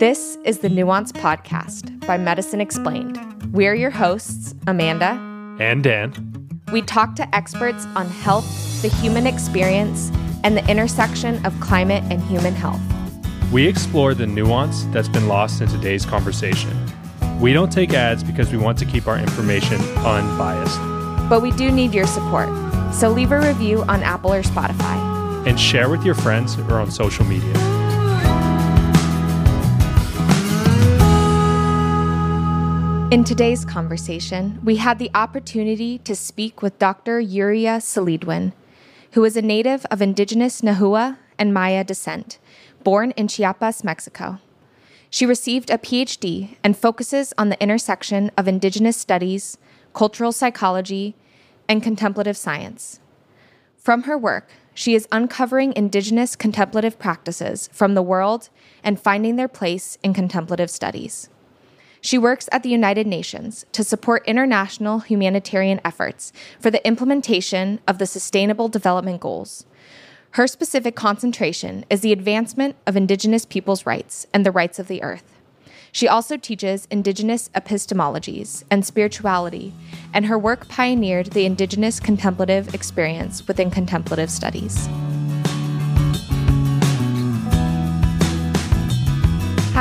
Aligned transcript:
This 0.00 0.38
is 0.46 0.60
the 0.60 0.70
Nuance 0.70 1.12
Podcast 1.12 2.06
by 2.06 2.16
Medicine 2.16 2.58
Explained. 2.58 3.20
We're 3.52 3.74
your 3.74 3.90
hosts, 3.90 4.54
Amanda 4.66 5.20
and 5.60 5.84
Dan. 5.84 6.58
We 6.72 6.80
talk 6.80 7.16
to 7.16 7.34
experts 7.36 7.84
on 7.94 8.06
health, 8.08 8.80
the 8.80 8.88
human 8.88 9.26
experience, 9.26 10.10
and 10.42 10.56
the 10.56 10.66
intersection 10.70 11.44
of 11.44 11.52
climate 11.60 12.02
and 12.04 12.22
human 12.22 12.54
health. 12.54 12.80
We 13.52 13.68
explore 13.68 14.14
the 14.14 14.26
nuance 14.26 14.84
that's 14.84 15.06
been 15.06 15.28
lost 15.28 15.60
in 15.60 15.68
today's 15.68 16.06
conversation. 16.06 16.74
We 17.38 17.52
don't 17.52 17.70
take 17.70 17.92
ads 17.92 18.24
because 18.24 18.50
we 18.50 18.56
want 18.56 18.78
to 18.78 18.86
keep 18.86 19.06
our 19.06 19.18
information 19.18 19.82
unbiased. 19.98 20.78
But 21.28 21.42
we 21.42 21.50
do 21.50 21.70
need 21.70 21.92
your 21.92 22.06
support. 22.06 22.48
So 22.94 23.10
leave 23.10 23.32
a 23.32 23.38
review 23.38 23.82
on 23.82 24.02
Apple 24.02 24.32
or 24.32 24.42
Spotify. 24.42 25.46
And 25.46 25.60
share 25.60 25.90
with 25.90 26.06
your 26.06 26.14
friends 26.14 26.56
or 26.56 26.80
on 26.80 26.90
social 26.90 27.26
media. 27.26 27.69
In 33.10 33.24
today's 33.24 33.64
conversation, 33.64 34.60
we 34.62 34.76
had 34.76 35.00
the 35.00 35.10
opportunity 35.16 35.98
to 35.98 36.14
speak 36.14 36.62
with 36.62 36.78
Dr. 36.78 37.20
Yuria 37.20 37.80
Celidwen, 37.80 38.52
who 39.14 39.24
is 39.24 39.36
a 39.36 39.42
native 39.42 39.84
of 39.86 40.00
indigenous 40.00 40.60
Nahua 40.60 41.18
and 41.36 41.52
Maya 41.52 41.82
descent, 41.82 42.38
born 42.84 43.10
in 43.16 43.26
Chiapas, 43.26 43.82
Mexico. 43.82 44.38
She 45.10 45.26
received 45.26 45.70
a 45.70 45.78
PhD 45.78 46.56
and 46.62 46.76
focuses 46.76 47.34
on 47.36 47.48
the 47.48 47.60
intersection 47.60 48.30
of 48.38 48.46
indigenous 48.46 48.96
studies, 48.96 49.58
cultural 49.92 50.30
psychology, 50.30 51.16
and 51.68 51.82
contemplative 51.82 52.36
science. 52.36 53.00
From 53.76 54.04
her 54.04 54.16
work, 54.16 54.52
she 54.72 54.94
is 54.94 55.08
uncovering 55.10 55.72
indigenous 55.74 56.36
contemplative 56.36 56.96
practices 57.00 57.68
from 57.72 57.94
the 57.94 58.02
world 58.02 58.50
and 58.84 59.00
finding 59.00 59.34
their 59.34 59.48
place 59.48 59.98
in 60.04 60.14
contemplative 60.14 60.70
studies. 60.70 61.28
She 62.00 62.16
works 62.16 62.48
at 62.50 62.62
the 62.62 62.70
United 62.70 63.06
Nations 63.06 63.66
to 63.72 63.84
support 63.84 64.26
international 64.26 65.00
humanitarian 65.00 65.80
efforts 65.84 66.32
for 66.58 66.70
the 66.70 66.84
implementation 66.86 67.80
of 67.86 67.98
the 67.98 68.06
Sustainable 68.06 68.68
Development 68.68 69.20
Goals. 69.20 69.66
Her 70.32 70.46
specific 70.46 70.94
concentration 70.94 71.84
is 71.90 72.00
the 72.00 72.12
advancement 72.12 72.76
of 72.86 72.96
Indigenous 72.96 73.44
peoples' 73.44 73.84
rights 73.84 74.26
and 74.32 74.46
the 74.46 74.52
rights 74.52 74.78
of 74.78 74.88
the 74.88 75.02
earth. 75.02 75.36
She 75.92 76.06
also 76.06 76.36
teaches 76.36 76.86
Indigenous 76.90 77.50
epistemologies 77.54 78.62
and 78.70 78.86
spirituality, 78.86 79.74
and 80.14 80.26
her 80.26 80.38
work 80.38 80.68
pioneered 80.68 81.32
the 81.32 81.44
Indigenous 81.44 81.98
contemplative 81.98 82.72
experience 82.74 83.46
within 83.48 83.70
contemplative 83.70 84.30
studies. 84.30 84.88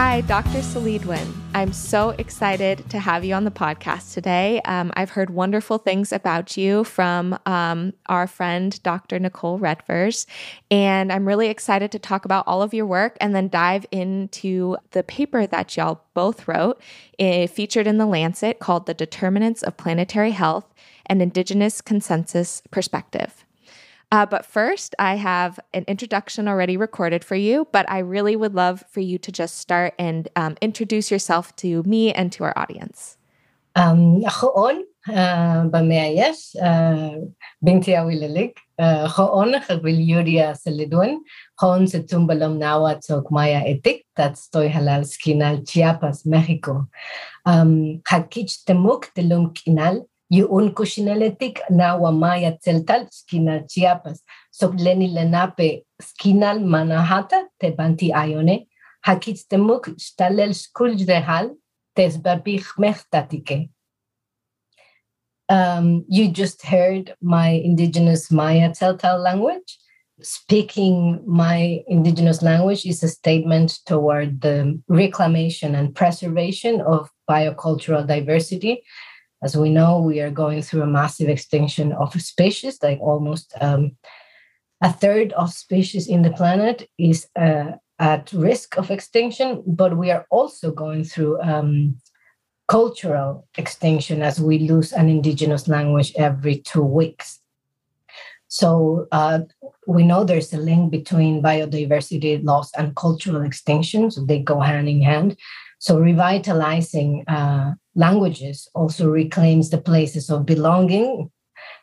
Hi, 0.01 0.21
Dr. 0.21 0.59
Celidwen. 0.59 1.29
I'm 1.53 1.73
so 1.73 2.11
excited 2.11 2.89
to 2.89 2.99
have 2.99 3.25
you 3.25 3.35
on 3.35 3.43
the 3.43 3.51
podcast 3.51 4.13
today. 4.13 4.61
Um, 4.61 4.93
I've 4.95 5.09
heard 5.09 5.29
wonderful 5.29 5.77
things 5.77 6.13
about 6.13 6.55
you 6.55 6.85
from 6.85 7.37
um, 7.45 7.91
our 8.05 8.25
friend, 8.25 8.81
Dr. 8.81 9.19
Nicole 9.19 9.59
Redvers, 9.59 10.25
and 10.71 11.11
I'm 11.11 11.27
really 11.27 11.49
excited 11.49 11.91
to 11.91 11.99
talk 11.99 12.23
about 12.23 12.47
all 12.47 12.61
of 12.61 12.73
your 12.73 12.85
work 12.85 13.17
and 13.19 13.35
then 13.35 13.49
dive 13.49 13.85
into 13.91 14.77
the 14.91 15.03
paper 15.03 15.45
that 15.45 15.75
y'all 15.75 16.05
both 16.13 16.47
wrote, 16.47 16.81
uh, 17.19 17.47
featured 17.47 17.85
in 17.85 17.97
The 17.97 18.05
Lancet, 18.05 18.59
called 18.59 18.85
The 18.85 18.93
Determinants 18.93 19.63
of 19.63 19.75
Planetary 19.75 20.31
Health 20.31 20.73
and 21.07 21.21
Indigenous 21.21 21.81
Consensus 21.81 22.63
Perspective. 22.71 23.43
Uh, 24.11 24.25
but 24.25 24.45
first, 24.45 24.95
I 24.97 25.15
have 25.15 25.59
an 25.73 25.85
introduction 25.87 26.47
already 26.47 26.77
recorded 26.77 27.23
for 27.23 27.35
you, 27.35 27.67
but 27.71 27.89
I 27.89 27.99
really 27.99 28.35
would 28.35 28.55
love 28.55 28.83
for 28.89 29.01
you 29.01 29.19
to 29.19 29.31
just 29.31 29.57
start 29.57 29.93
and 29.99 30.27
um, 30.35 30.57
introduce 30.61 31.11
yourself 31.11 31.55
to 31.57 31.83
me 31.83 32.11
and 32.11 32.31
to 32.33 32.43
our 32.43 32.57
audience. 32.57 33.17
Um, 33.75 34.25
ako 34.25 34.47
on, 34.57 34.83
uh, 35.13 35.69
bamayas, 35.69 36.57
uh, 36.57 37.21
binti 37.61 37.93
awilalig, 37.93 38.57
hoon, 38.79 39.61
sa 39.61 40.69
lidwan, 40.73 41.21
hoon 41.61 41.87
sa 41.87 41.99
tumbalam 41.99 42.57
nawat 42.57 43.03
sa 43.03 43.21
Maya 43.29 43.61
etik, 43.61 44.05
that's 44.15 44.49
toy 44.49 44.69
halal 44.69 45.05
skinal 45.05 45.61
Chiapas, 45.69 46.25
Mexico. 46.25 46.89
Um, 47.45 48.01
hakich 48.09 48.65
temuk 48.65 49.13
telum 50.31 50.49
kinal, 50.49 50.63
yun 50.63 50.73
ko 50.73 50.83
sinaletik 50.83 51.59
na 51.69 51.97
wamaya 51.97 52.57
tseltal 52.59 53.07
skina 53.11 53.63
Chiapas. 53.67 54.19
So 54.51 54.69
leni 54.69 55.09
lenape 55.13 55.83
skinal 56.01 56.59
manahata 56.63 57.45
te 57.59 57.71
banti 57.71 58.11
ayone. 58.11 58.67
Hakits 59.05 59.47
temuk 59.47 59.99
stalel 59.99 60.53
skulj 60.53 61.07
rehal 61.07 61.55
tes 61.95 62.17
babich 62.17 62.77
mechtatike. 62.77 63.69
Um, 65.49 66.05
you 66.07 66.27
just 66.27 66.63
heard 66.63 67.15
my 67.21 67.49
indigenous 67.49 68.29
Maya 68.29 68.69
Tzeltal 68.69 69.19
language. 69.19 69.79
Speaking 70.21 71.23
my 71.25 71.81
indigenous 71.87 72.43
language 72.43 72.85
is 72.85 73.01
a 73.03 73.07
statement 73.07 73.79
toward 73.85 74.41
the 74.41 74.79
reclamation 74.87 75.75
and 75.75 75.95
preservation 75.95 76.81
of 76.81 77.09
biocultural 77.27 78.05
diversity 78.05 78.83
as 79.41 79.55
we 79.55 79.69
know, 79.69 79.99
we 79.99 80.19
are 80.19 80.31
going 80.31 80.61
through 80.61 80.81
a 80.81 80.87
massive 80.87 81.29
extinction 81.29 81.93
of 81.93 82.19
species, 82.21 82.77
like 82.83 82.99
almost 82.99 83.53
um, 83.61 83.95
a 84.81 84.91
third 84.91 85.33
of 85.33 85.51
species 85.51 86.07
in 86.07 86.21
the 86.21 86.31
planet 86.31 86.89
is 86.97 87.27
uh, 87.35 87.71
at 87.99 88.31
risk 88.33 88.77
of 88.77 88.91
extinction, 88.91 89.63
but 89.65 89.97
we 89.97 90.11
are 90.11 90.25
also 90.29 90.71
going 90.71 91.03
through 91.03 91.41
um, 91.41 91.97
cultural 92.67 93.47
extinction 93.57 94.21
as 94.21 94.39
we 94.39 94.59
lose 94.59 94.93
an 94.93 95.09
indigenous 95.09 95.67
language 95.67 96.13
every 96.15 96.59
two 96.59 96.83
weeks. 96.83 97.39
So 98.47 99.07
uh, 99.11 99.41
we 99.85 100.03
know 100.03 100.23
there's 100.23 100.53
a 100.53 100.57
link 100.57 100.91
between 100.91 101.43
biodiversity 101.43 102.43
loss 102.43 102.71
and 102.73 102.95
cultural 102.95 103.43
extinction, 103.43 104.11
so 104.11 104.25
they 104.25 104.39
go 104.39 104.59
hand 104.59 104.89
in 104.89 105.01
hand. 105.01 105.37
So 105.79 105.99
revitalizing 105.99 107.25
uh, 107.27 107.73
languages 107.95 108.67
also 108.75 109.09
reclaims 109.09 109.69
the 109.69 109.77
places 109.77 110.29
of 110.29 110.45
belonging 110.45 111.29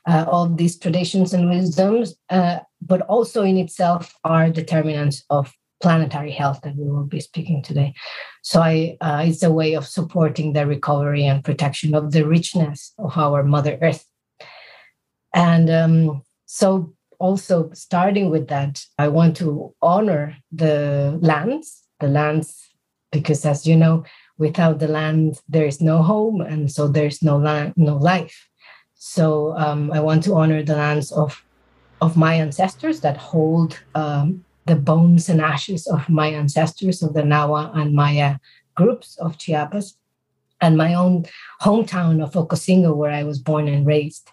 uh, 0.06 0.24
of 0.28 0.56
these 0.56 0.78
traditions 0.78 1.32
and 1.32 1.50
wisdoms, 1.50 2.14
uh, 2.30 2.60
but 2.80 3.02
also 3.02 3.42
in 3.42 3.56
itself 3.56 4.14
are 4.24 4.50
determinants 4.50 5.24
of 5.30 5.52
planetary 5.82 6.30
health 6.30 6.60
that 6.62 6.76
we 6.76 6.88
will 6.88 7.04
be 7.04 7.20
speaking 7.20 7.62
today. 7.62 7.92
So 8.42 8.60
I, 8.60 8.96
uh, 9.00 9.24
it's 9.26 9.42
a 9.42 9.52
way 9.52 9.74
of 9.74 9.86
supporting 9.86 10.52
the 10.52 10.66
recovery 10.66 11.26
and 11.26 11.44
protection 11.44 11.94
of 11.94 12.12
the 12.12 12.26
richness 12.26 12.94
of 12.98 13.16
our 13.18 13.42
Mother 13.42 13.78
Earth. 13.82 14.06
And 15.34 15.68
um, 15.68 16.22
so 16.46 16.94
also 17.18 17.70
starting 17.74 18.30
with 18.30 18.48
that, 18.48 18.82
I 18.98 19.08
want 19.08 19.36
to 19.38 19.74
honor 19.82 20.36
the 20.50 21.18
lands, 21.20 21.82
the 22.00 22.08
lands 22.08 22.66
because 23.12 23.44
as 23.44 23.66
you 23.66 23.76
know 23.76 24.04
without 24.38 24.78
the 24.78 24.88
land 24.88 25.40
there 25.48 25.66
is 25.66 25.80
no 25.80 26.02
home 26.02 26.40
and 26.40 26.70
so 26.70 26.88
there's 26.88 27.22
no 27.22 27.36
land 27.36 27.72
no 27.76 27.96
life 27.96 28.48
so 28.94 29.56
um, 29.56 29.90
i 29.92 30.00
want 30.00 30.22
to 30.22 30.34
honor 30.34 30.62
the 30.62 30.76
lands 30.76 31.12
of 31.12 31.42
of 32.00 32.16
my 32.16 32.34
ancestors 32.34 33.00
that 33.00 33.16
hold 33.16 33.80
um, 33.94 34.44
the 34.66 34.76
bones 34.76 35.28
and 35.28 35.40
ashes 35.40 35.86
of 35.86 36.08
my 36.08 36.28
ancestors 36.28 37.02
of 37.02 37.14
the 37.14 37.22
Nahua 37.22 37.74
and 37.76 37.94
Maya 37.94 38.36
groups 38.74 39.16
of 39.18 39.38
Chiapas 39.38 39.96
and 40.60 40.76
my 40.76 40.94
own 40.94 41.24
hometown 41.62 42.22
of 42.22 42.32
Ocosingo, 42.32 42.94
where 42.94 43.10
I 43.10 43.22
was 43.22 43.38
born 43.38 43.68
and 43.68 43.86
raised. 43.86 44.28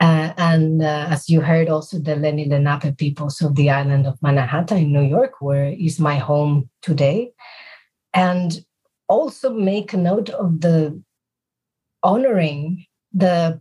Uh, 0.00 0.32
and 0.36 0.82
uh, 0.82 1.06
as 1.10 1.28
you 1.28 1.40
heard, 1.40 1.68
also 1.68 1.98
the 1.98 2.14
Lenni 2.14 2.48
Lenape 2.48 2.96
peoples 2.98 3.40
of 3.40 3.54
the 3.54 3.70
island 3.70 4.06
of 4.06 4.20
Manhattan 4.22 4.78
in 4.78 4.92
New 4.92 5.02
York, 5.02 5.40
where 5.40 5.66
is 5.66 5.98
my 5.98 6.16
home 6.16 6.68
today 6.82 7.32
and 8.12 8.64
also 9.08 9.52
make 9.52 9.92
a 9.92 9.96
note 9.96 10.30
of 10.30 10.60
the 10.60 11.02
honoring 12.02 12.84
the 13.12 13.60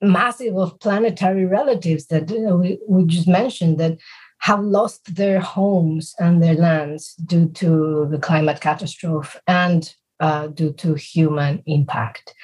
massive 0.00 0.56
of 0.56 0.78
planetary 0.80 1.46
relatives 1.46 2.06
that 2.06 2.30
you 2.30 2.40
know, 2.40 2.56
we, 2.56 2.78
we 2.88 3.04
just 3.04 3.26
mentioned 3.28 3.78
that 3.78 3.98
have 4.40 4.60
lost 4.60 5.14
their 5.14 5.40
homes 5.40 6.14
and 6.18 6.42
their 6.42 6.54
lands 6.54 7.14
due 7.14 7.48
to 7.48 8.06
the 8.10 8.18
climate 8.18 8.60
catastrophe 8.60 9.38
and 9.46 9.94
uh, 10.20 10.48
due 10.48 10.72
to 10.72 10.94
human 10.94 11.62
impact. 11.66 12.34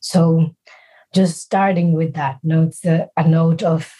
So, 0.00 0.54
just 1.14 1.40
starting 1.40 1.92
with 1.92 2.14
that, 2.14 2.38
notes 2.42 2.84
a, 2.84 3.08
a 3.16 3.26
note 3.26 3.62
of 3.62 3.94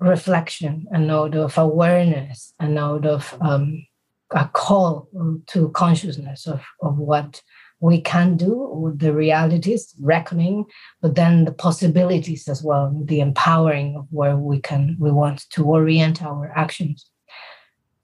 reflection, 0.00 0.86
a 0.90 0.98
note 0.98 1.34
of 1.34 1.56
awareness, 1.56 2.52
a 2.60 2.68
note 2.68 3.06
of 3.06 3.34
um, 3.40 3.86
a 4.30 4.46
call 4.48 5.08
to 5.46 5.70
consciousness 5.70 6.46
of, 6.46 6.62
of 6.82 6.98
what 6.98 7.42
we 7.80 8.00
can 8.00 8.36
do 8.36 8.70
with 8.72 8.98
the 8.98 9.12
realities, 9.12 9.94
reckoning, 10.00 10.64
but 11.00 11.14
then 11.14 11.44
the 11.44 11.52
possibilities 11.52 12.48
as 12.48 12.62
well, 12.62 12.92
the 13.04 13.20
empowering 13.20 13.96
of 13.96 14.06
where 14.10 14.36
we 14.36 14.60
can 14.60 14.96
we 14.98 15.10
want 15.12 15.48
to 15.50 15.64
orient 15.64 16.22
our 16.22 16.52
actions. 16.56 17.06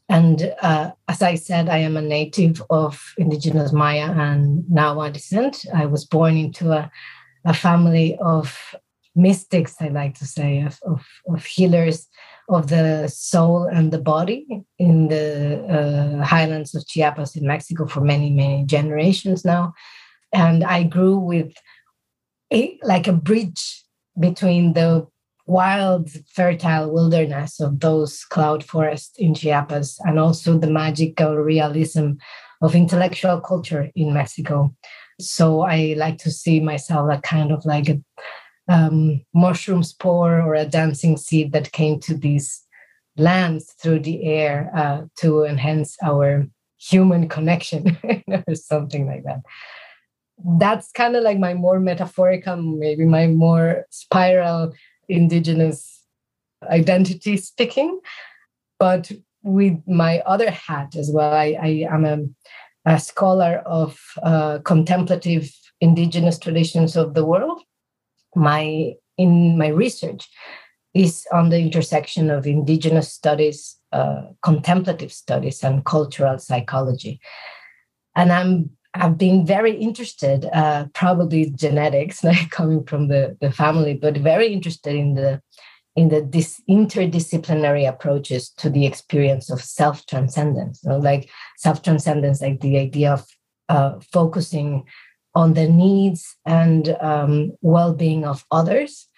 and 0.08 0.54
uh, 0.62 0.92
as 1.08 1.22
I 1.22 1.34
said, 1.34 1.68
I 1.68 1.78
am 1.78 1.96
a 1.96 2.02
native 2.02 2.62
of 2.70 3.02
indigenous 3.18 3.72
Maya 3.72 4.12
and 4.12 4.62
Nahua 4.64 5.12
descent. 5.12 5.64
I 5.74 5.86
was 5.86 6.04
born 6.04 6.36
into 6.36 6.72
a, 6.72 6.90
a 7.44 7.54
family 7.54 8.16
of 8.20 8.74
mystics, 9.16 9.76
I 9.80 9.88
like 9.88 10.18
to 10.18 10.26
say, 10.26 10.62
of, 10.62 10.78
of, 10.86 11.04
of 11.28 11.44
healers 11.44 12.06
of 12.48 12.68
the 12.68 13.08
soul 13.08 13.64
and 13.64 13.92
the 13.92 13.98
body 13.98 14.46
in 14.78 15.08
the 15.08 15.64
uh, 15.64 16.24
highlands 16.24 16.74
of 16.74 16.86
Chiapas 16.86 17.36
in 17.36 17.46
Mexico 17.46 17.86
for 17.86 18.00
many, 18.00 18.30
many 18.30 18.64
generations 18.64 19.44
now. 19.44 19.72
And 20.32 20.64
I 20.64 20.82
grew 20.82 21.18
with 21.18 21.54
a, 22.52 22.78
like 22.82 23.06
a 23.06 23.12
bridge 23.12 23.84
between 24.18 24.74
the 24.74 25.06
wild, 25.46 26.10
fertile 26.34 26.90
wilderness 26.90 27.60
of 27.60 27.80
those 27.80 28.24
cloud 28.24 28.64
forests 28.64 29.18
in 29.18 29.34
Chiapas 29.34 29.98
and 30.04 30.18
also 30.18 30.58
the 30.58 30.70
magical 30.70 31.36
realism 31.36 32.12
of 32.62 32.74
intellectual 32.74 33.40
culture 33.40 33.90
in 33.94 34.14
Mexico. 34.14 34.74
So 35.20 35.60
I 35.60 35.94
like 35.96 36.18
to 36.18 36.30
see 36.30 36.60
myself 36.60 37.10
a 37.12 37.20
kind 37.20 37.52
of 37.52 37.64
like 37.64 37.88
a 37.88 38.00
um, 38.68 39.20
mushroom 39.34 39.82
spore 39.82 40.40
or 40.40 40.54
a 40.54 40.64
dancing 40.64 41.16
seed 41.16 41.52
that 41.52 41.72
came 41.72 42.00
to 42.00 42.14
these 42.14 42.62
lands 43.16 43.74
through 43.80 44.00
the 44.00 44.24
air 44.24 44.70
uh, 44.74 45.02
to 45.16 45.44
enhance 45.44 45.96
our 46.02 46.46
human 46.78 47.28
connection 47.28 47.96
or 48.48 48.54
something 48.54 49.06
like 49.06 49.24
that. 49.24 49.40
That's 50.58 50.90
kind 50.92 51.14
of 51.14 51.22
like 51.22 51.38
my 51.38 51.54
more 51.54 51.78
metaphorical 51.78 52.56
maybe 52.56 53.04
my 53.04 53.28
more 53.28 53.86
spiral 53.90 54.72
indigenous 55.08 56.02
identity 56.68 57.36
speaking. 57.36 58.00
But 58.80 59.12
with 59.44 59.78
my 59.86 60.20
other 60.20 60.50
hat 60.50 60.96
as 60.96 61.10
well 61.12 61.32
i, 61.32 61.56
I 61.60 61.86
am 61.90 62.04
a, 62.04 62.18
a 62.86 62.98
scholar 62.98 63.62
of 63.66 64.00
uh, 64.22 64.58
contemplative 64.64 65.54
indigenous 65.80 66.38
traditions 66.38 66.96
of 66.96 67.14
the 67.14 67.24
world 67.24 67.62
my 68.34 68.94
in 69.16 69.56
my 69.58 69.68
research 69.68 70.28
is 70.92 71.26
on 71.32 71.50
the 71.50 71.58
intersection 71.58 72.30
of 72.30 72.46
indigenous 72.46 73.12
studies 73.12 73.76
uh, 73.92 74.22
contemplative 74.42 75.12
studies 75.12 75.62
and 75.62 75.84
cultural 75.84 76.38
psychology. 76.38 77.20
And 78.16 78.32
i'm 78.32 78.70
i've 78.94 79.18
been 79.18 79.44
very 79.44 79.76
interested 79.76 80.46
uh, 80.52 80.86
probably 80.94 81.50
genetics 81.50 82.22
like 82.30 82.50
coming 82.50 82.84
from 82.84 83.08
the, 83.08 83.36
the 83.40 83.50
family 83.50 83.94
but 83.94 84.16
very 84.16 84.52
interested 84.52 84.94
in 84.94 85.14
the 85.14 85.40
in 85.96 86.08
the 86.08 86.20
this 86.22 86.60
interdisciplinary 86.68 87.88
approaches 87.88 88.50
to 88.50 88.68
the 88.68 88.86
experience 88.86 89.50
of 89.50 89.60
self 89.60 90.06
transcendence 90.06 90.80
you 90.82 90.90
know, 90.90 90.98
like 90.98 91.28
self 91.56 91.82
transcendence 91.82 92.40
like 92.40 92.60
the 92.60 92.78
idea 92.78 93.12
of 93.12 93.26
uh, 93.68 93.98
focusing 94.12 94.84
on 95.34 95.54
the 95.54 95.68
needs 95.68 96.36
and 96.46 96.96
um, 97.00 97.52
well-being 97.60 98.24
of 98.24 98.44
others 98.50 99.08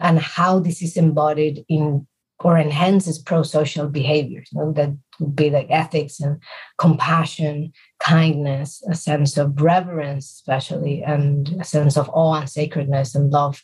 and 0.00 0.18
how 0.18 0.58
this 0.58 0.82
is 0.82 0.96
embodied 0.96 1.64
in 1.68 2.06
or 2.40 2.58
enhances 2.58 3.18
pro-social 3.18 3.88
behaviors 3.88 4.48
you 4.52 4.58
know, 4.58 4.72
that 4.72 4.90
would 5.20 5.34
be 5.34 5.48
like 5.48 5.68
ethics 5.70 6.20
and 6.20 6.42
compassion 6.78 7.72
kindness 7.98 8.82
a 8.90 8.94
sense 8.94 9.38
of 9.38 9.58
reverence 9.60 10.32
especially 10.32 11.02
and 11.02 11.56
a 11.60 11.64
sense 11.64 11.96
of 11.96 12.10
awe 12.10 12.34
and 12.34 12.50
sacredness 12.50 13.14
and 13.14 13.30
love 13.30 13.62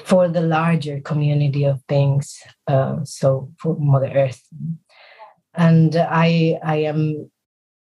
for 0.00 0.28
the 0.28 0.40
larger 0.40 1.00
community 1.00 1.64
of 1.64 1.84
beings 1.86 2.42
uh, 2.66 2.96
so 3.04 3.50
for 3.58 3.76
mother 3.78 4.10
earth. 4.14 4.42
And 5.54 5.96
i 5.96 6.58
i 6.62 6.76
am 6.76 7.30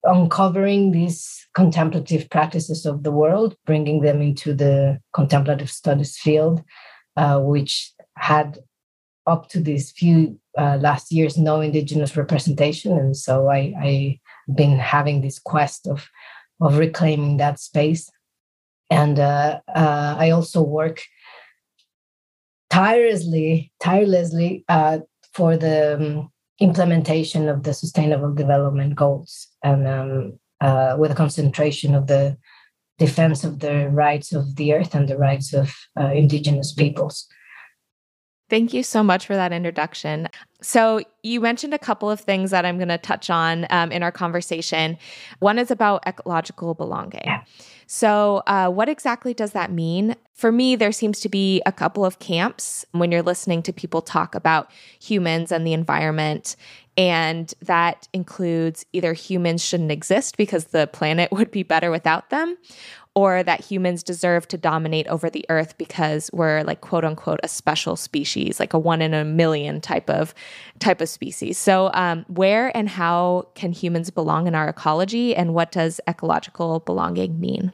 uncovering 0.07 0.93
these 0.93 1.47
contemplative 1.55 2.29
practices 2.31 2.87
of 2.87 3.03
the 3.03 3.11
world, 3.11 3.57
bringing 3.65 4.03
them 4.03 4.21
into 4.21 4.55
the 4.55 5.01
contemplative 5.13 5.71
studies 5.71 6.17
field, 6.17 6.63
uh, 7.17 7.41
which 7.41 7.93
had 8.17 8.59
up 9.27 9.49
to 9.49 9.61
these 9.61 9.91
few 9.91 10.39
uh, 10.57 10.77
last 10.81 11.11
years 11.11 11.37
no 11.37 11.61
indigenous 11.61 12.17
representation, 12.17 12.97
and 12.97 13.17
so 13.17 13.49
I, 13.49 13.75
I 13.81 14.21
been 14.55 14.79
having 14.79 15.21
this 15.21 15.39
quest 15.39 15.87
of 15.87 16.09
of 16.61 16.79
reclaiming 16.79 17.37
that 17.37 17.59
space, 17.59 18.11
and 18.91 19.19
uh, 19.19 19.61
uh 19.75 20.17
I 20.19 20.31
also 20.31 20.63
work 20.63 21.03
tirelessly 22.71 23.73
tirelessly 23.81 24.65
uh, 24.69 24.99
for 25.35 25.57
the 25.57 25.97
um, 25.97 26.31
implementation 26.61 27.49
of 27.49 27.65
the 27.65 27.75
sustainable 27.75 28.33
development 28.33 28.95
goals 28.95 29.49
and 29.67 29.87
um, 29.87 30.39
uh, 30.61 30.97
with 30.99 31.11
a 31.11 31.15
concentration 31.15 31.95
of 31.95 32.07
the 32.07 32.37
defense 32.99 33.45
of 33.45 33.59
the 33.59 33.89
rights 33.91 34.33
of 34.33 34.57
the 34.57 34.73
earth 34.73 34.95
and 34.95 35.09
the 35.09 35.19
rights 35.19 35.53
of 35.53 35.75
uh, 36.01 36.13
indigenous 36.13 36.73
peoples. 36.73 37.27
Thank 38.49 38.73
you 38.73 38.85
so 38.85 39.03
much 39.03 39.27
for 39.27 39.35
that 39.35 39.53
introduction. 39.53 40.29
So, 40.63 41.01
you 41.25 41.41
mentioned 41.41 41.75
a 41.75 41.81
couple 41.81 42.09
of 42.09 42.21
things 42.21 42.53
that 42.53 42.65
I'm 42.65 42.79
going 42.79 42.89
to 42.89 42.99
touch 42.99 43.29
on 43.29 43.67
um, 43.71 43.91
in 43.91 44.05
our 44.05 44.13
conversation. 44.13 44.99
One 45.41 45.59
is 45.59 45.73
about 45.73 46.07
ecological 46.07 46.75
belonging. 46.75 47.23
Yeah. 47.25 47.43
So, 47.89 48.45
uh, 48.47 48.71
what 48.71 48.89
exactly 48.89 49.35
does 49.35 49.51
that 49.51 49.73
mean? 49.73 50.15
For 50.33 50.53
me, 50.53 50.77
there 50.77 50.93
seems 50.93 51.19
to 51.21 51.29
be 51.29 51.61
a 51.67 51.73
couple 51.73 52.05
of 52.05 52.21
camps 52.21 52.85
when 52.93 53.11
you're 53.11 53.23
listening 53.23 53.63
to 53.65 53.73
people 53.73 54.01
talk 54.01 54.37
about 54.37 54.71
humans 55.01 55.51
and 55.51 55.67
the 55.67 55.73
environment. 55.73 56.55
And 56.97 57.53
that 57.61 58.09
includes 58.13 58.87
either 58.93 59.13
humans 59.13 59.63
shouldn't 59.63 59.91
exist 59.91 60.37
because 60.37 60.67
the 60.67 60.87
planet 60.87 61.31
would 61.33 61.51
be 61.51 61.63
better 61.63 61.91
without 61.91 62.31
them, 62.31 62.57
or 63.15 63.43
that 63.43 63.65
humans 63.65 64.03
deserve 64.03 64.47
to 64.49 64.59
dominate 64.59 65.07
over 65.09 65.31
the 65.31 65.45
earth 65.49 65.77
because 65.79 66.31
we're 66.33 66.63
like 66.63 66.83
quote 66.83 67.05
unquote 67.05 67.41
a 67.43 67.49
special 67.49 67.97
species 67.97 68.61
like 68.61 68.75
a 68.75 68.79
one 68.79 69.01
in 69.01 69.15
a 69.15 69.25
million 69.25 69.81
type 69.81 70.09
of 70.11 70.35
type 70.79 71.01
of 71.01 71.09
species. 71.09 71.59
So 71.59 71.91
um, 71.95 72.25
where 72.29 72.75
and 72.77 72.89
how 72.89 73.49
can 73.55 73.73
humans 73.73 74.11
belong 74.11 74.47
in 74.47 74.55
our 74.55 74.69
ecology 74.69 75.35
and 75.35 75.55
what 75.55 75.73
does 75.73 76.01
ecological 76.07 76.81
belonging 76.81 77.41
mean? 77.41 77.73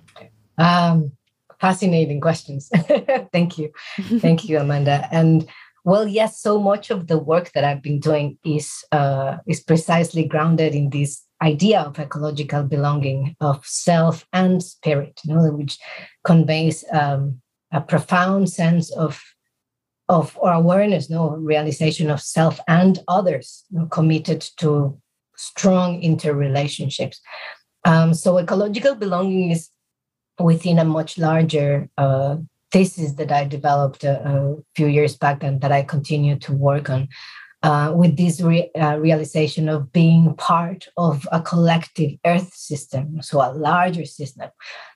Um, 0.59 1.13
fascinating 1.61 2.21
questions. 2.21 2.69
Thank 3.33 3.59
you. 3.59 3.73
Thank 4.19 4.49
you 4.49 4.59
amanda. 4.59 5.09
And 5.13 5.49
well 5.85 6.07
yes 6.07 6.41
so 6.41 6.61
much 6.61 6.91
of 6.91 7.07
the 7.07 7.19
work 7.19 7.51
that 7.53 7.65
i've 7.65 7.83
been 7.83 8.01
doing 8.01 8.39
is 8.45 8.85
uh, 8.93 9.37
is 9.47 9.61
precisely 9.61 10.25
grounded 10.25 10.75
in 10.75 10.91
this 10.91 11.25
idea 11.43 11.81
of 11.81 11.99
ecological 11.99 12.63
belonging 12.63 13.37
of 13.41 13.67
self 13.67 14.25
and 14.33 14.63
spirit, 14.63 15.21
you 15.25 15.35
know, 15.35 15.51
which 15.51 15.79
conveys 16.25 16.85
um, 16.93 17.41
a 17.73 17.81
profound 17.81 18.49
sense 18.49 18.91
of 18.93 19.21
of 20.09 20.37
or 20.41 20.53
awareness, 20.53 21.09
no 21.09 21.31
realization 21.31 22.11
of 22.11 22.21
self 22.21 22.61
and 22.69 23.01
others, 23.09 23.65
you 23.71 23.79
know, 23.79 23.87
committed 23.87 24.41
to 24.59 24.99
strong 25.37 26.01
interrelationships. 26.03 27.17
Um, 27.85 28.15
so 28.15 28.39
ecological 28.39 28.95
belonging 28.95 29.51
is 29.51 29.69
within 30.39 30.79
a 30.79 30.85
much 30.85 31.19
larger 31.19 31.89
uh, 31.97 32.37
thesis 32.73 33.13
that 33.13 33.31
I 33.31 33.45
developed 33.45 34.03
a, 34.03 34.27
a, 34.27 34.57
few 34.75 34.87
years 34.87 35.17
back 35.17 35.43
and 35.43 35.61
that 35.61 35.71
I 35.71 35.83
continue 35.83 36.39
to 36.41 36.53
work 36.53 36.89
on, 36.89 37.09
uh, 37.63 37.93
with 37.95 38.17
this 38.17 38.41
re- 38.41 38.71
uh, 38.75 38.97
realization 38.97 39.69
of 39.69 39.93
being 39.93 40.35
part 40.37 40.89
of 40.97 41.29
a 41.31 41.41
collective 41.41 42.13
earth 42.25 42.53
system, 42.55 43.23
so 43.23 43.41
a 43.41 43.53
larger 43.53 44.05
system, 44.05 44.51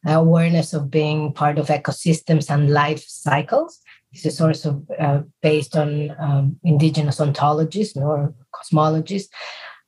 awareness 0.07 0.73
of 0.73 0.91
being 0.91 1.33
part 1.33 1.59
of 1.59 1.69
ecosystems 1.69 2.51
and 2.51 2.71
life 2.71 3.05
cycles. 3.07 3.81
This 4.13 4.27
is 4.27 4.41
also 4.41 4.83
uh, 4.99 5.21
based 5.43 5.77
on 5.77 6.17
um, 6.19 6.57
indigenous 6.65 7.21
ontologies 7.21 7.95
or 7.97 8.35
cosmologies, 8.55 9.25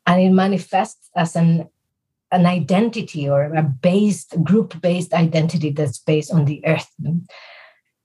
and 0.07 0.21
it 0.21 0.30
manifests 0.30 1.11
as 1.16 1.35
an 1.35 1.68
an 2.30 2.45
identity 2.45 3.26
or 3.26 3.45
a 3.54 3.62
based 3.62 4.35
group 4.45 4.78
based 4.83 5.14
identity 5.14 5.71
that's 5.71 5.99
based 5.99 6.30
on 6.30 6.45
the 6.45 6.62
earth 6.66 6.90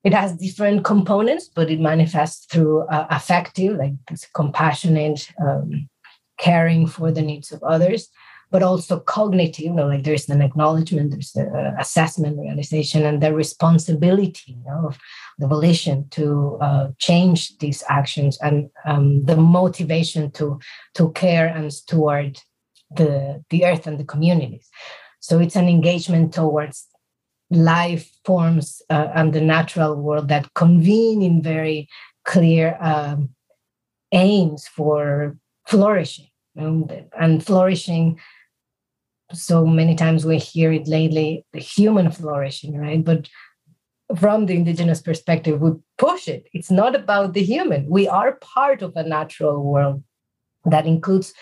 it 0.04 0.14
has 0.14 0.36
different 0.36 0.84
components, 0.84 1.50
but 1.54 1.70
it 1.72 1.80
manifests 1.80 2.46
through 2.46 2.82
uh, 2.88 3.08
affective, 3.10 3.78
like 3.78 3.94
compassionate, 4.34 5.32
um, 5.42 5.90
caring 6.38 6.88
for 6.88 7.12
the 7.12 7.22
needs 7.22 7.52
of 7.52 7.64
others, 7.64 8.10
but 8.52 8.62
also 8.62 9.00
cognitive, 9.00 9.66
you 9.66 9.74
know, 9.74 9.88
like 9.88 10.04
there's 10.04 10.30
an 10.30 10.42
acknowledgement, 10.42 11.12
there's 11.12 11.32
the 11.32 11.74
assessment, 11.80 12.38
realization, 12.38 13.06
and 13.06 13.22
the 13.22 13.34
responsibility 13.34 14.52
you 14.52 14.64
know, 14.66 14.88
of 14.88 15.00
the 15.40 15.48
volition 15.48 16.08
to 16.10 16.58
uh, 16.62 16.90
change 17.00 17.58
these 17.58 17.84
actions 17.90 18.38
and 18.42 18.70
um, 18.86 19.24
the 19.24 19.38
motivation 19.38 20.30
to 20.32 20.60
to 20.96 21.12
care 21.14 21.48
and 21.48 21.74
steward 21.74 22.40
the 22.96 23.44
the 23.50 23.66
earth 23.66 23.88
and 23.88 23.98
the 23.98 24.06
communities. 24.06 24.70
So 25.20 25.40
it's 25.40 25.56
an 25.56 25.70
engagement 25.70 26.34
towards 26.34 26.86
life 27.56 28.12
forms 28.26 28.82
uh, 28.90 29.10
and 29.16 29.34
the 29.34 29.42
natural 29.42 29.96
world 29.96 30.28
that 30.30 30.54
convene 30.54 31.22
in 31.22 31.42
very 31.42 31.88
clear 32.26 32.78
um, 32.82 33.30
aims 34.12 34.68
for 34.68 35.38
flourishing. 35.68 36.28
Know, 36.56 36.88
and 37.20 37.44
flourishing 37.44 38.20
so 39.34 39.66
many 39.66 39.96
times 39.96 40.24
we 40.24 40.38
hear 40.38 40.72
it 40.72 40.88
lately 40.88 41.44
the 41.52 41.60
human 41.60 42.12
flourishing 42.12 42.78
right? 42.78 43.04
But 43.04 43.28
from 44.16 44.46
the 44.46 44.54
indigenous 44.54 45.02
perspective 45.02 45.62
we 45.62 45.72
push 45.98 46.28
it. 46.28 46.46
It's 46.54 46.70
not 46.70 46.96
about 46.96 47.34
the 47.34 47.44
human. 47.44 47.90
We 47.90 48.08
are 48.08 48.34
part 48.34 48.84
of 48.84 48.96
a 48.96 49.04
natural 49.04 49.64
world 49.64 50.04
that 50.66 50.86
includes 50.86 51.34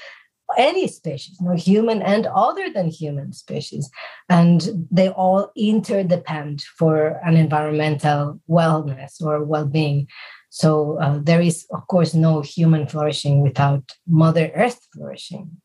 any 0.58 0.88
species 0.88 1.38
you 1.40 1.48
know, 1.48 1.56
human 1.56 2.02
and 2.02 2.28
other 2.28 2.70
than 2.70 2.90
human 2.90 3.34
species 3.34 3.90
and 4.30 4.88
they 4.92 5.10
all 5.10 5.52
interdepend 5.56 6.62
for 6.78 7.20
an 7.26 7.36
environmental 7.36 8.40
wellness 8.50 9.22
or 9.22 9.44
well-being. 9.44 10.08
So 10.50 11.00
uh, 11.00 11.20
there 11.22 11.42
is 11.42 11.66
of 11.72 11.88
course 11.88 12.14
no 12.14 12.42
human 12.42 12.88
flourishing 12.88 13.42
without 13.42 13.84
mother 14.08 14.52
earth 14.56 14.80
flourishing. 14.94 15.62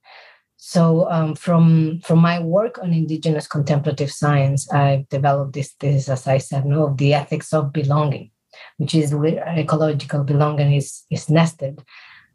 So 0.57 1.09
um, 1.11 1.35
from 1.35 2.00
from 2.00 2.19
my 2.19 2.40
work 2.40 2.78
on 2.78 2.93
indigenous 2.93 3.47
contemplative 3.47 4.11
science, 4.11 4.69
I've 4.73 5.09
developed 5.09 5.52
this 5.52 5.75
this 5.78 6.09
as 6.09 6.26
I 6.26 6.38
said, 6.38 6.64
no, 6.64 6.87
of 6.87 6.97
the 6.97 7.14
ethics 7.14 7.52
of 7.52 7.73
belonging, 7.73 8.31
which 8.78 8.95
is 8.95 9.14
where 9.14 9.47
ecological 9.47 10.25
belonging 10.25 10.75
is 10.75 11.05
is 11.09 11.31
nested, 11.31 11.85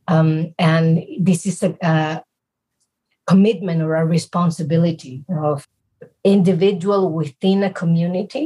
um, 0.08 0.54
and 0.58 1.04
this 1.20 1.46
is 1.46 1.62
a, 1.64 1.76
a 1.82 2.24
commitment 3.32 3.82
or 3.82 3.96
a 3.96 4.06
responsibility 4.18 5.16
of 5.30 5.68
individual 6.24 7.02
within 7.20 7.64
a 7.64 7.74
community, 7.82 8.46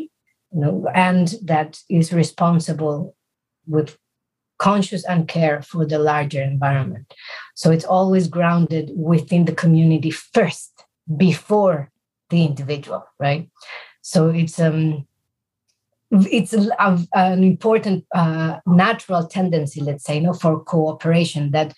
you 0.54 0.60
know, 0.62 0.76
and 0.94 1.36
that 1.44 1.70
is 1.90 2.14
responsible 2.14 3.16
with 3.76 3.98
conscious 4.58 5.04
and 5.06 5.28
care 5.28 5.62
for 5.62 5.86
the 5.86 6.00
larger 6.00 6.42
environment. 6.42 7.08
So 7.56 7.72
it's 7.72 7.90
always 7.98 8.28
grounded 8.28 8.92
within 8.96 9.46
the 9.46 9.56
community 9.64 10.12
first 10.12 10.72
before 11.28 11.78
the 12.30 12.44
individual, 12.50 13.04
right? 13.20 13.50
So 14.02 14.30
it's 14.30 14.60
um 14.60 15.08
it's 16.12 16.54
a, 16.54 16.64
a, 16.80 17.00
an 17.14 17.44
important 17.44 18.06
uh, 18.14 18.60
natural 18.66 19.28
tendency, 19.28 19.82
let's 19.82 20.04
say, 20.06 20.16
you 20.16 20.22
know, 20.22 20.34
for 20.34 20.64
cooperation 20.64 21.52
that 21.52 21.74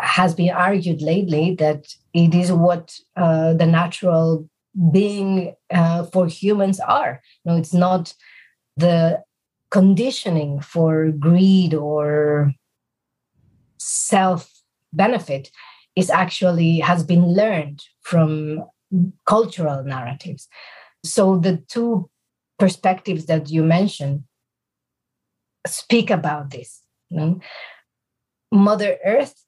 has 0.00 0.34
been 0.34 0.50
argued 0.50 1.02
lately 1.02 1.54
that 1.58 1.86
it 2.12 2.34
is 2.34 2.52
what 2.52 2.98
uh, 3.16 3.54
the 3.54 3.66
natural 3.66 4.48
being 4.92 5.54
uh, 5.70 6.04
for 6.04 6.26
humans 6.26 6.80
are. 6.80 7.22
No, 7.44 7.56
it's 7.56 7.72
not 7.72 8.14
the 8.76 9.22
conditioning 9.70 10.60
for 10.60 11.10
greed 11.10 11.74
or 11.74 12.52
self 13.78 14.50
benefit 14.92 15.50
is 15.96 16.10
actually 16.10 16.78
has 16.80 17.02
been 17.02 17.34
learned 17.34 17.82
from 18.02 18.64
cultural 19.26 19.82
narratives 19.82 20.48
so 21.04 21.36
the 21.38 21.56
two 21.68 22.08
perspectives 22.58 23.26
that 23.26 23.50
you 23.50 23.62
mentioned 23.62 24.24
speak 25.66 26.10
about 26.10 26.50
this 26.50 26.82
you 27.10 27.18
know? 27.18 27.40
mother 28.52 28.96
earth 29.04 29.45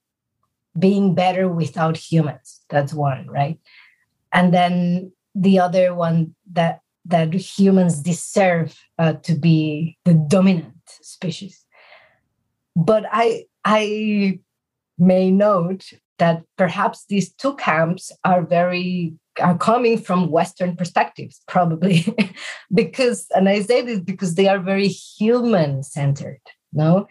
being 0.79 1.15
better 1.15 1.49
without 1.49 1.97
humans 1.97 2.61
that's 2.69 2.93
one 2.93 3.27
right 3.29 3.59
and 4.33 4.53
then 4.53 5.11
the 5.35 5.59
other 5.59 5.95
one 5.95 6.35
that 6.53 6.81
that 7.09 7.33
humans 7.33 8.01
deserve 8.01 8.79
uh, 8.99 9.15
to 9.15 9.35
be 9.35 9.97
the 10.05 10.15
dominant 10.15 10.75
species. 10.87 11.65
But 12.77 13.05
I, 13.11 13.45
I 13.65 14.41
may 14.99 15.31
note 15.31 15.91
that 16.19 16.43
perhaps 16.57 17.07
these 17.09 17.33
two 17.33 17.57
camps 17.57 18.13
are 18.25 18.43
very 18.43 19.15
are 19.41 19.57
coming 19.57 19.97
from 19.97 20.31
Western 20.31 20.75
perspectives, 20.75 21.41
probably 21.47 22.05
because, 22.75 23.27
and 23.37 23.49
I 23.49 23.63
say 23.63 23.83
this 23.83 24.01
because 24.01 24.35
they 24.35 24.49
are 24.49 24.59
very 24.59 24.89
human 24.89 25.85
centered. 25.85 26.41
No, 26.73 27.07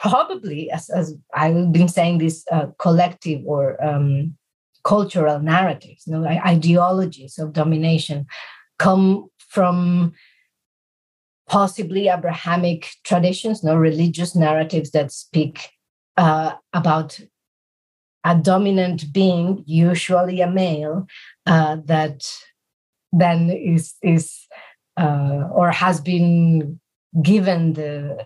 probably 0.00 0.70
as, 0.70 0.88
as 0.90 1.14
I've 1.34 1.72
been 1.72 1.88
saying, 1.88 2.18
this 2.18 2.44
uh, 2.50 2.66
collective 2.78 3.42
or 3.44 3.82
um, 3.84 4.36
cultural 4.82 5.38
narratives, 5.40 6.04
you 6.06 6.14
know, 6.14 6.26
ideologies 6.26 7.38
of 7.38 7.52
domination 7.52 8.26
come 8.78 9.28
from 9.48 10.12
possibly 11.48 12.08
Abrahamic 12.08 12.88
traditions, 13.04 13.62
no 13.62 13.76
religious 13.76 14.34
narratives 14.34 14.92
that 14.92 15.12
speak 15.12 15.68
uh, 16.16 16.52
about 16.72 17.20
a 18.24 18.34
dominant 18.34 19.12
being, 19.12 19.62
usually 19.66 20.40
a 20.40 20.50
male, 20.50 21.06
uh, 21.46 21.76
that 21.84 22.26
then 23.12 23.50
is 23.50 23.94
is 24.02 24.46
uh, 24.96 25.48
or 25.52 25.70
has 25.72 26.00
been 26.00 26.78
given 27.22 27.72
the 27.72 28.24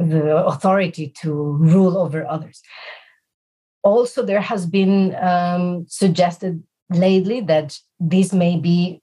the 0.00 0.44
authority 0.46 1.12
to 1.20 1.32
rule 1.32 1.98
over 1.98 2.26
others. 2.26 2.62
Also, 3.82 4.24
there 4.24 4.40
has 4.40 4.66
been 4.66 5.14
um, 5.16 5.86
suggested 5.88 6.62
lately 6.90 7.40
that 7.42 7.78
this 7.98 8.32
may 8.32 8.56
be 8.56 9.02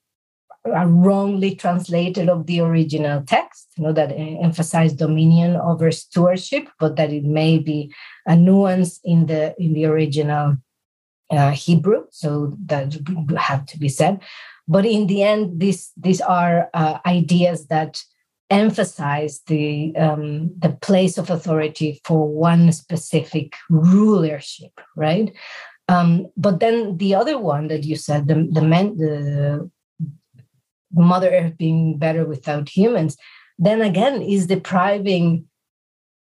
wrongly 0.66 1.56
translated 1.56 2.30
of 2.30 2.46
the 2.46 2.60
original 2.60 3.22
text, 3.24 3.68
you 3.78 3.84
know, 3.84 3.94
that 3.94 4.12
emphasize 4.12 4.94
dominion 4.94 5.56
over 5.56 5.92
stewardship, 5.92 6.68
but 6.80 6.96
that 6.96 7.14
it 7.14 7.24
may 7.24 7.58
be 7.58 7.94
a 8.26 8.36
nuance 8.36 9.00
in 9.04 9.28
the 9.28 9.56
in 9.58 9.74
the 9.74 9.86
original 9.86 10.58
uh, 11.32 11.52
Hebrew, 11.52 12.04
so 12.10 12.56
that 12.66 12.98
have 13.38 13.66
to 13.68 13.80
be 13.80 13.90
said. 13.90 14.20
But 14.68 14.86
in 14.86 15.08
the 15.08 15.24
end, 15.24 15.60
these 15.60 15.92
these 15.96 16.22
are 16.22 16.70
uh, 16.74 17.00
ideas 17.06 17.68
that 17.68 18.04
emphasize 18.50 19.42
the 19.48 19.96
um, 19.98 20.52
the 20.58 20.70
place 20.70 21.18
of 21.18 21.30
authority 21.30 22.02
for 22.04 22.28
one 22.28 22.72
specific 22.72 23.54
rulership, 23.70 24.80
right? 24.96 25.34
Um, 25.90 26.28
but 26.36 26.60
then 26.60 26.98
the 26.98 27.16
other 27.16 27.38
one 27.38 27.68
that 27.68 27.84
you 27.84 27.96
said, 27.96 28.28
the 28.28 28.48
the 28.52 28.62
men, 28.62 28.98
the 28.98 29.70
Mother 30.94 31.30
Earth 31.30 31.58
being 31.58 31.98
better 31.98 32.26
without 32.26 32.70
humans, 32.70 33.18
then 33.60 33.82
again 33.82 34.22
is 34.22 34.48
depriving 34.48 35.46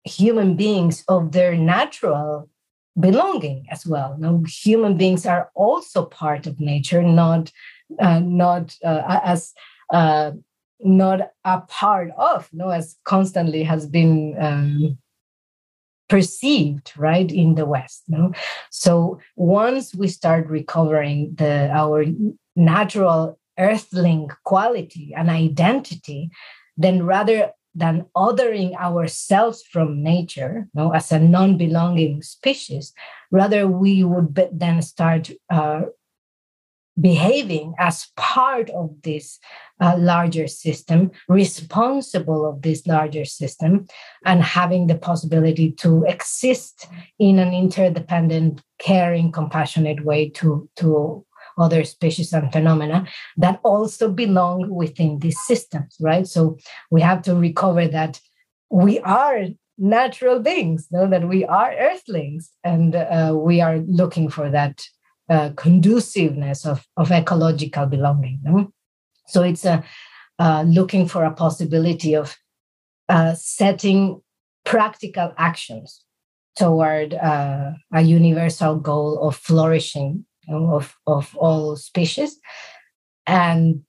human 0.04 0.56
beings 0.56 1.04
of 1.09 1.33
their 1.33 1.56
natural 1.56 2.49
belonging 2.99 3.66
as 3.71 3.87
well. 3.87 4.16
Now, 4.18 4.42
human 4.47 4.97
beings 4.97 5.26
are 5.26 5.50
also 5.54 6.04
part 6.04 6.47
of 6.47 6.61
nature, 6.61 7.02
not 7.02 7.52
uh, 8.00 8.21
not 8.21 8.75
uh, 8.85 9.21
as 9.25 9.52
uh, 9.92 10.33
not 10.80 11.30
a 11.45 11.61
part 11.62 12.11
of, 12.16 12.49
no, 12.52 12.68
as 12.71 12.97
constantly 13.04 13.62
has 13.64 13.87
been 13.87 14.37
um, 14.38 14.99
perceived, 16.09 16.92
right, 16.97 17.30
in 17.30 17.54
the 17.54 17.66
West. 17.66 18.04
No, 18.09 18.33
so 18.71 19.18
once 19.37 19.95
we 19.95 20.09
start 20.09 20.47
recovering 20.49 21.35
the 21.37 21.71
our 21.71 22.04
natural 22.54 23.38
earthling 23.59 24.28
quality 24.45 25.14
and 25.16 25.30
identity, 25.30 26.30
then 26.76 27.04
rather 27.04 27.52
than 27.75 28.06
othering 28.16 28.75
ourselves 28.76 29.62
from 29.62 30.02
nature 30.02 30.66
know, 30.75 30.92
as 30.92 31.12
a 31.12 31.18
non-belonging 31.18 32.23
species, 32.23 32.92
rather 33.30 33.68
we 33.68 34.02
would 34.02 34.35
then 34.52 34.80
start 34.80 35.30
uh, 35.50 35.83
behaving 37.00 37.75
as 37.79 38.09
part 38.17 38.71
of 38.71 38.91
this 39.03 39.38
uh, 39.81 39.97
larger 39.99 40.47
system, 40.47 41.11
responsible 41.29 42.47
of 42.47 42.62
this 42.62 42.87
larger 42.87 43.25
system, 43.25 43.87
and 44.25 44.43
having 44.43 44.87
the 44.87 44.95
possibility 44.95 45.73
to 45.73 46.05
exist 46.05 46.87
in 47.19 47.38
an 47.38 47.53
interdependent, 47.53 48.62
caring, 48.79 49.31
compassionate 49.31 50.05
way 50.05 50.29
to, 50.31 50.69
to 50.76 51.25
other 51.59 51.85
species 51.85 52.33
and 52.33 52.53
phenomena 52.53 53.07
that 53.37 53.61
also 53.62 54.11
belong 54.11 54.69
within 54.71 55.19
these 55.19 55.41
systems, 55.47 55.97
right? 56.00 56.26
So 56.26 56.57
we 56.91 57.00
have 57.00 57.23
to 57.23 57.35
recover 57.35 57.88
that 57.88 58.21
we 58.71 58.99
are 59.00 59.45
natural 59.79 60.41
beings, 60.41 60.88
know, 60.91 61.09
that 61.09 61.29
we 61.29 61.45
are 61.45 61.73
earthlings, 61.73 62.50
and 62.65 62.95
uh, 62.95 63.35
we 63.37 63.61
are 63.61 63.79
looking 63.79 64.29
for 64.31 64.50
that 64.50 64.83
uh, 65.28 65.50
conduciveness 65.56 66.64
of, 66.64 66.87
of 66.97 67.11
ecological 67.11 67.87
belonging. 67.87 68.40
You 68.45 68.50
know? 68.50 68.73
So 69.26 69.42
it's 69.42 69.64
a 69.64 69.85
uh, 70.38 70.64
looking 70.66 71.09
for 71.09 71.25
a 71.25 71.33
possibility 71.33 72.14
of 72.14 72.37
uh, 73.09 73.35
setting 73.35 74.21
practical 74.64 75.33
actions 75.38 76.02
toward 76.56 77.14
uh, 77.14 77.73
a 77.92 78.02
universal 78.02 78.76
goal 78.76 79.18
of 79.21 79.37
flourishing 79.37 80.25
of, 80.49 80.97
of 81.06 81.35
all 81.37 81.76
species 81.76 82.38
and 83.26 83.83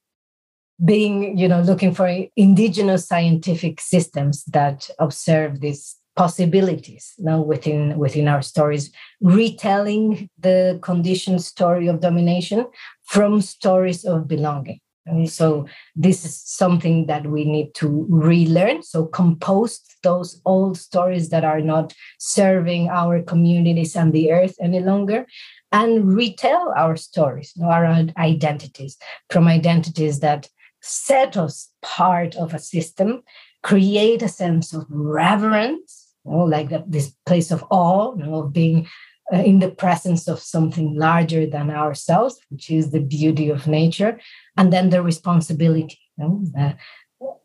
being 0.84 1.38
you 1.38 1.48
know 1.48 1.62
looking 1.62 1.94
for 1.94 2.08
indigenous 2.36 3.08
scientific 3.08 3.82
systems 3.82 4.44
that 4.46 4.90
observe 5.00 5.60
this 5.60 5.98
possibilities 6.18 7.14
know, 7.20 7.42
within 7.42 7.98
within 7.98 8.28
our 8.28 8.42
stories 8.42 8.92
retelling 9.22 10.30
the 10.40 10.80
conditioned 10.82 11.42
story 11.44 11.88
of 11.88 12.02
domination 12.02 12.66
from 13.06 13.42
stories 13.42 14.04
of 14.04 14.28
belonging. 14.28 14.80
And 15.06 15.30
so 15.30 15.66
this 15.96 16.26
is 16.26 16.36
something 16.36 17.06
that 17.06 17.28
we 17.28 17.46
need 17.46 17.74
to 17.76 18.06
relearn. 18.10 18.84
So 18.84 19.06
compose 19.06 19.80
those 20.04 20.42
old 20.44 20.78
stories 20.78 21.30
that 21.30 21.46
are 21.46 21.62
not 21.62 21.94
serving 22.20 22.90
our 22.90 23.22
communities 23.22 23.96
and 23.96 24.12
the 24.12 24.34
earth 24.34 24.56
any 24.60 24.82
longer 24.82 25.26
and 25.72 26.14
retell 26.14 26.74
our 26.76 26.96
stories 26.96 27.54
our 27.64 27.86
identities 28.18 28.98
from 29.30 29.48
identities 29.48 30.20
that 30.20 30.50
set 30.82 31.38
us 31.38 31.70
part 31.82 32.36
of 32.36 32.54
a 32.54 32.60
system 32.60 33.24
create 33.68 34.22
a 34.22 34.30
sense 34.30 34.74
of 34.74 34.86
reverence, 34.90 36.07
know, 36.30 36.44
like 36.44 36.70
this 36.88 37.14
place 37.26 37.52
of 37.52 37.64
awe, 37.70 38.16
you 38.16 38.24
know, 38.24 38.44
of 38.44 38.54
being 38.54 38.88
uh, 39.34 39.38
in 39.38 39.60
the 39.60 39.72
presence 39.72 40.28
of 40.28 40.40
something 40.40 40.96
larger 40.96 41.46
than 41.46 41.70
ourselves, 41.70 42.40
which 42.50 42.70
is 42.70 42.92
the 42.92 43.02
beauty 43.02 43.50
of 43.50 43.68
nature, 43.68 44.20
and 44.56 44.72
then 44.72 44.90
the 44.90 45.02
responsibility, 45.02 46.00
you 46.18 46.24
know, 46.52 46.74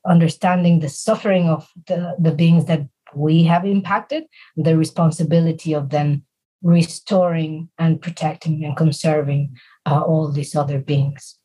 understanding 0.06 0.80
the 0.80 0.88
suffering 0.88 1.48
of 1.48 1.68
the, 1.86 2.14
the 2.18 2.32
beings 2.32 2.66
that 2.66 2.86
we 3.14 3.44
have 3.44 3.64
impacted, 3.64 4.24
the 4.56 4.76
responsibility 4.76 5.72
of 5.72 5.90
then 5.90 6.22
restoring 6.62 7.68
and 7.78 8.00
protecting 8.00 8.64
and 8.64 8.76
conserving 8.76 9.56
uh, 9.86 10.00
all 10.00 10.30
these 10.30 10.54
other 10.54 10.78
beings. 10.78 11.36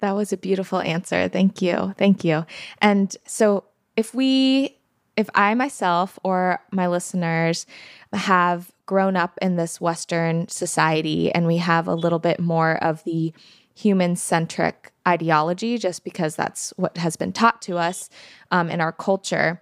That 0.00 0.12
was 0.12 0.32
a 0.32 0.36
beautiful 0.36 0.80
answer. 0.80 1.28
Thank 1.28 1.62
you. 1.62 1.94
Thank 1.96 2.24
you. 2.24 2.44
And 2.82 3.16
so, 3.26 3.64
if 3.96 4.12
we, 4.12 4.76
if 5.16 5.28
I 5.34 5.54
myself 5.54 6.18
or 6.22 6.60
my 6.70 6.86
listeners 6.86 7.66
have 8.12 8.72
grown 8.86 9.16
up 9.16 9.38
in 9.40 9.56
this 9.56 9.80
Western 9.80 10.48
society 10.48 11.32
and 11.32 11.46
we 11.46 11.58
have 11.58 11.86
a 11.86 11.94
little 11.94 12.18
bit 12.18 12.40
more 12.40 12.82
of 12.82 13.04
the 13.04 13.32
human 13.74 14.16
centric 14.16 14.92
ideology, 15.06 15.78
just 15.78 16.04
because 16.04 16.36
that's 16.36 16.72
what 16.76 16.96
has 16.96 17.16
been 17.16 17.32
taught 17.32 17.60
to 17.62 17.76
us 17.76 18.08
um, 18.50 18.70
in 18.70 18.80
our 18.80 18.92
culture, 18.92 19.60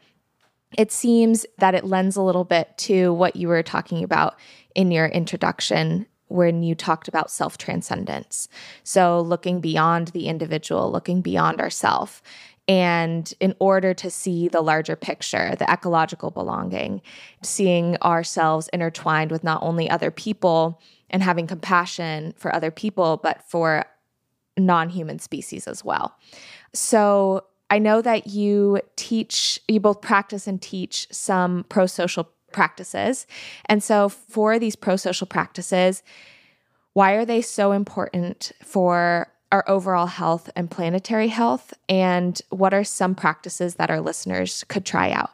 it 0.77 0.91
seems 0.91 1.47
that 1.59 1.75
it 1.75 1.85
lends 1.85 2.17
a 2.17 2.23
little 2.23 2.45
bit 2.45 2.77
to 2.77 3.13
what 3.13 3.37
you 3.37 3.49
were 3.49 3.63
talking 3.63 4.03
about 4.03 4.37
in 4.75 4.91
your 4.91 5.07
introduction 5.07 6.07
when 6.29 6.63
you 6.63 6.75
talked 6.75 7.09
about 7.09 7.31
self 7.31 7.59
transcendence. 7.59 8.49
So, 8.83 9.21
looking 9.21 9.61
beyond 9.61 10.09
the 10.09 10.29
individual, 10.29 10.91
looking 10.91 11.21
beyond 11.21 11.61
ourself. 11.61 12.23
And 12.69 13.33
in 13.41 13.55
order 13.59 13.93
to 13.95 14.11
see 14.11 14.49
the 14.49 14.61
larger 14.61 14.95
picture, 14.95 15.57
the 15.57 15.71
ecological 15.71 16.31
belonging, 16.31 17.03
seeing 17.43 17.97
ourselves 17.99 18.69
intertwined 18.73 19.31
with 19.31 19.43
not 19.43 19.63
only 19.63 19.91
other 19.91 20.11
people 20.11 20.81
and 21.11 21.23
having 21.23 21.47
compassion 21.47 22.35
for 22.37 22.55
other 22.55 22.71
people, 22.71 23.17
but 23.17 23.43
for 23.43 23.85
non 24.57 24.89
human 24.89 25.19
species 25.19 25.67
as 25.67 25.85
well. 25.85 26.17
So, 26.73 27.45
I 27.69 27.79
know 27.79 28.03
that 28.03 28.27
you 28.27 28.81
teach, 28.97 29.59
you 29.67 29.81
both 29.81 30.03
practice 30.03 30.47
and 30.47 30.61
teach 30.61 31.09
some 31.11 31.65
pro 31.71 31.87
social 31.87 32.29
practices. 32.53 33.27
And 33.65 33.83
so, 33.83 34.09
for 34.09 34.59
these 34.59 34.77
pro 34.77 34.97
social 34.97 35.27
practices, 35.27 36.03
why 36.93 37.13
are 37.13 37.25
they 37.25 37.41
so 37.41 37.73
important 37.73 38.53
for 38.63 39.33
our 39.53 39.63
overall 39.69 40.07
health 40.07 40.51
and 40.57 40.71
planetary 40.71 41.29
health? 41.29 41.73
And 41.89 42.41
what 42.49 42.75
are 42.75 42.83
some 42.83 43.15
practices 43.15 43.77
that 43.77 43.91
our 43.91 44.01
listeners 44.01 44.65
could 44.65 44.85
try 44.85 45.13
out? 45.13 45.31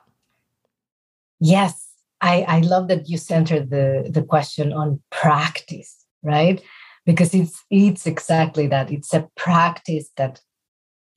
Yes, 1.40 1.88
I, 2.20 2.42
I 2.42 2.60
love 2.60 2.88
that 2.88 3.08
you 3.08 3.16
centered 3.16 3.70
the, 3.70 4.10
the 4.10 4.22
question 4.22 4.72
on 4.72 5.00
practice, 5.10 6.04
right? 6.22 6.60
Because 7.06 7.32
it's 7.32 7.64
it's 7.70 8.06
exactly 8.06 8.66
that. 8.66 8.90
It's 8.90 9.14
a 9.14 9.28
practice 9.36 10.10
that 10.16 10.42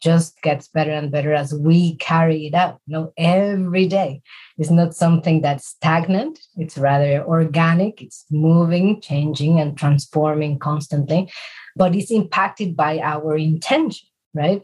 just 0.01 0.41
gets 0.41 0.67
better 0.67 0.91
and 0.91 1.11
better 1.11 1.33
as 1.33 1.53
we 1.53 1.95
carry 1.97 2.47
it 2.47 2.53
out 2.53 2.79
you 2.87 2.93
know 2.93 3.13
every 3.17 3.87
day. 3.87 4.21
It's 4.57 4.71
not 4.71 4.95
something 4.95 5.41
that's 5.41 5.67
stagnant. 5.67 6.39
It's 6.57 6.77
rather 6.77 7.23
organic. 7.23 8.01
It's 8.01 8.25
moving 8.31 9.01
changing 9.01 9.59
and 9.59 9.77
transforming 9.77 10.59
constantly 10.59 11.31
but 11.75 11.95
it's 11.95 12.11
impacted 12.11 12.75
by 12.75 12.99
our 12.99 13.37
intention 13.37 14.07
right? 14.33 14.63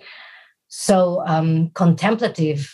So 0.69 1.23
um, 1.25 1.71
contemplative 1.71 2.73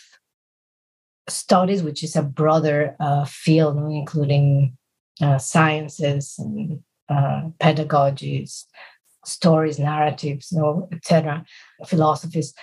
studies 1.30 1.84
which 1.84 2.04
is 2.04 2.16
a 2.16 2.24
broader 2.24 2.96
uh, 3.00 3.26
field 3.26 3.78
including 3.78 4.78
uh, 5.22 5.38
sciences 5.38 6.36
and 6.38 6.82
uh, 7.10 7.50
pedagogies 7.60 8.66
stories, 9.26 9.80
narratives, 9.80 10.52
you 10.52 10.60
know, 10.60 10.90
etc., 10.92 11.46
philosophies, 11.88 12.54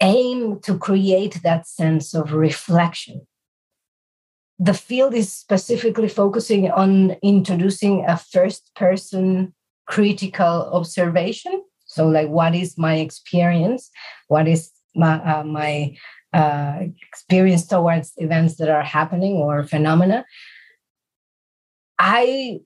aim 0.00 0.60
to 0.60 0.78
create 0.78 1.40
that 1.42 1.66
sense 1.66 2.14
of 2.14 2.32
reflection. 2.32 3.26
The 4.58 4.74
field 4.74 5.14
is 5.14 5.32
specifically 5.32 6.08
focusing 6.08 6.70
on 6.70 7.12
introducing 7.22 8.04
a 8.06 8.16
first 8.16 8.74
person 8.74 9.54
critical 9.86 10.70
observation. 10.72 11.62
So, 11.86 12.08
like, 12.08 12.28
what 12.28 12.54
is 12.54 12.76
my 12.76 12.96
experience? 12.96 13.90
What 14.26 14.46
is 14.46 14.70
my, 14.94 15.14
uh, 15.22 15.44
my 15.44 15.96
uh, 16.32 16.80
experience 17.08 17.66
towards 17.66 18.12
events 18.18 18.56
that 18.56 18.68
are 18.68 18.82
happening 18.82 19.36
or 19.36 19.64
phenomena? 19.64 20.26
I 21.98 22.60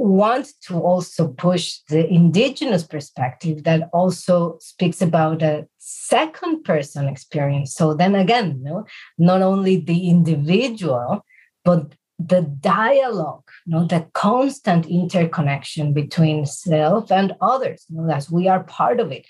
want 0.00 0.48
to 0.62 0.78
also 0.78 1.28
push 1.28 1.78
the 1.88 2.08
indigenous 2.08 2.84
perspective 2.84 3.64
that 3.64 3.88
also 3.92 4.56
speaks 4.60 5.02
about 5.02 5.42
a 5.42 5.66
second 5.78 6.64
person 6.64 7.08
experience 7.08 7.74
so 7.74 7.94
then 7.94 8.14
again 8.14 8.60
you 8.64 8.70
know, 8.70 8.84
not 9.18 9.42
only 9.42 9.76
the 9.76 10.08
individual 10.08 11.24
but 11.64 11.94
the 12.18 12.42
dialogue 12.60 13.44
you 13.66 13.72
know 13.72 13.84
the 13.84 14.06
constant 14.14 14.86
interconnection 14.86 15.92
between 15.92 16.46
self 16.46 17.12
and 17.12 17.34
others 17.40 17.84
you 17.88 18.00
know, 18.00 18.18
we 18.30 18.48
are 18.48 18.64
part 18.64 19.00
of 19.00 19.12
it 19.12 19.26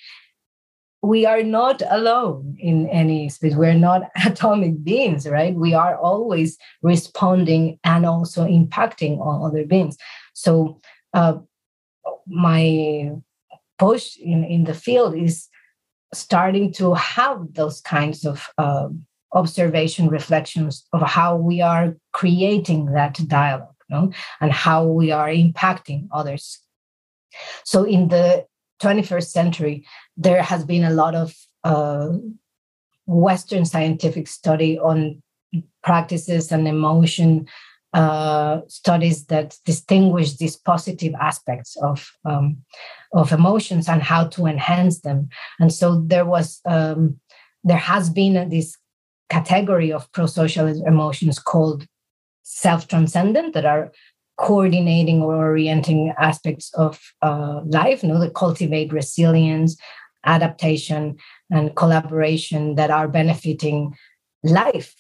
we 1.02 1.24
are 1.24 1.42
not 1.42 1.83
alone 1.88 2.56
in 2.59 2.87
any 2.88 3.28
space. 3.30 3.54
We're 3.54 3.74
not 3.74 4.02
atomic 4.26 4.85
beings, 4.85 5.26
right? 5.26 5.54
We 5.54 5.74
are 5.74 5.96
always 5.96 6.59
responding 6.83 7.78
and 7.85 8.04
also 8.04 8.46
impacting 8.46 9.18
on 9.20 9.46
other 9.46 9.64
beings. 9.64 9.96
So 10.42 10.81
uh, 11.12 11.38
my 12.26 13.12
push 13.79 14.16
in, 14.18 14.44
in 14.44 14.64
the 14.64 14.74
field 14.74 15.14
is 15.16 15.48
starting 16.12 16.72
to 16.74 16.94
have 16.94 17.55
those 17.55 17.81
kinds 17.81 18.24
of 18.24 18.48
uh, 18.59 18.88
observation 19.33 20.09
reflections 20.09 20.87
of 20.92 21.03
how 21.03 21.37
we 21.37 21.61
are 21.61 21.96
creating 22.12 22.87
that 22.92 23.14
dialogue 23.29 24.14
and 24.40 24.53
how 24.53 24.87
we 24.87 25.11
are 25.11 25.29
impacting 25.29 26.09
others. 26.12 26.61
So 27.64 27.85
in 27.85 28.09
the 28.09 28.46
21st 28.83 29.31
century, 29.31 29.87
there 30.16 30.42
has 30.42 30.64
been 30.64 30.85
a 30.85 30.90
lot 30.90 31.14
of 31.14 31.35
uh, 31.64 32.11
Western 33.07 33.64
scientific 33.64 34.26
study 34.26 34.79
on 34.79 35.22
practices 35.83 36.53
and 36.53 36.66
emotion 36.66 37.46
uh, 37.92 38.61
studies 38.68 39.26
that 39.26 39.57
distinguish 39.64 40.37
these 40.37 40.57
positive 40.57 41.12
aspects 41.20 41.76
of 41.76 42.11
um, 42.24 42.59
of 43.12 43.33
emotions 43.33 43.88
and 43.88 44.03
how 44.03 44.29
to 44.29 44.46
enhance 44.46 45.00
them. 45.00 45.29
And 45.59 45.72
so 45.72 46.00
there 46.00 46.24
was 46.24 46.61
um, 46.66 47.18
there 47.64 47.76
has 47.76 48.09
been 48.11 48.48
this 48.48 48.76
category 49.29 49.92
of 49.92 50.11
pro-social 50.12 50.66
emotions 50.66 51.38
called 51.38 51.87
self-transcendent 52.42 53.55
that 53.55 53.64
are 53.64 53.92
coordinating 54.38 55.20
or 55.22 55.37
orienting 55.37 56.14
aspects 56.18 56.72
of 56.74 56.98
uh, 57.22 57.61
life, 57.64 58.03
you 58.03 58.09
know, 58.09 58.18
that 58.18 58.35
cultivate 58.35 58.92
resilience, 58.92 59.76
adaptation, 60.24 61.16
and 61.50 61.76
collaboration 61.76 62.76
that 62.76 62.90
are 62.90 63.07
benefiting 63.09 63.94
life 64.42 64.94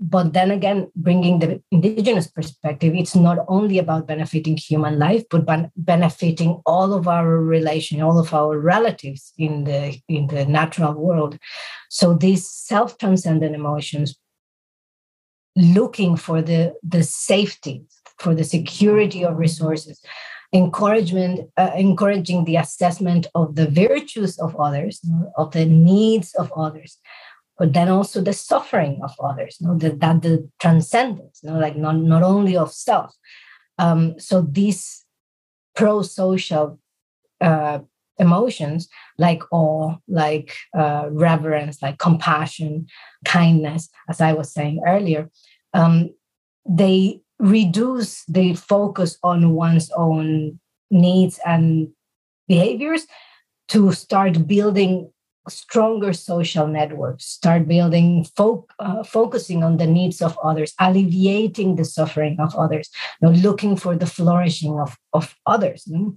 but 0.00 0.32
then 0.32 0.50
again 0.50 0.90
bringing 0.96 1.38
the 1.38 1.62
indigenous 1.70 2.26
perspective 2.26 2.94
it's 2.94 3.14
not 3.14 3.38
only 3.48 3.78
about 3.78 4.06
benefiting 4.06 4.56
human 4.56 4.98
life 4.98 5.22
but 5.30 5.70
benefiting 5.76 6.60
all 6.66 6.92
of 6.94 7.06
our 7.06 7.38
relation 7.38 8.00
all 8.00 8.18
of 8.18 8.32
our 8.32 8.58
relatives 8.58 9.32
in 9.38 9.64
the 9.64 9.98
in 10.08 10.26
the 10.28 10.44
natural 10.46 10.94
world. 10.94 11.38
So 11.90 12.14
these 12.14 12.48
self-transcendent 12.48 13.54
emotions 13.54 14.18
looking 15.56 16.16
for 16.16 16.40
the 16.40 16.74
the 16.82 17.02
safety 17.02 17.84
for 18.18 18.34
the 18.34 18.44
security 18.44 19.24
of 19.24 19.36
resources 19.36 20.00
encouragement 20.54 21.50
uh, 21.56 21.70
encouraging 21.74 22.44
the 22.44 22.56
assessment 22.56 23.26
of 23.34 23.54
the 23.54 23.68
virtues 23.68 24.38
of 24.38 24.54
others 24.56 25.00
of 25.36 25.50
the 25.52 25.66
needs 25.66 26.34
of 26.34 26.52
others 26.56 26.98
but 27.58 27.72
then 27.72 27.88
also 27.88 28.20
the 28.20 28.32
suffering 28.32 29.00
of 29.02 29.12
others, 29.22 29.56
you 29.60 29.66
know, 29.66 29.78
that, 29.78 30.00
that 30.00 30.22
the 30.22 30.48
transcendence, 30.58 31.40
you 31.42 31.50
know, 31.50 31.58
like 31.58 31.76
not, 31.76 31.96
not 31.96 32.22
only 32.22 32.56
of 32.56 32.72
self. 32.72 33.14
Um, 33.78 34.18
so 34.18 34.42
these 34.42 35.04
pro-social 35.74 36.78
uh, 37.40 37.80
emotions 38.18 38.88
like 39.18 39.42
awe, 39.50 39.96
like 40.08 40.54
uh, 40.76 41.08
reverence, 41.10 41.82
like 41.82 41.98
compassion, 41.98 42.86
kindness, 43.24 43.88
as 44.08 44.20
I 44.20 44.32
was 44.32 44.52
saying 44.52 44.82
earlier, 44.86 45.30
um, 45.74 46.10
they 46.68 47.20
reduce 47.38 48.24
the 48.26 48.54
focus 48.54 49.18
on 49.22 49.52
one's 49.52 49.90
own 49.96 50.60
needs 50.90 51.40
and 51.44 51.88
behaviors 52.46 53.06
to 53.68 53.92
start 53.92 54.46
building 54.46 55.10
stronger 55.48 56.12
social 56.12 56.66
networks 56.66 57.24
start 57.24 57.66
building 57.66 58.26
uh, 58.78 59.02
focusing 59.02 59.64
on 59.64 59.76
the 59.76 59.86
needs 59.86 60.22
of 60.22 60.38
others 60.42 60.72
alleviating 60.78 61.76
the 61.76 61.84
suffering 61.84 62.36
of 62.38 62.54
others 62.54 62.90
you 63.20 63.28
know, 63.28 63.34
looking 63.34 63.76
for 63.76 63.96
the 63.96 64.06
flourishing 64.06 64.78
of, 64.78 64.96
of 65.12 65.34
others 65.46 65.84
mm? 65.90 66.16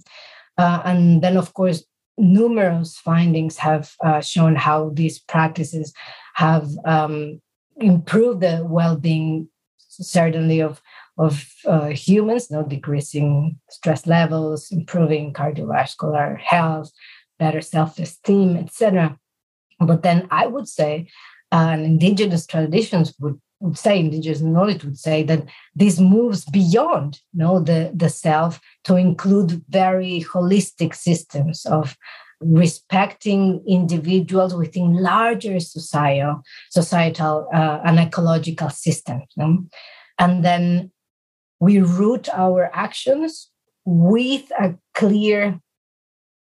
uh, 0.58 0.82
and 0.84 1.22
then 1.22 1.36
of 1.36 1.52
course 1.54 1.84
numerous 2.18 2.96
findings 2.96 3.56
have 3.58 3.94
uh, 4.04 4.20
shown 4.20 4.54
how 4.54 4.90
these 4.94 5.18
practices 5.18 5.92
have 6.34 6.68
um, 6.84 7.40
improved 7.78 8.40
the 8.40 8.64
well-being 8.64 9.48
certainly 9.88 10.60
of 10.60 10.80
of 11.18 11.50
uh, 11.64 11.86
humans, 11.86 12.48
you 12.50 12.56
know, 12.56 12.62
decreasing 12.62 13.58
stress 13.70 14.06
levels, 14.06 14.70
improving 14.70 15.32
cardiovascular 15.32 16.38
health, 16.38 16.92
better 17.38 17.60
self-esteem, 17.60 18.56
etc. 18.56 19.18
But 19.80 20.02
then 20.02 20.26
I 20.30 20.46
would 20.46 20.68
say, 20.68 21.08
uh, 21.52 21.70
and 21.72 21.84
indigenous 21.84 22.46
traditions 22.46 23.14
would, 23.20 23.40
would 23.60 23.78
say, 23.78 24.00
indigenous 24.00 24.40
knowledge 24.40 24.84
would 24.84 24.98
say 24.98 25.22
that 25.24 25.44
this 25.74 26.00
moves 26.00 26.44
beyond 26.44 27.20
you 27.32 27.38
know, 27.40 27.60
the, 27.60 27.92
the 27.94 28.08
self 28.08 28.60
to 28.84 28.96
include 28.96 29.62
very 29.68 30.22
holistic 30.22 30.94
systems 30.94 31.64
of 31.66 31.96
respecting 32.40 33.62
individuals 33.66 34.54
within 34.54 34.94
larger 34.94 35.58
societal, 35.58 36.42
societal 36.70 37.48
uh, 37.54 37.80
and 37.84 37.98
ecological 37.98 38.68
systems. 38.68 39.24
And 40.18 40.44
then 40.44 40.90
we 41.60 41.80
root 41.80 42.28
our 42.30 42.70
actions 42.74 43.50
with 43.84 44.50
a 44.58 44.74
clear 44.94 45.60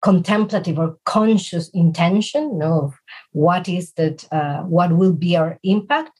contemplative 0.01 0.77
or 0.77 0.97
conscious 1.05 1.69
intention 1.69 2.59
of 2.61 2.93
what 3.31 3.67
is 3.67 3.93
that 3.93 4.31
uh, 4.31 4.61
what 4.61 4.95
will 4.95 5.13
be 5.13 5.35
our 5.35 5.59
impact 5.63 6.11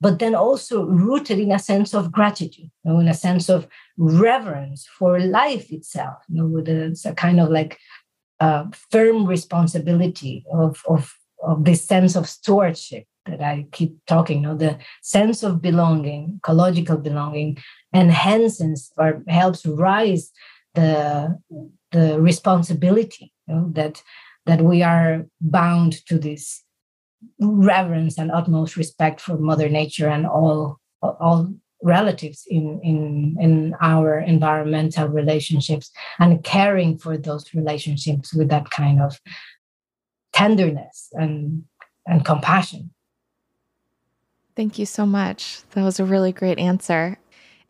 but 0.00 0.18
then 0.18 0.34
also 0.34 0.86
rooted 0.86 1.38
in 1.38 1.52
a 1.52 1.58
sense 1.58 1.94
of 1.94 2.10
gratitude 2.10 2.70
you 2.84 2.90
know, 2.90 3.00
in 3.00 3.08
a 3.08 3.14
sense 3.14 3.48
of 3.48 3.68
reverence 3.98 4.88
for 4.98 5.20
life 5.20 5.70
itself 5.70 6.16
you 6.28 6.38
know, 6.38 6.46
with 6.46 6.68
a, 6.68 6.96
a 7.04 7.14
kind 7.14 7.38
of 7.38 7.50
like 7.50 7.78
uh, 8.40 8.64
firm 8.90 9.26
responsibility 9.26 10.44
of, 10.52 10.82
of, 10.88 11.14
of 11.42 11.64
this 11.64 11.84
sense 11.84 12.16
of 12.16 12.28
stewardship 12.28 13.04
that 13.26 13.42
I 13.42 13.66
keep 13.70 13.94
talking, 14.06 14.38
you 14.38 14.48
know, 14.48 14.56
the 14.56 14.78
sense 15.02 15.42
of 15.42 15.60
belonging, 15.60 16.38
ecological 16.38 16.96
belonging, 16.96 17.58
enhances 17.94 18.90
or 18.96 19.22
helps 19.28 19.66
rise 19.66 20.30
the 20.74 21.38
the 21.92 22.20
responsibility 22.20 23.32
you 23.46 23.54
know, 23.54 23.70
that 23.72 24.02
that 24.46 24.62
we 24.62 24.82
are 24.82 25.26
bound 25.40 26.04
to 26.06 26.18
this 26.18 26.62
reverence 27.38 28.18
and 28.18 28.30
utmost 28.30 28.76
respect 28.76 29.20
for 29.20 29.36
mother 29.36 29.68
nature 29.68 30.08
and 30.08 30.26
all 30.26 30.80
all 31.02 31.52
relatives 31.82 32.44
in 32.48 32.80
in 32.82 33.36
in 33.40 33.74
our 33.80 34.18
environmental 34.18 35.08
relationships 35.08 35.90
and 36.18 36.44
caring 36.44 36.98
for 36.98 37.16
those 37.16 37.54
relationships 37.54 38.34
with 38.34 38.48
that 38.48 38.70
kind 38.70 39.00
of 39.00 39.20
tenderness 40.32 41.08
and 41.12 41.64
and 42.06 42.24
compassion. 42.24 42.90
Thank 44.56 44.78
you 44.78 44.86
so 44.86 45.06
much. 45.06 45.62
That 45.70 45.84
was 45.84 46.00
a 46.00 46.04
really 46.04 46.32
great 46.32 46.58
answer 46.58 47.18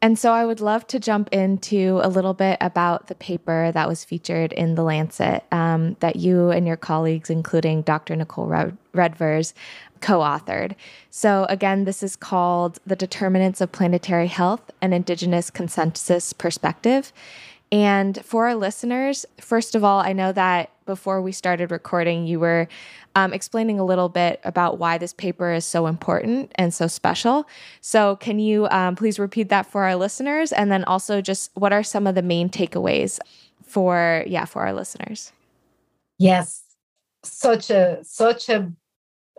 and 0.03 0.19
so 0.19 0.33
I 0.33 0.47
would 0.47 0.61
love 0.61 0.87
to 0.89 0.99
jump 0.99 1.29
into 1.31 2.01
a 2.03 2.09
little 2.09 2.33
bit 2.33 2.57
about 2.61 3.09
the 3.09 3.15
paper 3.15 3.71
that 3.73 3.87
was 3.87 4.03
featured 4.03 4.53
in 4.55 4.75
The 4.75 4.83
Lancet 4.83 5.45
um, 5.53 5.97
that 6.01 6.17
you 6.17 6.51
and 6.51 6.67
your 6.67 6.79
colleagues, 6.79 7.29
including 7.29 7.83
Dr. 7.83 8.17
Nicole 8.17 8.49
Redvers, 8.95 9.53
co 10.01 10.21
authored. 10.21 10.75
So, 11.11 11.45
again, 11.51 11.85
this 11.85 12.03
is 12.03 12.17
called 12.17 12.79
The 12.87 12.97
Determinants 12.97 13.61
of 13.61 13.73
Planetary 13.73 14.29
Health 14.29 14.71
An 14.81 14.95
Indigenous 14.95 15.51
Consensus 15.51 16.33
Perspective. 16.33 17.13
And 17.73 18.25
for 18.25 18.49
our 18.49 18.55
listeners, 18.55 19.27
first 19.39 19.75
of 19.75 19.85
all, 19.85 20.01
I 20.01 20.13
know 20.13 20.33
that 20.33 20.71
before 20.91 21.23
we 21.23 21.31
started 21.31 21.71
recording, 21.71 22.27
you 22.27 22.41
were 22.41 22.67
um, 23.15 23.33
explaining 23.33 23.79
a 23.79 23.85
little 23.85 24.09
bit 24.09 24.41
about 24.43 24.79
why 24.79 24.99
this 24.99 25.13
paper 25.13 25.53
is 25.53 25.65
so 25.65 25.87
important 25.87 26.51
and 26.57 26.75
so 26.75 26.89
special. 26.89 27.47
So, 27.81 28.17
can 28.17 28.41
you 28.41 28.67
um, 28.71 28.97
please 28.97 29.17
repeat 29.21 29.51
that 29.51 29.67
for 29.67 29.85
our 29.85 29.95
listeners? 29.95 30.51
And 30.51 30.73
then 30.73 30.83
also, 30.85 31.21
just 31.21 31.53
what 31.55 31.73
are 31.73 31.85
some 31.85 32.09
of 32.09 32.17
the 32.17 32.23
main 32.23 32.49
takeaways 32.49 33.21
for, 33.63 34.25
yeah, 34.27 34.47
for 34.47 34.63
our 34.67 34.73
listeners? 34.73 35.31
Yes, 36.19 36.65
such 37.23 37.71
a 37.71 38.01
such 38.03 38.49
a 38.49 38.73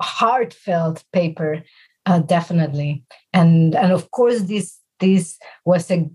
heartfelt 0.01 1.03
paper, 1.11 1.63
uh, 2.05 2.19
definitely, 2.19 3.03
and 3.33 3.75
and 3.75 3.91
of 3.91 4.09
course 4.11 4.43
this 4.43 4.79
this 5.01 5.37
was 5.65 5.91
a 5.91 6.09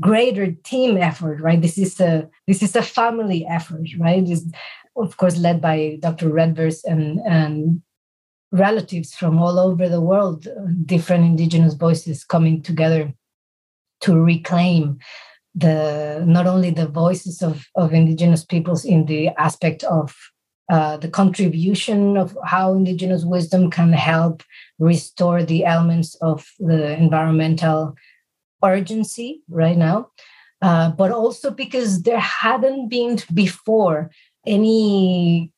greater 0.00 0.52
team 0.52 0.96
effort 0.96 1.40
right? 1.40 1.60
This 1.60 1.78
is 1.78 2.00
a 2.00 2.28
this 2.46 2.62
is 2.62 2.76
a 2.76 2.82
family 2.82 3.46
effort 3.46 3.88
right? 3.98 4.24
This 4.24 4.44
of 4.96 5.16
course 5.16 5.36
led 5.36 5.60
by 5.60 5.98
dr 6.00 6.26
redvers 6.28 6.82
and 6.84 7.20
and 7.26 7.82
relatives 8.52 9.14
from 9.14 9.38
all 9.38 9.58
over 9.58 9.88
the 9.88 10.00
world 10.00 10.46
different 10.84 11.24
indigenous 11.24 11.74
voices 11.74 12.24
coming 12.24 12.62
together 12.62 13.12
to 14.00 14.20
reclaim 14.20 14.98
the 15.54 16.22
not 16.26 16.46
only 16.46 16.70
the 16.70 16.86
voices 16.86 17.42
of, 17.42 17.66
of 17.74 17.92
indigenous 17.92 18.44
peoples 18.44 18.84
in 18.84 19.06
the 19.06 19.28
aspect 19.38 19.82
of 19.84 20.14
uh, 20.70 20.96
the 20.96 21.08
contribution 21.08 22.16
of 22.16 22.36
how 22.44 22.74
indigenous 22.74 23.24
wisdom 23.24 23.70
can 23.70 23.92
help 23.92 24.42
restore 24.78 25.42
the 25.42 25.64
elements 25.64 26.14
of 26.16 26.46
the 26.58 26.92
environmental 26.98 27.94
urgency 28.62 29.42
right 29.48 29.76
now, 29.76 30.10
uh, 30.62 30.90
but 30.90 31.10
also 31.10 31.50
because 31.50 32.02
there 32.02 32.20
hadn't 32.20 32.88
been 32.88 33.18
before 33.32 34.10
any 34.46 35.52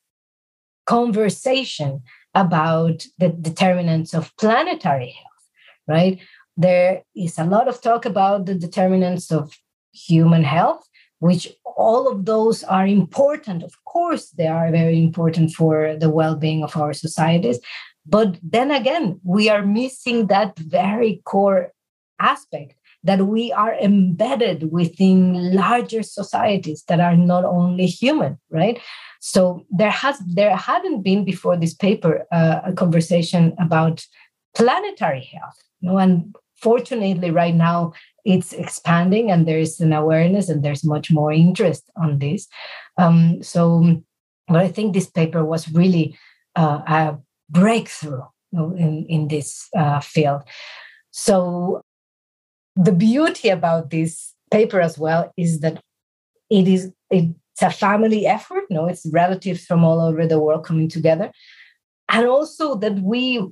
conversation 0.87 2.02
about 2.34 3.04
the 3.18 3.28
determinants 3.28 4.14
of 4.14 4.34
planetary 4.37 5.11
health, 5.11 5.44
right? 5.87 6.18
There 6.56 7.02
is 7.14 7.38
a 7.38 7.44
lot 7.44 7.68
of 7.68 7.80
talk 7.80 8.04
about 8.04 8.46
the 8.46 8.54
determinants 8.54 9.30
of 9.30 9.52
human 9.92 10.44
health, 10.44 10.88
which 11.20 11.48
all 11.76 12.11
of 12.11 12.24
those 12.24 12.64
are 12.64 12.87
important. 12.87 13.62
Of 13.62 13.74
course, 13.84 14.30
they 14.30 14.46
are 14.46 14.70
very 14.70 15.02
important 15.02 15.52
for 15.52 15.96
the 15.96 16.11
well 16.11 16.37
being 16.37 16.64
of 16.64 16.76
our 16.76 16.92
societies. 16.92 17.61
But 18.06 18.38
then 18.42 18.70
again, 18.70 19.20
we 19.22 19.48
are 19.48 19.64
missing 19.64 20.28
that 20.28 20.58
very 20.58 21.20
core 21.24 21.72
aspect 22.18 22.74
that 23.04 23.26
we 23.26 23.52
are 23.52 23.74
embedded 23.74 24.72
within 24.72 25.54
larger 25.54 26.02
societies 26.02 26.84
that 26.88 27.00
are 27.00 27.16
not 27.16 27.44
only 27.44 27.87
human 27.87 28.38
right? 28.50 28.80
So 29.20 29.64
there 29.70 29.90
has 29.90 30.18
there 30.20 30.56
hadn't 30.56 31.02
been 31.02 31.24
before 31.24 31.56
this 31.56 31.74
paper 31.74 32.26
uh, 32.32 32.61
a 32.64 32.72
conversation 32.72 33.54
about 33.58 34.06
planetary 34.54 35.28
health 35.32 35.56
you 35.80 35.90
know, 35.90 35.98
and 35.98 36.34
fortunately 36.56 37.30
right 37.30 37.54
now 37.54 37.92
it's 38.24 38.52
expanding 38.52 39.30
and 39.30 39.46
there's 39.46 39.80
an 39.80 39.92
awareness 39.92 40.48
and 40.48 40.64
there's 40.64 40.84
much 40.84 41.11
more 41.11 41.32
interest 41.32 41.90
on 41.96 42.18
this. 42.18 42.48
Um, 42.96 43.42
so 43.42 44.02
but 44.48 44.56
i 44.56 44.68
think 44.68 44.94
this 44.94 45.08
paper 45.11 45.44
was 45.44 45.70
really 45.72 46.18
uh, 46.56 46.80
a 46.87 47.18
breakthrough 47.50 48.22
in, 48.52 49.06
in 49.08 49.28
this 49.28 49.68
uh, 49.76 50.00
field. 50.00 50.42
So 51.11 51.82
the 52.78 52.92
beauty 52.92 53.48
about 53.48 53.90
this 53.90 54.34
paper 54.50 54.80
as 54.80 54.98
well 54.98 55.32
is 55.36 55.60
that 55.60 55.82
it 56.48 56.68
is 56.68 56.92
it's 57.10 57.62
a 57.62 57.70
family 57.70 58.24
effort 58.26 58.64
no? 58.70 58.86
It's 58.86 59.04
relatives 59.12 59.64
from 59.64 59.84
all 59.84 60.00
over 60.00 60.26
the 60.26 60.38
world 60.38 60.64
coming 60.64 60.88
together. 60.88 61.32
And 62.08 62.26
also 62.26 62.76
that 62.76 63.00
we 63.00 63.46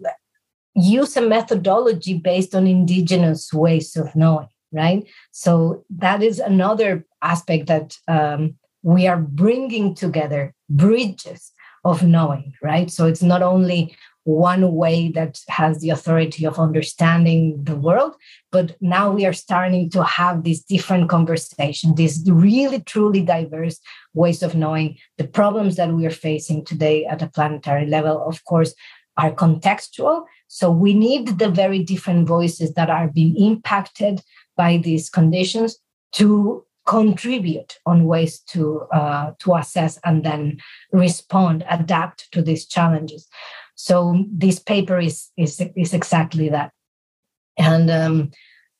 use 0.74 1.16
a 1.16 1.20
methodology 1.20 2.14
based 2.14 2.54
on 2.54 2.66
indigenous 2.66 3.52
ways 3.52 3.96
of 3.96 4.14
knowing 4.14 4.48
right? 4.72 5.08
So 5.32 5.84
that 5.90 6.22
is 6.22 6.38
another 6.38 7.06
aspect 7.22 7.66
that 7.66 7.96
um, 8.08 8.56
we 8.82 9.06
are 9.06 9.16
bringing 9.18 9.94
together 9.94 10.54
bridges 10.68 11.52
of 11.86 12.02
knowing, 12.02 12.52
right? 12.62 12.90
So 12.90 13.06
it's 13.06 13.22
not 13.22 13.42
only 13.42 13.96
one 14.24 14.74
way 14.74 15.08
that 15.12 15.40
has 15.46 15.78
the 15.78 15.90
authority 15.90 16.44
of 16.44 16.58
understanding 16.58 17.62
the 17.62 17.76
world, 17.76 18.16
but 18.50 18.76
now 18.80 19.12
we 19.12 19.24
are 19.24 19.32
starting 19.32 19.88
to 19.90 20.02
have 20.02 20.42
these 20.42 20.64
different 20.64 21.08
conversations, 21.08 21.94
these 21.94 22.28
really 22.28 22.80
truly 22.80 23.22
diverse 23.22 23.78
ways 24.14 24.42
of 24.42 24.56
knowing 24.56 24.98
the 25.16 25.28
problems 25.28 25.76
that 25.76 25.92
we 25.92 26.04
are 26.04 26.10
facing 26.28 26.64
today 26.64 27.04
at 27.04 27.22
a 27.22 27.28
planetary 27.28 27.86
level. 27.86 28.20
Of 28.26 28.44
course, 28.44 28.74
are 29.16 29.30
contextual. 29.30 30.24
So 30.48 30.72
we 30.72 30.92
need 30.92 31.38
the 31.38 31.48
very 31.48 31.84
different 31.84 32.26
voices 32.26 32.74
that 32.74 32.90
are 32.90 33.06
being 33.06 33.36
impacted 33.36 34.22
by 34.56 34.78
these 34.78 35.08
conditions 35.08 35.78
to 36.14 36.65
contribute 36.86 37.78
on 37.84 38.06
ways 38.06 38.40
to 38.40 38.82
uh, 38.92 39.32
to 39.40 39.54
assess 39.54 39.98
and 40.04 40.24
then 40.24 40.58
respond, 40.92 41.64
adapt 41.68 42.30
to 42.32 42.42
these 42.42 42.66
challenges. 42.66 43.28
So 43.74 44.24
this 44.30 44.58
paper 44.58 44.98
is 44.98 45.30
is, 45.36 45.60
is 45.76 45.92
exactly 45.92 46.48
that. 46.48 46.72
And 47.58 47.90
um, 47.90 48.30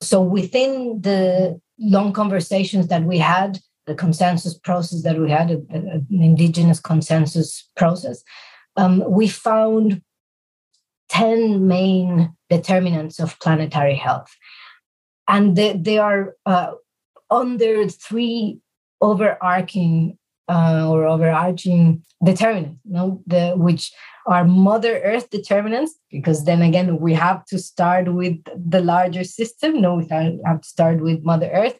so 0.00 0.22
within 0.22 1.00
the 1.00 1.60
long 1.78 2.12
conversations 2.12 2.88
that 2.88 3.04
we 3.04 3.18
had, 3.18 3.58
the 3.86 3.94
consensus 3.94 4.58
process 4.58 5.02
that 5.02 5.18
we 5.18 5.30
had, 5.30 5.50
an 5.50 6.06
indigenous 6.10 6.80
consensus 6.80 7.68
process, 7.76 8.22
um, 8.76 9.02
we 9.08 9.28
found 9.28 10.02
10 11.08 11.66
main 11.66 12.34
determinants 12.50 13.18
of 13.20 13.38
planetary 13.40 13.94
health. 13.94 14.34
And 15.28 15.56
they, 15.56 15.76
they 15.76 15.98
are 15.98 16.36
uh, 16.44 16.72
under 17.30 17.88
three 17.88 18.58
overarching 19.00 20.18
uh, 20.48 20.88
or 20.88 21.06
overarching 21.06 22.02
determinants, 22.24 22.80
you 22.84 22.92
know, 22.92 23.22
the, 23.26 23.54
which 23.56 23.92
are 24.26 24.44
Mother 24.44 25.00
Earth 25.04 25.30
determinants, 25.30 25.94
because 26.10 26.44
then 26.44 26.62
again, 26.62 26.98
we 26.98 27.14
have 27.14 27.44
to 27.46 27.58
start 27.58 28.12
with 28.12 28.36
the 28.56 28.80
larger 28.80 29.24
system. 29.24 29.80
No, 29.80 29.96
we 29.96 30.06
have 30.08 30.60
to 30.60 30.68
start 30.68 31.00
with 31.00 31.24
Mother 31.24 31.50
Earth. 31.52 31.78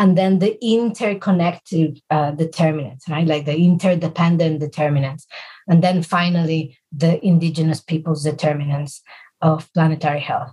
And 0.00 0.16
then 0.16 0.38
the 0.38 0.56
interconnected 0.64 2.00
uh, 2.10 2.30
determinants, 2.30 3.08
right? 3.08 3.26
Like 3.26 3.46
the 3.46 3.56
interdependent 3.56 4.60
determinants. 4.60 5.26
And 5.66 5.82
then 5.82 6.02
finally, 6.02 6.78
the 6.92 7.24
indigenous 7.24 7.80
peoples 7.80 8.22
determinants 8.22 9.02
of 9.42 9.68
planetary 9.74 10.20
health. 10.20 10.52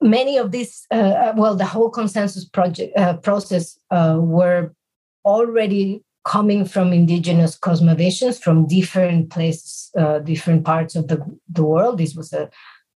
Many 0.00 0.38
of 0.38 0.50
these, 0.50 0.86
uh, 0.90 0.94
uh 0.94 1.32
well, 1.36 1.56
the 1.56 1.66
whole 1.66 1.90
consensus 1.90 2.44
project 2.44 2.96
uh, 2.96 3.16
process 3.18 3.78
uh, 3.90 4.16
were 4.18 4.72
already 5.24 6.02
coming 6.24 6.64
from 6.64 6.92
indigenous 6.92 7.58
cosmovisions 7.58 8.40
from 8.40 8.66
different 8.66 9.30
places, 9.30 9.90
uh, 9.98 10.18
different 10.18 10.64
parts 10.64 10.94
of 10.94 11.08
the, 11.08 11.22
the 11.48 11.64
world. 11.64 11.98
This 11.98 12.14
was 12.14 12.32
a 12.32 12.50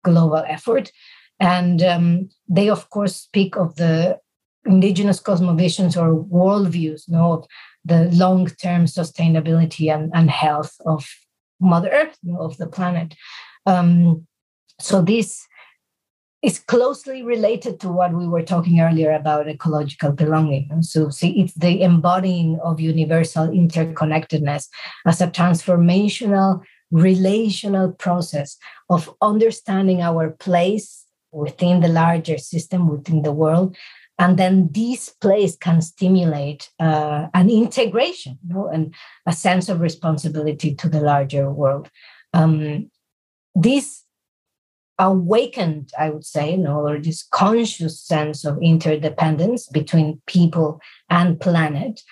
global 0.05 0.43
effort. 0.49 0.91
And 1.39 1.83
um, 1.83 2.29
they, 2.49 2.69
of 2.69 2.91
course, 2.91 3.17
speak 3.17 3.57
of 3.57 3.77
the 3.77 4.19
indigenous 4.67 5.21
cosmovisions 5.21 5.97
or 5.97 6.23
worldviews, 6.25 7.09
you 7.09 7.15
know, 7.15 7.33
of 7.33 7.47
the 7.85 8.11
long-term 8.13 8.85
sustainability 8.85 9.93
and, 9.93 10.11
and 10.15 10.31
health 10.31 10.75
of 10.85 11.09
Mother 11.61 11.91
Earth, 11.91 12.17
you 12.23 12.33
know, 12.33 12.41
of 12.41 12.57
the 12.59 12.67
planet. 12.67 13.15
Um, 13.67 14.27
so 14.79 15.03
this 15.03 15.47
is 16.42 16.59
closely 16.59 17.22
related 17.22 17.79
to 17.81 17.88
what 17.88 18.14
we 18.14 18.26
were 18.26 18.42
talking 18.42 18.81
earlier 18.81 19.12
about 19.12 19.48
ecological 19.48 20.12
belonging. 20.12 20.83
So, 20.83 21.11
see, 21.11 21.40
it's 21.40 21.55
the 21.55 21.83
embodying 21.83 22.59
of 22.64 22.81
universal 22.81 23.48
interconnectedness 23.48 24.68
as 25.07 25.20
a 25.20 25.26
transformational, 25.26 26.62
relational 26.90 27.92
process 27.92 28.57
of 28.88 29.14
understanding 29.20 30.00
our 30.00 30.31
place 30.31 31.05
within 31.31 31.81
the 31.81 31.88
larger 31.88 32.38
system, 32.38 32.88
within 32.88 33.22
the 33.22 33.33
world. 33.33 33.76
And 34.18 34.38
then 34.38 34.68
this 34.72 35.09
place 35.09 35.57
can 35.57 35.81
stimulate 35.81 36.70
uh, 36.79 37.29
an 37.33 37.48
integration 37.48 38.38
you 38.46 38.55
know, 38.55 38.68
and 38.68 38.94
a 39.26 39.33
sense 39.33 39.68
of 39.68 39.81
responsibility 39.81 40.74
to 40.74 40.88
the 40.88 41.00
larger 41.00 41.50
world. 41.50 41.90
Um, 42.35 42.90
this 43.55 44.05
awakened, 45.01 45.91
I 45.99 46.11
would 46.11 46.27
say, 46.27 46.53
you 46.53 46.59
know, 46.59 46.87
or 46.87 47.01
this 47.01 47.23
conscious 47.23 47.99
sense 47.99 48.45
of 48.45 48.59
interdependence 48.63 49.67
between 49.67 50.21
people 50.27 50.81
and 51.09 51.41
planet 51.41 52.03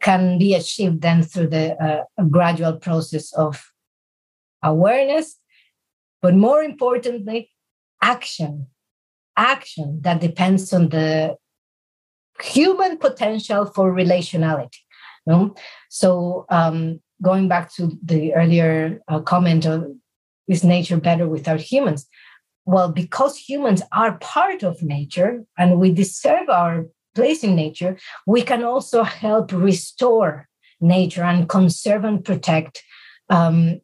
can 0.00 0.38
be 0.38 0.54
achieved 0.54 1.02
then 1.02 1.22
through 1.24 1.48
the 1.48 1.74
uh, 1.82 2.04
gradual 2.30 2.74
process 2.76 3.32
of 3.32 3.72
awareness, 4.62 5.36
but 6.22 6.34
more 6.34 6.62
importantly, 6.62 7.50
action. 8.00 8.68
Action 9.36 10.00
that 10.02 10.20
depends 10.20 10.72
on 10.72 10.88
the 10.88 11.36
human 12.40 12.96
potential 12.96 13.66
for 13.66 13.92
relationality. 13.92 14.78
So, 15.90 16.46
um, 16.48 17.00
going 17.20 17.48
back 17.48 17.74
to 17.74 17.98
the 18.02 18.34
earlier 18.34 19.00
uh, 19.08 19.20
comment 19.20 19.66
of 19.66 19.86
is 20.48 20.62
nature 20.62 20.96
better 20.98 21.28
without 21.28 21.60
humans? 21.60 22.06
Well, 22.66 22.90
because 22.90 23.36
humans 23.36 23.82
are 23.92 24.18
part 24.18 24.62
of 24.62 24.82
nature 24.82 25.44
and 25.56 25.78
we 25.78 25.92
deserve 25.92 26.48
our 26.48 26.86
place 27.14 27.42
in 27.42 27.54
nature, 27.54 27.96
we 28.26 28.42
can 28.42 28.64
also 28.64 29.02
help 29.02 29.52
restore 29.52 30.48
nature 30.80 31.22
and 31.22 31.48
conserve 31.48 32.04
and 32.04 32.24
protect 32.24 32.82
um, 33.30 33.80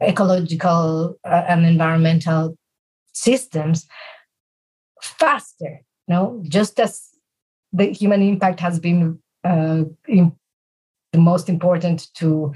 ecological 0.00 1.16
uh, 1.24 1.44
and 1.48 1.66
environmental 1.66 2.56
systems 3.12 3.86
faster. 5.02 5.80
No, 6.08 6.42
just 6.48 6.80
as 6.80 7.08
the 7.72 7.86
human 7.86 8.22
impact 8.22 8.60
has 8.60 8.78
been 8.78 9.18
uh, 9.44 9.84
in, 10.06 10.32
the 11.12 11.18
most 11.18 11.48
important 11.48 12.08
to 12.14 12.54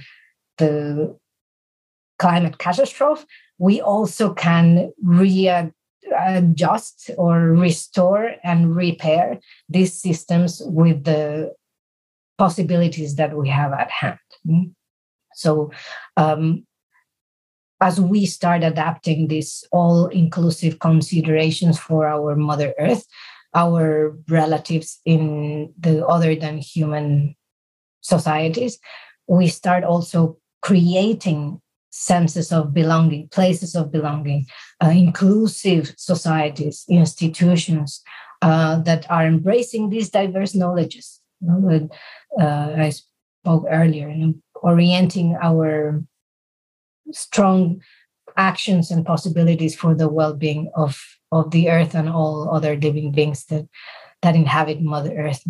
the 0.56 1.14
climate 2.18 2.56
catastrophe, 2.58 3.24
we 3.58 3.80
also 3.80 4.34
can 4.34 4.92
readjust 5.02 5.72
or 7.16 7.40
restore 7.40 8.32
and 8.44 8.76
repair 8.76 9.40
these 9.68 9.92
systems 9.92 10.62
with 10.64 11.04
the 11.04 11.54
possibilities 12.38 13.16
that 13.16 13.36
we 13.36 13.48
have 13.48 13.72
at 13.72 13.90
hand. 13.90 14.18
So, 15.34 15.70
um, 16.16 16.66
as 17.80 18.00
we 18.00 18.24
start 18.24 18.62
adapting 18.62 19.28
these 19.28 19.64
all 19.70 20.06
inclusive 20.06 20.78
considerations 20.78 21.78
for 21.78 22.06
our 22.06 22.34
Mother 22.34 22.72
Earth, 22.78 23.04
our 23.54 24.16
relatives 24.28 25.00
in 25.04 25.74
the 25.78 26.06
other 26.06 26.34
than 26.34 26.56
human 26.58 27.36
societies, 28.00 28.78
we 29.26 29.48
start 29.48 29.84
also 29.84 30.38
creating 30.62 31.60
senses 31.96 32.52
of 32.52 32.74
belonging, 32.74 33.26
places 33.28 33.74
of 33.74 33.90
belonging, 33.90 34.46
uh, 34.84 34.88
inclusive 34.88 35.94
societies, 35.96 36.84
institutions 36.90 38.02
uh, 38.42 38.78
that 38.80 39.10
are 39.10 39.26
embracing 39.26 39.88
these 39.88 40.10
diverse 40.10 40.54
knowledges. 40.54 41.20
You 41.40 41.48
know, 41.48 41.88
uh, 42.38 42.74
I 42.76 42.90
spoke 42.90 43.64
earlier, 43.70 44.10
you 44.10 44.26
know, 44.26 44.34
orienting 44.56 45.36
our 45.42 46.02
strong 47.12 47.80
actions 48.36 48.90
and 48.90 49.06
possibilities 49.06 49.74
for 49.74 49.94
the 49.94 50.08
well-being 50.08 50.70
of 50.76 51.00
of 51.32 51.50
the 51.50 51.70
earth 51.70 51.94
and 51.94 52.08
all 52.08 52.50
other 52.54 52.76
living 52.76 53.10
beings 53.10 53.46
that 53.46 53.66
that 54.22 54.34
inhabit 54.34 54.82
Mother 54.82 55.16
Earth. 55.16 55.42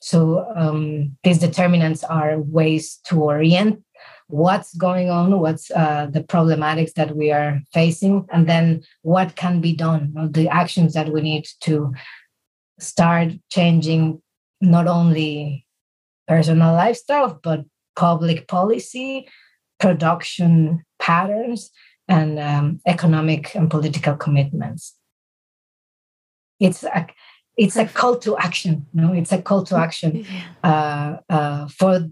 So 0.00 0.46
um, 0.56 1.16
these 1.24 1.38
determinants 1.38 2.02
are 2.04 2.40
ways 2.40 2.98
to 3.04 3.22
orient 3.22 3.82
what's 4.30 4.74
going 4.76 5.10
on, 5.10 5.40
what's 5.40 5.70
uh, 5.70 6.06
the 6.10 6.22
problematics 6.22 6.94
that 6.94 7.16
we 7.16 7.30
are 7.30 7.60
facing, 7.72 8.26
and 8.32 8.48
then 8.48 8.82
what 9.02 9.36
can 9.36 9.60
be 9.60 9.74
done, 9.74 10.12
the 10.32 10.48
actions 10.48 10.94
that 10.94 11.10
we 11.10 11.20
need 11.20 11.46
to 11.60 11.92
start 12.78 13.32
changing 13.50 14.22
not 14.60 14.86
only 14.86 15.66
personal 16.26 16.72
lifestyle, 16.72 17.40
but 17.42 17.64
public 17.96 18.46
policy, 18.48 19.28
production 19.78 20.84
patterns, 20.98 21.70
and 22.08 22.38
um, 22.38 22.80
economic 22.86 23.54
and 23.54 23.70
political 23.70 24.16
commitments. 24.16 24.96
It's 26.58 26.82
a 26.82 27.06
it's 27.56 27.76
a 27.76 27.86
call 27.86 28.18
to 28.18 28.36
action. 28.38 28.86
You 28.94 29.00
know, 29.00 29.12
it's 29.12 29.32
a 29.32 29.42
call 29.42 29.64
to 29.64 29.76
action 29.76 30.26
uh, 30.64 31.16
uh, 31.28 31.68
for 31.68 32.08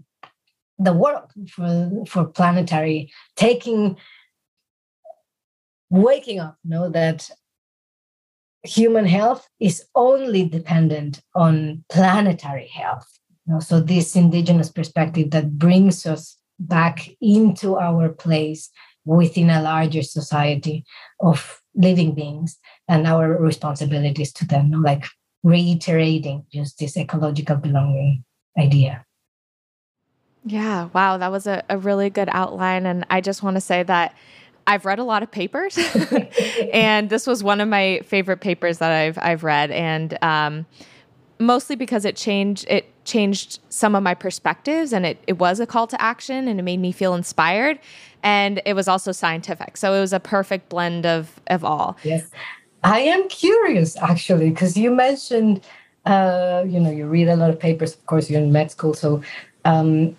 the 0.79 0.93
world 0.93 1.31
for 1.49 1.91
for 2.07 2.25
planetary 2.25 3.11
taking 3.35 3.97
waking 5.89 6.39
up 6.39 6.57
know 6.63 6.89
that 6.89 7.29
human 8.63 9.05
health 9.05 9.47
is 9.59 9.85
only 9.95 10.47
dependent 10.47 11.21
on 11.35 11.83
planetary 11.89 12.67
health 12.67 13.19
you 13.49 13.55
know, 13.55 13.59
so 13.59 13.79
this 13.79 14.15
indigenous 14.15 14.69
perspective 14.69 15.31
that 15.31 15.57
brings 15.57 16.05
us 16.05 16.37
back 16.59 17.09
into 17.19 17.77
our 17.77 18.09
place 18.09 18.69
within 19.05 19.49
a 19.49 19.61
larger 19.61 20.03
society 20.03 20.85
of 21.19 21.59
living 21.73 22.13
beings 22.13 22.59
and 22.87 23.07
our 23.07 23.41
responsibilities 23.41 24.31
to 24.33 24.45
them, 24.45 24.71
like 24.83 25.05
reiterating 25.41 26.45
just 26.53 26.77
this 26.77 26.95
ecological 26.95 27.55
belonging 27.55 28.23
idea. 28.55 29.03
Yeah, 30.49 30.89
wow, 30.93 31.17
that 31.17 31.31
was 31.31 31.45
a, 31.45 31.63
a 31.69 31.77
really 31.77 32.09
good 32.09 32.27
outline. 32.31 32.87
And 32.87 33.05
I 33.09 33.21
just 33.21 33.43
want 33.43 33.55
to 33.55 33.61
say 33.61 33.83
that 33.83 34.15
I've 34.65 34.83
read 34.83 34.97
a 34.97 35.03
lot 35.03 35.21
of 35.21 35.31
papers, 35.31 35.77
and 36.73 37.09
this 37.09 37.25
was 37.27 37.43
one 37.43 37.61
of 37.61 37.67
my 37.67 38.01
favorite 38.05 38.37
papers 38.37 38.79
that 38.79 38.91
I've 38.91 39.17
I've 39.19 39.43
read, 39.43 39.71
and 39.71 40.17
um, 40.23 40.65
mostly 41.39 41.75
because 41.75 42.05
it 42.05 42.15
changed 42.15 42.65
it 42.67 42.85
changed 43.03 43.59
some 43.69 43.95
of 43.95 44.03
my 44.03 44.13
perspectives, 44.13 44.93
and 44.93 45.05
it 45.05 45.23
it 45.25 45.39
was 45.39 45.59
a 45.59 45.65
call 45.65 45.87
to 45.87 45.99
action, 45.99 46.47
and 46.47 46.59
it 46.59 46.63
made 46.63 46.79
me 46.79 46.91
feel 46.91 47.15
inspired, 47.15 47.79
and 48.21 48.61
it 48.65 48.73
was 48.73 48.87
also 48.87 49.11
scientific, 49.11 49.75
so 49.75 49.93
it 49.93 50.01
was 50.01 50.13
a 50.13 50.19
perfect 50.19 50.69
blend 50.69 51.05
of 51.05 51.39
of 51.47 51.63
all. 51.63 51.97
Yes, 52.03 52.29
I 52.83 52.99
am 52.99 53.27
curious 53.27 53.97
actually 53.97 54.51
because 54.51 54.77
you 54.77 54.91
mentioned, 54.91 55.65
uh, 56.05 56.63
you 56.67 56.79
know, 56.79 56.91
you 56.91 57.07
read 57.07 57.27
a 57.27 57.35
lot 57.35 57.49
of 57.49 57.59
papers. 57.59 57.95
Of 57.95 58.05
course, 58.05 58.29
you're 58.29 58.41
in 58.41 58.51
med 58.51 58.69
school, 58.69 58.93
so 58.93 59.23
um, 59.65 60.15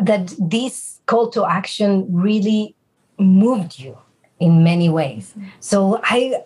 that 0.00 0.32
this 0.38 1.00
call 1.06 1.28
to 1.30 1.44
action 1.44 2.06
really 2.10 2.74
moved 3.18 3.78
you 3.78 3.96
in 4.40 4.64
many 4.64 4.88
ways. 4.88 5.34
So 5.60 6.00
I 6.02 6.42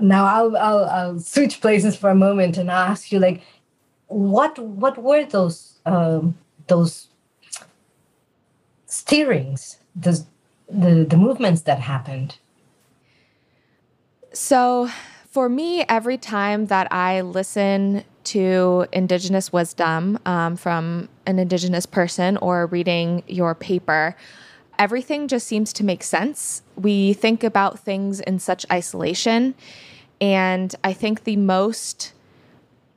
now 0.00 0.26
I'll, 0.26 0.56
I'll, 0.56 0.84
I'll 0.84 1.20
switch 1.20 1.60
places 1.60 1.96
for 1.96 2.10
a 2.10 2.14
moment 2.14 2.58
and 2.58 2.70
ask 2.70 3.10
you 3.12 3.18
like, 3.18 3.42
what 4.08 4.58
what 4.58 4.98
were 4.98 5.24
those 5.24 5.78
um, 5.86 6.36
those 6.66 7.08
steerings, 8.86 9.78
the, 9.94 10.24
the 10.68 11.04
the 11.04 11.16
movements 11.16 11.62
that 11.62 11.80
happened? 11.80 12.38
So 14.32 14.90
for 15.30 15.48
me, 15.48 15.84
every 15.88 16.18
time 16.18 16.66
that 16.66 16.92
I 16.92 17.20
listen 17.20 18.04
to 18.26 18.86
Indigenous 18.92 19.52
wisdom 19.52 20.18
um, 20.26 20.56
from 20.56 21.08
an 21.26 21.38
Indigenous 21.38 21.86
person 21.86 22.36
or 22.38 22.66
reading 22.66 23.22
your 23.26 23.54
paper, 23.54 24.16
everything 24.78 25.28
just 25.28 25.46
seems 25.46 25.72
to 25.74 25.84
make 25.84 26.02
sense. 26.02 26.62
We 26.76 27.12
think 27.12 27.42
about 27.42 27.78
things 27.78 28.20
in 28.20 28.38
such 28.38 28.66
isolation. 28.70 29.54
And 30.20 30.74
I 30.84 30.92
think 30.92 31.24
the 31.24 31.36
most 31.36 32.12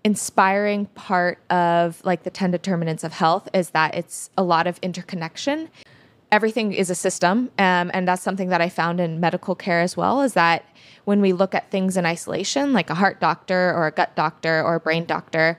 inspiring 0.03 0.85
part 0.87 1.39
of 1.49 2.03
like 2.05 2.23
the 2.23 2.29
10 2.29 2.51
determinants 2.51 3.03
of 3.03 3.13
health 3.13 3.49
is 3.53 3.71
that 3.71 3.95
it's 3.95 4.29
a 4.37 4.43
lot 4.43 4.65
of 4.67 4.79
interconnection. 4.81 5.69
Everything 6.31 6.73
is 6.73 6.89
a 6.89 6.95
system. 6.95 7.49
Um, 7.57 7.89
and 7.93 8.07
that's 8.07 8.21
something 8.21 8.49
that 8.49 8.61
I 8.61 8.69
found 8.69 8.99
in 8.99 9.19
medical 9.19 9.55
care 9.55 9.81
as 9.81 9.97
well 9.97 10.21
is 10.21 10.33
that 10.33 10.65
when 11.05 11.21
we 11.21 11.33
look 11.33 11.55
at 11.55 11.71
things 11.71 11.97
in 11.97 12.05
isolation, 12.05 12.71
like 12.71 12.89
a 12.89 12.95
heart 12.95 13.19
doctor 13.19 13.73
or 13.73 13.87
a 13.87 13.91
gut 13.91 14.15
doctor 14.15 14.61
or 14.61 14.75
a 14.75 14.79
brain 14.79 15.05
doctor, 15.05 15.57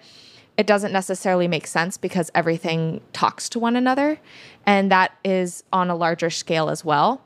it 0.56 0.66
doesn't 0.66 0.92
necessarily 0.92 1.48
make 1.48 1.66
sense 1.66 1.96
because 1.96 2.30
everything 2.34 3.00
talks 3.12 3.48
to 3.48 3.58
one 3.58 3.76
another. 3.76 4.20
And 4.66 4.92
that 4.92 5.12
is 5.24 5.64
on 5.72 5.90
a 5.90 5.96
larger 5.96 6.30
scale 6.30 6.68
as 6.68 6.84
well. 6.84 7.22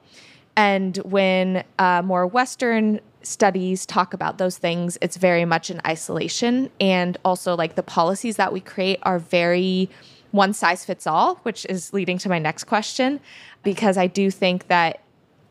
And 0.57 0.97
when 0.99 1.65
uh, 1.79 2.03
more 2.03 2.27
Western 2.27 3.01
studies 3.23 3.87
talk 3.87 4.15
about 4.15 4.39
those 4.39 4.57
things, 4.59 4.97
it's 5.01 5.17
very 5.17 5.45
much 5.45 5.71
in 5.71 5.81
isolation. 5.87 6.71
And 6.81 7.19
also, 7.25 7.57
like 7.57 7.75
the 7.75 7.83
policies 7.83 8.37
that 8.37 8.53
we 8.53 8.61
create 8.61 9.01
are 9.03 9.19
very 9.19 9.91
one 10.35 10.53
size 10.53 10.85
fits 10.85 11.07
all, 11.07 11.37
which 11.45 11.65
is 11.67 11.93
leading 11.93 12.19
to 12.19 12.29
my 12.29 12.41
next 12.41 12.65
question, 12.65 13.21
because 13.63 13.97
I 13.97 14.09
do 14.09 14.33
think 14.33 14.67
that 14.67 15.01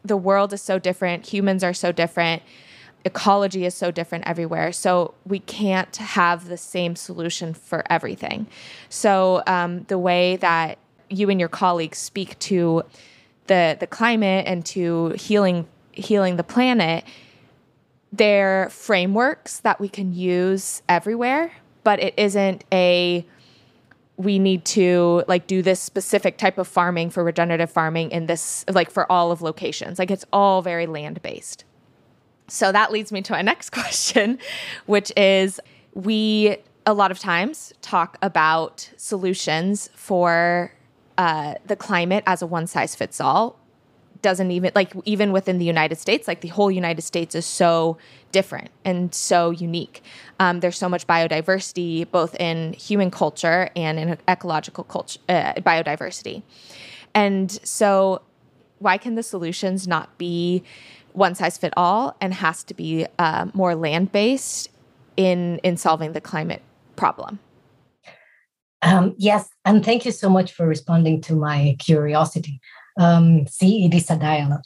the 0.04 0.17
world 0.17 0.52
is 0.52 0.62
so 0.62 0.78
different, 0.78 1.26
humans 1.26 1.63
are 1.63 1.74
so 1.74 1.93
different, 1.93 2.43
ecology 3.06 3.65
is 3.65 3.74
so 3.74 3.91
different 3.91 4.28
everywhere. 4.28 4.74
So 4.74 5.13
we 5.26 5.39
can't 5.39 5.96
have 5.96 6.50
the 6.50 6.58
same 6.58 6.98
solution 6.98 7.54
for 7.54 7.86
everything. 7.89 8.46
So 8.89 9.41
um, 9.48 9.84
the 9.84 9.98
way 9.98 10.36
that 10.38 10.80
you 11.10 11.30
and 11.30 11.39
your 11.39 11.50
colleagues 11.50 11.98
speak 11.98 12.38
to 12.39 12.84
the 13.48 13.78
the 13.80 13.88
climate 13.88 14.46
and 14.48 14.65
to 14.65 15.10
healing 15.12 15.65
healing 15.93 16.36
the 16.36 16.43
planet, 16.43 17.06
they're 18.12 18.69
frameworks 18.69 19.62
that 19.62 19.80
we 19.80 19.88
can 19.88 20.13
use 20.13 20.82
everywhere, 20.89 21.54
but 21.86 22.02
it 22.02 22.13
isn't 22.17 22.65
a 22.74 23.26
we 24.17 24.38
need 24.38 24.63
to 24.63 25.23
like 25.28 25.47
do 25.47 25.62
this 25.62 25.80
specific 25.80 26.38
type 26.38 26.58
of 26.58 26.67
farming 26.67 27.10
for 27.10 27.23
regenerative 27.23 27.71
farming 27.71 28.12
in 28.12 28.28
this 28.28 28.63
like 28.69 28.91
for 28.91 29.12
all 29.12 29.32
of 29.32 29.41
locations. 29.41 29.97
Like 29.97 30.12
it's 30.12 30.26
all 30.32 30.62
very 30.62 30.86
land 30.86 31.21
based 31.21 31.65
so 32.47 32.71
that 32.71 32.91
leads 32.91 33.12
me 33.12 33.21
to 33.21 33.34
my 33.34 33.41
next 33.52 33.71
question 33.71 34.38
which 34.86 35.12
is 35.17 35.60
we 35.93 36.58
a 36.86 36.93
lot 36.93 37.12
of 37.12 37.19
times 37.19 37.73
talk 37.82 38.17
about 38.21 38.89
solutions 38.97 39.89
for 39.95 40.73
uh, 41.17 41.54
the 41.65 41.76
climate 41.76 42.23
as 42.26 42.41
a 42.41 42.47
one 42.47 42.67
size 42.67 42.95
fits 42.95 43.21
all 43.21 43.60
doesn't 44.24 44.50
even 44.50 44.72
like 44.74 44.94
even 45.06 45.32
within 45.32 45.60
the 45.60 45.66
United 45.66 46.00
States, 46.00 46.28
like 46.28 46.42
the 46.42 46.48
whole 46.48 46.72
United 46.72 47.04
States 47.04 47.36
is 47.36 47.46
so 47.46 47.98
different 48.32 48.72
and 48.84 49.14
so 49.14 49.52
unique. 49.52 50.02
Um, 50.40 50.62
there's 50.62 50.78
so 50.78 50.90
much 50.90 51.06
biodiversity, 51.06 52.10
both 52.10 52.34
in 52.40 52.74
human 52.74 53.12
culture 53.12 53.70
and 53.76 54.00
in 54.00 54.18
ecological 54.28 54.86
culture, 54.86 55.20
uh, 55.30 55.54
biodiversity. 55.54 56.42
And 57.14 57.52
so, 57.52 58.24
why 58.80 58.98
can 58.98 59.14
the 59.14 59.24
solutions 59.24 59.88
not 59.88 60.18
be 60.18 60.64
one 61.12 61.36
size 61.36 61.58
fit 61.60 61.74
all 61.78 62.16
and 62.20 62.34
has 62.34 62.64
to 62.64 62.74
be 62.74 63.06
uh, 63.20 63.48
more 63.54 63.76
land 63.76 64.12
based 64.12 64.70
in 65.16 65.60
in 65.60 65.78
solving 65.78 66.14
the 66.14 66.22
climate 66.22 66.64
problem? 66.96 67.40
Um, 68.82 69.16
yes, 69.18 69.48
and 69.64 69.84
thank 69.86 70.06
you 70.06 70.12
so 70.12 70.30
much 70.30 70.52
for 70.52 70.68
responding 70.68 71.22
to 71.22 71.36
my 71.36 71.78
curiosity. 71.80 72.60
Um, 72.97 73.47
see, 73.47 73.86
it 73.86 73.93
is 73.93 74.10
a 74.10 74.17
dialogue. 74.17 74.63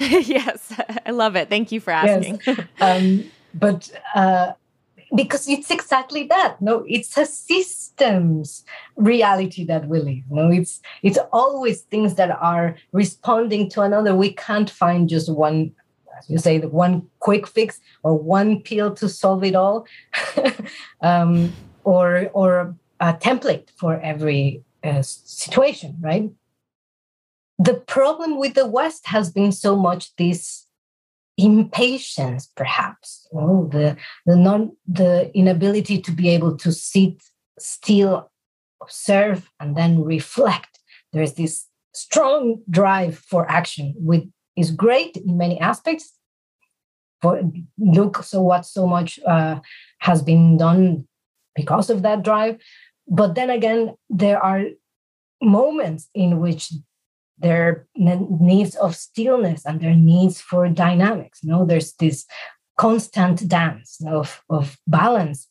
yes, 0.00 0.72
I 1.06 1.10
love 1.10 1.36
it. 1.36 1.48
Thank 1.48 1.72
you 1.72 1.80
for 1.80 1.90
asking. 1.90 2.40
Yes. 2.46 2.60
Um, 2.80 3.30
but 3.54 3.90
uh, 4.14 4.52
because 5.14 5.48
it's 5.48 5.70
exactly 5.70 6.24
that. 6.24 6.60
No, 6.60 6.84
it's 6.88 7.16
a 7.16 7.24
systems 7.24 8.64
reality 8.96 9.64
that 9.64 9.88
we 9.88 10.00
live. 10.00 10.24
No, 10.30 10.50
it's 10.50 10.80
it's 11.02 11.18
always 11.32 11.82
things 11.82 12.16
that 12.16 12.30
are 12.30 12.76
responding 12.92 13.70
to 13.70 13.82
another. 13.82 14.14
We 14.14 14.32
can't 14.32 14.68
find 14.68 15.08
just 15.08 15.32
one 15.32 15.72
as 16.18 16.30
you 16.30 16.38
say, 16.38 16.58
the 16.58 16.68
one 16.68 17.08
quick 17.20 17.46
fix 17.46 17.80
or 18.02 18.16
one 18.16 18.60
pill 18.60 18.94
to 18.94 19.08
solve 19.08 19.44
it 19.44 19.54
all, 19.54 19.86
um, 21.00 21.52
or 21.84 22.30
or 22.32 22.74
a 23.00 23.14
template 23.14 23.68
for 23.76 24.00
every 24.00 24.62
uh, 24.82 25.02
situation, 25.02 25.96
right? 26.00 26.30
The 27.58 27.74
problem 27.74 28.38
with 28.38 28.54
the 28.54 28.66
West 28.66 29.06
has 29.06 29.30
been 29.30 29.52
so 29.52 29.76
much 29.76 30.14
this 30.16 30.66
impatience, 31.36 32.50
perhaps, 32.56 33.28
know, 33.32 33.68
the 33.70 33.96
the 34.26 34.36
non 34.36 34.76
the 34.86 35.36
inability 35.36 36.00
to 36.00 36.12
be 36.12 36.28
able 36.28 36.56
to 36.58 36.72
sit 36.72 37.22
still, 37.58 38.30
observe, 38.82 39.50
and 39.60 39.76
then 39.76 40.02
reflect. 40.02 40.78
There's 41.12 41.34
this 41.34 41.66
strong 41.92 42.62
drive 42.68 43.18
for 43.18 43.48
action, 43.50 43.94
which 43.96 44.24
is 44.56 44.70
great 44.70 45.16
in 45.16 45.38
many 45.38 45.58
aspects. 45.60 46.12
For 47.22 47.40
look, 47.78 48.22
so 48.22 48.42
what 48.42 48.66
so 48.66 48.86
much 48.86 49.18
uh, 49.26 49.60
has 49.98 50.22
been 50.22 50.56
done 50.56 51.06
because 51.54 51.88
of 51.88 52.02
that 52.02 52.22
drive, 52.22 52.58
but 53.08 53.34
then 53.34 53.50
again, 53.50 53.94
there 54.10 54.42
are 54.42 54.64
moments 55.40 56.08
in 56.14 56.40
which 56.40 56.72
their 57.38 57.86
needs 57.96 58.76
of 58.76 58.94
stillness 58.94 59.66
and 59.66 59.80
their 59.80 59.94
needs 59.94 60.40
for 60.40 60.68
dynamics. 60.68 61.40
You 61.42 61.50
know, 61.50 61.64
there's 61.64 61.92
this 61.94 62.26
constant 62.76 63.48
dance 63.48 64.00
of, 64.06 64.42
of 64.48 64.78
balance 64.86 65.48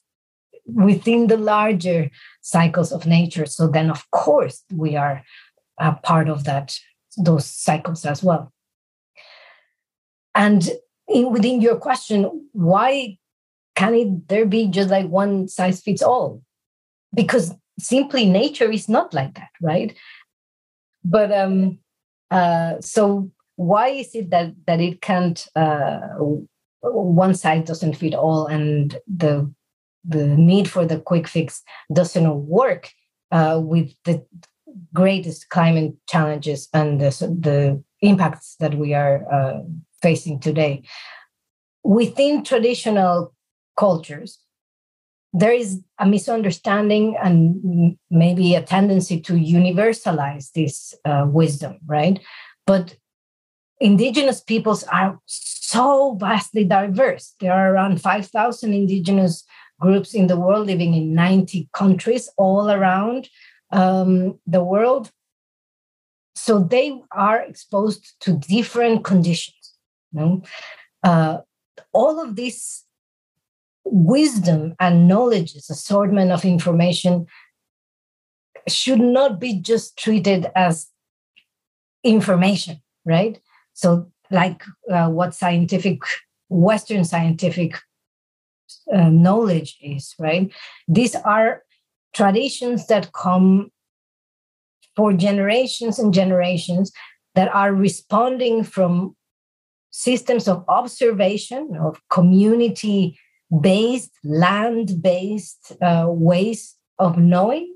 within 0.65 1.27
the 1.27 1.37
larger 1.37 2.09
cycles 2.41 2.91
of 2.91 3.05
nature. 3.05 3.45
So 3.45 3.67
then, 3.67 3.89
of 3.89 4.09
course, 4.11 4.63
we 4.71 4.95
are 4.95 5.23
a 5.79 5.93
part 5.93 6.29
of 6.29 6.45
that 6.45 6.77
those 7.17 7.45
cycles 7.45 8.05
as 8.05 8.23
well. 8.23 8.51
And 10.35 10.67
in, 11.07 11.31
within 11.31 11.61
your 11.61 11.75
question, 11.75 12.49
why 12.53 13.17
can 13.75 13.93
it 13.93 14.27
there 14.27 14.45
be 14.45 14.67
just 14.67 14.89
like 14.89 15.07
one 15.07 15.47
size 15.47 15.81
fits 15.81 16.01
all? 16.01 16.41
Because 17.13 17.53
simply 17.79 18.25
nature 18.25 18.71
is 18.71 18.89
not 18.89 19.13
like 19.13 19.35
that, 19.35 19.49
right? 19.61 19.95
But 21.03 21.31
um, 21.31 21.79
uh, 22.31 22.81
so 22.81 23.31
why 23.55 23.89
is 23.89 24.15
it 24.15 24.29
that 24.31 24.53
that 24.67 24.81
it 24.81 25.01
can't 25.01 25.45
uh, 25.55 25.99
one 26.81 27.33
size 27.33 27.65
doesn't 27.65 27.95
fit 27.95 28.13
all, 28.13 28.47
and 28.47 28.97
the 29.07 29.51
the 30.03 30.27
need 30.27 30.69
for 30.69 30.85
the 30.85 30.99
quick 30.99 31.27
fix 31.27 31.63
doesn't 31.93 32.47
work 32.47 32.91
uh, 33.31 33.59
with 33.63 33.93
the 34.05 34.25
greatest 34.93 35.49
climate 35.49 35.93
challenges 36.07 36.67
and 36.73 36.99
the, 36.99 37.09
the 37.39 37.83
impacts 38.01 38.55
that 38.59 38.75
we 38.75 38.93
are 38.93 39.25
uh, 39.31 39.61
facing 40.01 40.39
today. 40.39 40.83
Within 41.83 42.43
traditional 42.43 43.33
cultures, 43.77 44.39
there 45.33 45.51
is 45.51 45.81
a 45.99 46.05
misunderstanding 46.05 47.17
and 47.21 47.97
maybe 48.11 48.53
a 48.53 48.61
tendency 48.61 49.19
to 49.21 49.33
universalize 49.33 50.51
this 50.51 50.93
uh, 51.05 51.25
wisdom, 51.27 51.79
right? 51.87 52.19
But 52.67 52.95
indigenous 53.79 54.41
peoples 54.41 54.83
are 54.83 55.19
so 55.25 56.15
vastly 56.19 56.63
diverse. 56.63 57.33
There 57.39 57.51
are 57.51 57.73
around 57.73 57.99
5,000 57.99 58.73
indigenous 58.73 59.43
groups 59.79 60.13
in 60.13 60.27
the 60.27 60.39
world 60.39 60.67
living 60.67 60.93
in 60.93 61.15
90 61.15 61.67
countries 61.73 62.29
all 62.37 62.69
around 62.69 63.27
um, 63.71 64.39
the 64.45 64.63
world. 64.63 65.11
So 66.35 66.59
they 66.59 67.01
are 67.11 67.41
exposed 67.41 68.15
to 68.21 68.33
different 68.37 69.03
conditions. 69.03 69.73
You 70.11 70.19
know? 70.19 70.43
uh, 71.03 71.39
all 71.91 72.19
of 72.21 72.35
this 72.35 72.83
wisdom 73.85 74.75
and 74.79 75.07
knowledge, 75.07 75.55
assortment 75.55 76.31
of 76.31 76.45
information, 76.45 77.25
should 78.67 78.99
not 78.99 79.39
be 79.39 79.59
just 79.59 79.97
treated 79.97 80.47
as 80.55 80.87
information, 82.03 82.81
right? 83.05 83.39
So, 83.73 84.11
like 84.31 84.63
uh, 84.91 85.09
what 85.09 85.33
scientific, 85.33 86.01
Western 86.49 87.03
scientific 87.03 87.75
uh, 88.93 89.09
knowledge 89.09 89.77
is, 89.81 90.15
right? 90.19 90.51
These 90.87 91.15
are 91.15 91.63
traditions 92.13 92.87
that 92.87 93.11
come 93.13 93.71
for 94.95 95.13
generations 95.13 95.99
and 95.99 96.13
generations 96.13 96.91
that 97.35 97.53
are 97.53 97.73
responding 97.73 98.63
from 98.63 99.15
systems 99.89 100.47
of 100.47 100.63
observation 100.67 101.77
of 101.79 101.99
community 102.09 103.17
based 103.61 104.11
land 104.23 105.01
based 105.01 105.73
uh, 105.81 106.05
ways 106.07 106.75
of 106.99 107.17
knowing 107.17 107.73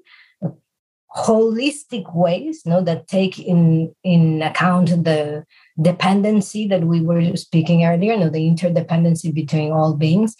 holistic 1.15 2.15
ways 2.15 2.61
you 2.65 2.71
know, 2.71 2.81
that 2.81 3.07
take 3.07 3.39
in 3.39 3.93
in 4.03 4.41
account 4.41 4.89
the 5.03 5.43
dependency 5.81 6.67
that 6.67 6.83
we 6.83 7.01
were 7.01 7.35
speaking 7.35 7.85
earlier 7.85 8.13
you 8.13 8.19
know, 8.19 8.29
the 8.29 8.39
interdependency 8.39 9.33
between 9.33 9.71
all 9.71 9.95
beings 9.95 10.35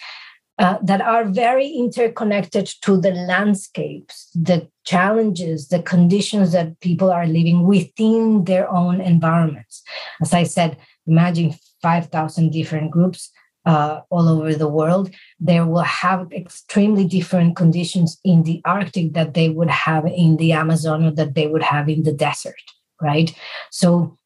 uh, 0.59 0.77
that 0.83 1.01
are 1.01 1.25
very 1.25 1.67
interconnected 1.67 2.67
to 2.81 2.99
the 2.99 3.11
landscapes, 3.11 4.29
the 4.33 4.67
challenges, 4.85 5.67
the 5.67 5.81
conditions 5.81 6.51
that 6.51 6.79
people 6.79 7.11
are 7.11 7.27
living 7.27 7.65
within 7.65 8.43
their 8.45 8.69
own 8.69 8.99
environments. 8.99 9.83
As 10.21 10.33
I 10.33 10.43
said, 10.43 10.77
imagine 11.05 11.53
5,000 11.81 12.51
different 12.51 12.91
groups 12.91 13.31
uh, 13.67 14.01
all 14.09 14.29
over 14.29 14.55
the 14.55 14.67
world. 14.67 15.13
They 15.39 15.59
will 15.59 15.79
have 15.81 16.31
extremely 16.31 17.05
different 17.05 17.57
conditions 17.57 18.17
in 18.23 18.43
the 18.43 18.61
Arctic 18.63 19.13
that 19.13 19.33
they 19.33 19.49
would 19.49 19.69
have 19.69 20.05
in 20.05 20.37
the 20.37 20.53
Amazon 20.53 21.03
or 21.03 21.11
that 21.11 21.35
they 21.35 21.47
would 21.47 21.63
have 21.63 21.89
in 21.89 22.03
the 22.03 22.13
desert, 22.13 22.55
right? 23.01 23.35
So 23.69 24.17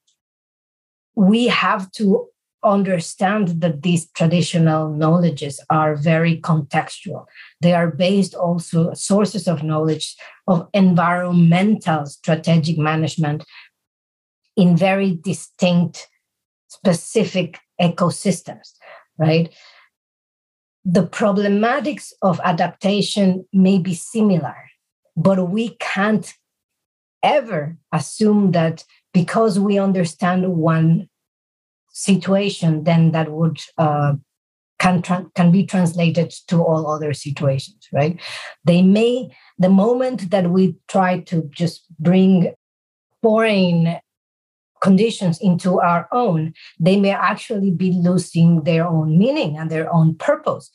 we 1.16 1.48
have 1.48 1.92
to 1.94 2.28
understand 2.64 3.62
that 3.62 3.82
these 3.82 4.12
traditional 4.12 4.94
knowledges 4.94 5.60
are 5.72 5.96
very 5.96 6.40
contextual. 6.42 7.26
They 7.62 7.74
are 7.74 7.90
based 7.90 8.36
also 8.36 8.94
sources 8.94 9.48
of 9.48 9.64
knowledge 9.64 10.16
of 10.48 10.70
environmental 10.76 12.06
strategic 12.06 12.78
management 12.78 13.44
in 14.56 14.78
very 14.78 15.18
distinct, 15.24 16.08
specific 16.68 17.58
ecosystems, 17.82 18.74
right? 19.22 19.54
The 20.84 21.06
problematics 21.06 22.12
of 22.24 22.42
adaptation 22.44 23.46
may 23.54 23.78
be 23.78 23.94
similar, 23.94 24.56
but 25.16 25.50
we 25.50 25.78
can't 25.80 26.34
ever 27.22 27.78
assume 27.92 28.52
that 28.52 28.84
because 29.14 29.60
we 29.60 29.78
understand 29.78 30.56
one 30.56 31.08
situation, 31.94 32.84
then 32.84 33.12
that 33.12 33.32
would 33.32 33.60
uh, 33.78 34.14
can 34.80 35.04
tra- 35.04 35.30
can 35.36 35.52
be 35.52 35.64
translated 35.66 36.34
to 36.48 36.64
all 36.64 36.88
other 36.88 37.14
situations, 37.14 37.88
right? 37.94 38.20
They 38.66 38.82
may 38.82 39.30
the 39.60 39.70
moment 39.70 40.32
that 40.32 40.50
we 40.50 40.76
try 40.88 41.20
to 41.20 41.48
just 41.54 41.86
bring 42.00 42.54
foreign 43.22 44.00
conditions 44.82 45.40
into 45.40 45.80
our 45.80 46.08
own, 46.12 46.54
they 46.80 47.00
may 47.00 47.12
actually 47.12 47.72
be 47.72 47.92
losing 47.92 48.64
their 48.64 48.86
own 48.88 49.18
meaning 49.18 49.58
and 49.58 49.70
their 49.70 49.94
own 49.94 50.16
purpose. 50.16 50.70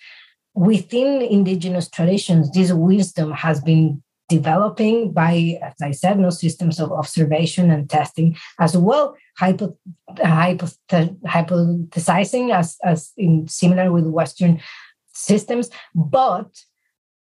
Within 0.54 1.20
indigenous 1.20 1.88
traditions, 1.88 2.50
this 2.52 2.72
wisdom 2.72 3.32
has 3.32 3.60
been 3.60 4.02
developing 4.28 5.12
by, 5.12 5.58
as 5.62 5.74
I 5.82 5.92
said, 5.92 6.18
no 6.18 6.30
systems 6.30 6.80
of 6.80 6.92
observation 6.92 7.70
and 7.70 7.88
testing, 7.88 8.36
as 8.58 8.76
well 8.76 9.16
hypo, 9.36 9.76
hypo, 10.18 10.66
hypothesizing 11.26 12.52
as, 12.52 12.76
as 12.82 13.12
in 13.16 13.46
similar 13.48 13.92
with 13.92 14.06
Western 14.06 14.60
systems, 15.12 15.70
but 15.94 16.48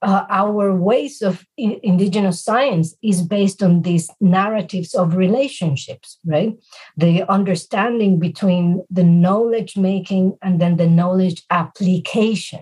uh, 0.02 0.24
our 0.28 0.74
ways 0.74 1.22
of 1.22 1.44
indigenous 1.56 2.44
science 2.44 2.94
is 3.02 3.22
based 3.22 3.62
on 3.62 3.82
these 3.82 4.10
narratives 4.20 4.94
of 4.94 5.16
relationships 5.16 6.18
right 6.24 6.54
the 6.96 7.22
understanding 7.30 8.18
between 8.18 8.84
the 8.90 9.04
knowledge 9.04 9.76
making 9.76 10.36
and 10.42 10.60
then 10.60 10.76
the 10.76 10.86
knowledge 10.86 11.42
application 11.50 12.60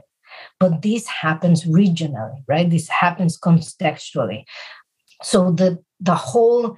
but 0.61 0.82
this 0.82 1.07
happens 1.07 1.64
regionally, 1.64 2.43
right? 2.47 2.68
This 2.68 2.89
happens 2.89 3.39
contextually. 3.39 4.45
So 5.22 5.51
the 5.51 5.78
the 6.01 6.14
whole 6.14 6.76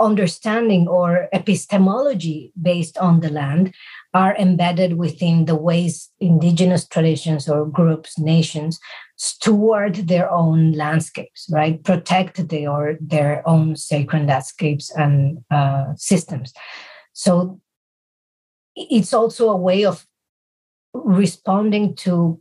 understanding 0.00 0.88
or 0.88 1.28
epistemology 1.32 2.52
based 2.60 2.98
on 2.98 3.20
the 3.20 3.30
land 3.30 3.72
are 4.12 4.36
embedded 4.36 4.96
within 4.96 5.44
the 5.44 5.54
ways 5.54 6.10
indigenous 6.20 6.86
traditions 6.86 7.48
or 7.48 7.66
groups 7.66 8.18
nations 8.18 8.80
steward 9.16 9.94
their 9.94 10.30
own 10.30 10.72
landscapes 10.72 11.48
right? 11.50 11.82
Protect 11.84 12.48
their 12.48 12.98
their 13.00 13.48
own 13.48 13.76
sacred 13.76 14.26
landscapes 14.26 14.90
and 14.90 15.44
uh, 15.50 15.94
systems. 15.96 16.52
So 17.12 17.60
it's 18.74 19.14
also 19.14 19.50
a 19.50 19.56
way 19.56 19.84
of 19.84 20.06
responding 20.92 21.94
to 21.96 22.40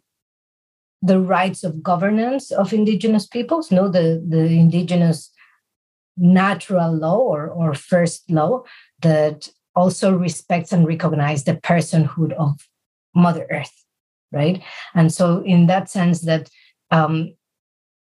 the 1.03 1.19
rights 1.19 1.63
of 1.63 1.83
governance 1.83 2.49
of 2.51 2.71
indigenous 2.71 3.27
peoples, 3.27 3.71
no, 3.71 3.89
the, 3.89 4.23
the 4.27 4.45
indigenous 4.45 5.32
natural 6.17 6.95
law 6.95 7.17
or, 7.17 7.47
or 7.47 7.73
first 7.73 8.29
law 8.29 8.63
that 9.01 9.49
also 9.75 10.15
respects 10.15 10.71
and 10.71 10.87
recognizes 10.87 11.45
the 11.45 11.55
personhood 11.55 12.33
of 12.33 12.67
Mother 13.15 13.47
Earth, 13.49 13.83
right? 14.31 14.61
And 14.93 15.11
so, 15.11 15.41
in 15.43 15.67
that 15.67 15.89
sense, 15.89 16.21
that 16.21 16.49
um, 16.91 17.33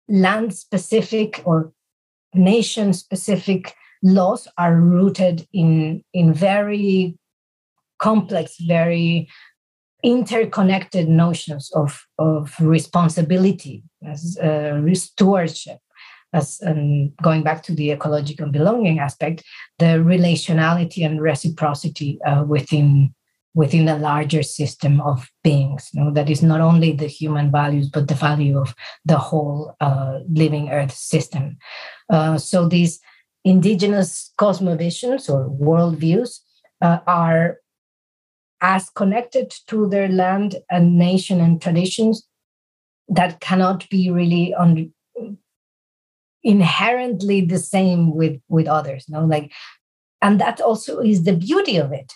land 0.07 0.53
specific 0.53 1.41
or 1.45 1.73
nation 2.33 2.93
specific 2.93 3.73
laws 4.03 4.47
are 4.57 4.75
rooted 4.75 5.47
in 5.51 6.03
in 6.13 6.33
very 6.33 7.17
complex, 7.99 8.57
very 8.59 9.27
interconnected 10.03 11.09
notions 11.09 11.71
of, 11.73 12.05
of 12.19 12.55
responsibility 12.59 13.83
as 14.05 14.37
uh, 14.37 14.79
stewardship 14.93 15.79
as 16.33 16.59
um, 16.65 17.11
going 17.21 17.43
back 17.43 17.63
to 17.63 17.73
the 17.73 17.91
ecological 17.91 18.49
belonging 18.49 18.99
aspect 18.99 19.43
the 19.79 19.85
relationality 19.85 21.05
and 21.05 21.21
reciprocity 21.21 22.19
uh, 22.25 22.43
within 22.47 23.13
within 23.53 23.87
a 23.87 23.97
larger 23.97 24.43
system 24.43 25.01
of 25.01 25.29
beings 25.43 25.89
you 25.93 26.03
know, 26.03 26.11
that 26.11 26.29
is 26.29 26.43
not 26.43 26.61
only 26.61 26.91
the 26.91 27.07
human 27.07 27.51
values 27.51 27.89
but 27.89 28.07
the 28.07 28.13
value 28.13 28.57
of 28.57 28.75
the 29.05 29.17
whole 29.17 29.75
uh, 29.81 30.19
living 30.29 30.69
earth 30.69 30.93
system. 30.93 31.57
Uh, 32.09 32.37
so 32.37 32.67
these 32.67 32.99
indigenous 33.43 34.31
cosmovisions 34.39 35.29
or 35.29 35.49
worldviews 35.49 36.39
uh, 36.81 36.99
are 37.07 37.57
as 38.61 38.89
connected 38.89 39.53
to 39.67 39.87
their 39.87 40.07
land 40.07 40.55
and 40.69 40.97
nation 40.97 41.39
and 41.39 41.61
traditions 41.61 42.27
that 43.07 43.39
cannot 43.39 43.87
be 43.89 44.11
really 44.11 44.53
on 44.53 44.91
inherently 46.47 47.41
the 47.41 47.59
same 47.59 48.15
with 48.15 48.39
with 48.47 48.67
others 48.67 49.05
no 49.09 49.25
like 49.25 49.51
and 50.21 50.41
that 50.41 50.59
also 50.61 50.99
is 50.99 51.23
the 51.23 51.35
beauty 51.35 51.77
of 51.77 51.91
it. 51.91 52.11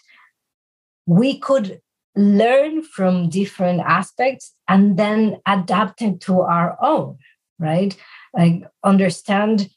We 1.06 1.38
could 1.38 1.82
learn 2.16 2.84
from 2.84 3.30
different 3.30 3.82
aspects 3.82 4.54
and 4.68 4.98
then 4.98 5.38
adapt 5.46 6.02
it 6.02 6.20
to 6.22 6.42
our 6.42 6.78
own 6.82 7.18
right? 7.62 7.96
Like 8.34 8.64
understand 8.84 9.70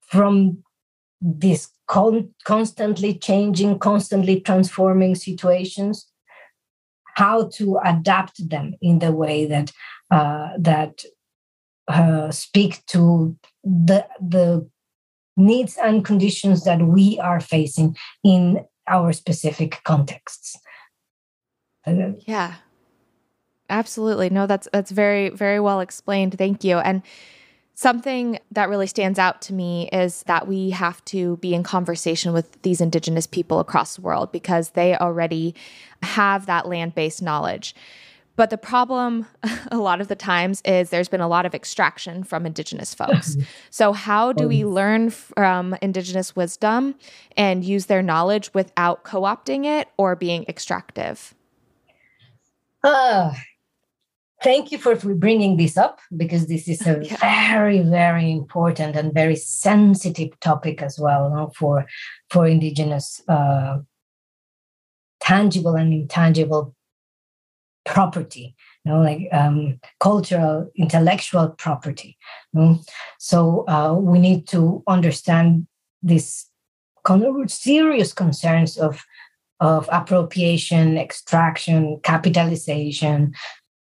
from 0.00 0.64
these 1.22 1.68
con- 1.86 2.34
constantly 2.44 3.14
changing, 3.14 3.78
constantly 3.78 4.40
transforming 4.40 5.14
situations, 5.14 6.06
how 7.14 7.48
to 7.54 7.78
adapt 7.84 8.48
them 8.50 8.74
in 8.82 8.98
the 8.98 9.12
way 9.12 9.46
that 9.46 9.72
uh, 10.10 10.50
that 10.58 11.04
uh, 11.86 12.30
speak 12.30 12.84
to 12.86 13.36
the 13.64 14.06
the 14.20 14.68
needs 15.36 15.76
and 15.76 16.04
conditions 16.04 16.64
that 16.64 16.80
we 16.82 17.18
are 17.20 17.40
facing 17.40 17.96
in 18.24 18.64
our 18.88 19.12
specific 19.12 19.80
contexts. 19.84 20.56
Yeah. 21.86 22.56
Absolutely. 23.70 24.30
No, 24.30 24.46
that's 24.46 24.68
that's 24.72 24.90
very 24.90 25.28
very 25.28 25.60
well 25.60 25.80
explained. 25.80 26.36
Thank 26.36 26.64
you. 26.64 26.78
And 26.78 27.02
something 27.74 28.38
that 28.50 28.68
really 28.68 28.86
stands 28.86 29.18
out 29.18 29.40
to 29.42 29.52
me 29.52 29.88
is 29.92 30.22
that 30.24 30.48
we 30.48 30.70
have 30.70 31.04
to 31.04 31.36
be 31.36 31.54
in 31.54 31.62
conversation 31.62 32.32
with 32.32 32.60
these 32.62 32.80
indigenous 32.80 33.26
people 33.26 33.60
across 33.60 33.96
the 33.96 34.02
world 34.02 34.32
because 34.32 34.70
they 34.70 34.96
already 34.96 35.54
have 36.02 36.46
that 36.46 36.66
land-based 36.66 37.22
knowledge. 37.22 37.74
But 38.38 38.50
the 38.50 38.56
problem 38.56 39.26
a 39.72 39.78
lot 39.78 40.00
of 40.00 40.06
the 40.06 40.14
times 40.14 40.62
is 40.64 40.90
there's 40.90 41.08
been 41.08 41.20
a 41.20 41.26
lot 41.26 41.44
of 41.44 41.56
extraction 41.56 42.22
from 42.22 42.46
Indigenous 42.46 42.94
folks. 42.94 43.36
so, 43.70 43.92
how 43.92 44.32
do 44.32 44.46
we 44.46 44.64
learn 44.64 45.10
from 45.10 45.76
Indigenous 45.82 46.36
wisdom 46.36 46.94
and 47.36 47.64
use 47.64 47.86
their 47.86 48.00
knowledge 48.00 48.54
without 48.54 49.02
co 49.02 49.22
opting 49.22 49.66
it 49.66 49.88
or 49.96 50.14
being 50.14 50.44
extractive? 50.48 51.34
Uh, 52.84 53.34
thank 54.44 54.70
you 54.70 54.78
for 54.78 54.94
bringing 54.94 55.56
this 55.56 55.76
up 55.76 55.98
because 56.16 56.46
this 56.46 56.68
is 56.68 56.86
a 56.86 57.00
yeah. 57.02 57.16
very, 57.16 57.80
very 57.80 58.30
important 58.30 58.94
and 58.94 59.12
very 59.12 59.34
sensitive 59.34 60.38
topic 60.38 60.80
as 60.80 60.96
well 60.96 61.28
no, 61.28 61.50
for, 61.56 61.86
for 62.30 62.46
Indigenous 62.46 63.20
uh, 63.26 63.78
tangible 65.18 65.74
and 65.74 65.92
intangible 65.92 66.76
property 67.88 68.54
you 68.84 68.92
know 68.92 69.00
like 69.00 69.28
um, 69.32 69.80
cultural 70.00 70.70
intellectual 70.76 71.48
property 71.48 72.16
you 72.52 72.60
know? 72.60 72.80
so 73.18 73.64
uh, 73.68 73.94
we 73.94 74.18
need 74.18 74.46
to 74.46 74.82
understand 74.86 75.66
this 76.02 76.46
serious 77.46 78.12
concerns 78.12 78.76
of 78.76 79.02
of 79.60 79.88
appropriation 79.90 80.98
extraction 80.98 81.98
capitalization 82.02 83.32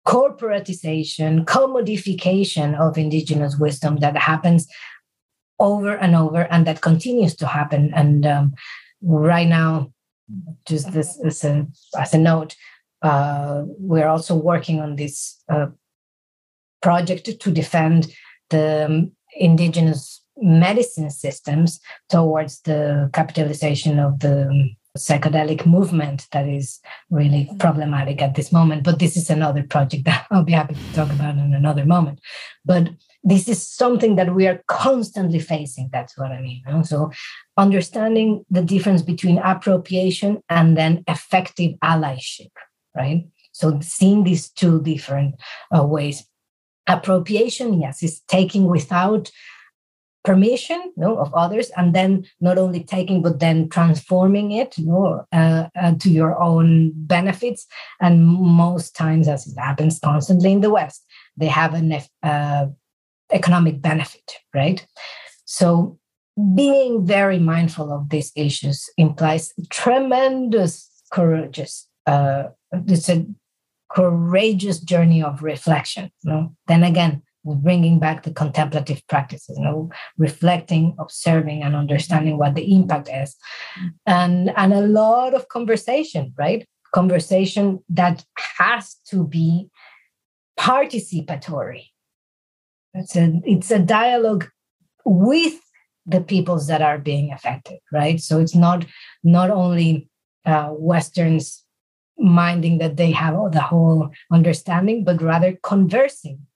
corporatization 0.06 1.44
commodification 1.44 2.78
of 2.78 2.98
indigenous 2.98 3.56
wisdom 3.56 3.98
that 4.00 4.16
happens 4.16 4.66
over 5.60 5.94
and 5.96 6.16
over 6.16 6.42
and 6.50 6.66
that 6.66 6.80
continues 6.80 7.36
to 7.36 7.46
happen 7.46 7.92
and 7.94 8.26
um, 8.26 8.52
right 9.02 9.48
now 9.48 9.88
just 10.66 10.92
this 10.92 11.20
as 11.24 11.44
a, 11.44 11.66
as 11.98 12.14
a 12.14 12.18
note 12.18 12.56
uh, 13.04 13.64
we're 13.78 14.08
also 14.08 14.34
working 14.34 14.80
on 14.80 14.96
this 14.96 15.42
uh, 15.48 15.66
project 16.80 17.38
to 17.38 17.50
defend 17.50 18.10
the 18.50 18.86
um, 18.86 19.12
indigenous 19.36 20.22
medicine 20.38 21.10
systems 21.10 21.80
towards 22.08 22.62
the 22.62 23.10
capitalization 23.12 23.98
of 23.98 24.18
the 24.20 24.48
um, 24.48 24.76
psychedelic 24.96 25.66
movement 25.66 26.26
that 26.32 26.48
is 26.48 26.80
really 27.10 27.50
problematic 27.58 28.22
at 28.22 28.36
this 28.36 28.50
moment. 28.52 28.84
But 28.84 29.00
this 29.00 29.16
is 29.16 29.28
another 29.28 29.64
project 29.64 30.04
that 30.04 30.26
I'll 30.30 30.44
be 30.44 30.52
happy 30.52 30.74
to 30.74 30.94
talk 30.94 31.10
about 31.10 31.36
in 31.36 31.52
another 31.52 31.84
moment. 31.84 32.20
But 32.64 32.88
this 33.22 33.48
is 33.48 33.66
something 33.66 34.16
that 34.16 34.34
we 34.34 34.46
are 34.46 34.62
constantly 34.66 35.40
facing. 35.40 35.90
That's 35.92 36.16
what 36.16 36.30
I 36.30 36.40
mean. 36.40 36.62
So, 36.84 37.10
understanding 37.56 38.44
the 38.50 38.62
difference 38.62 39.02
between 39.02 39.38
appropriation 39.38 40.42
and 40.48 40.76
then 40.76 41.04
effective 41.08 41.72
allyship 41.82 42.50
right? 42.96 43.26
So 43.52 43.78
seeing 43.80 44.24
these 44.24 44.50
two 44.50 44.82
different 44.82 45.36
uh, 45.76 45.84
ways. 45.84 46.24
Appropriation, 46.86 47.80
yes, 47.80 48.02
is 48.02 48.20
taking 48.28 48.66
without 48.66 49.30
permission 50.24 50.92
know, 50.96 51.16
of 51.18 51.32
others, 51.34 51.70
and 51.76 51.94
then 51.94 52.26
not 52.40 52.58
only 52.58 52.82
taking 52.82 53.22
but 53.22 53.40
then 53.40 53.68
transforming 53.68 54.52
it 54.52 54.76
you 54.78 54.86
know, 54.86 55.24
uh, 55.32 55.68
uh, 55.80 55.94
to 56.00 56.10
your 56.10 56.42
own 56.42 56.92
benefits. 56.94 57.66
And 58.00 58.26
most 58.26 58.96
times, 58.96 59.28
as 59.28 59.46
it 59.46 59.58
happens 59.58 60.00
constantly 60.00 60.52
in 60.52 60.60
the 60.62 60.70
West, 60.70 61.04
they 61.36 61.46
have 61.46 61.74
an 61.74 62.00
uh, 62.22 62.66
economic 63.32 63.80
benefit, 63.80 64.38
right? 64.54 64.84
So 65.44 65.98
being 66.54 67.06
very 67.06 67.38
mindful 67.38 67.92
of 67.92 68.08
these 68.08 68.32
issues 68.34 68.88
implies 68.96 69.52
tremendous 69.70 70.90
courageous 71.12 71.86
uh, 72.06 72.44
it's 72.72 73.08
a 73.08 73.26
courageous 73.90 74.80
journey 74.80 75.22
of 75.22 75.42
reflection. 75.42 76.10
You 76.22 76.30
know? 76.30 76.56
Then 76.66 76.82
again, 76.82 77.22
bringing 77.44 77.98
back 77.98 78.22
the 78.22 78.32
contemplative 78.32 79.06
practices, 79.08 79.56
you 79.58 79.64
know, 79.64 79.90
reflecting, 80.16 80.96
observing, 80.98 81.62
and 81.62 81.76
understanding 81.76 82.38
what 82.38 82.54
the 82.54 82.74
impact 82.74 83.08
is, 83.12 83.36
and 84.06 84.50
and 84.56 84.72
a 84.72 84.80
lot 84.80 85.34
of 85.34 85.48
conversation, 85.48 86.32
right? 86.38 86.66
Conversation 86.92 87.80
that 87.90 88.24
has 88.36 88.96
to 89.08 89.26
be 89.26 89.68
participatory. 90.58 91.88
It's 92.94 93.16
a 93.16 93.40
it's 93.44 93.70
a 93.70 93.78
dialogue 93.78 94.48
with 95.04 95.60
the 96.06 96.20
peoples 96.20 96.66
that 96.68 96.82
are 96.82 96.98
being 96.98 97.32
affected, 97.32 97.78
right? 97.92 98.20
So 98.20 98.40
it's 98.40 98.54
not 98.54 98.86
not 99.22 99.50
only 99.50 100.08
uh, 100.46 100.70
Westerns 100.72 101.63
minding 102.18 102.78
that 102.78 102.96
they 102.96 103.10
have 103.10 103.34
the 103.52 103.60
whole 103.60 104.10
understanding, 104.30 105.04
but 105.04 105.22
rather 105.22 105.58
conversing. 105.62 106.46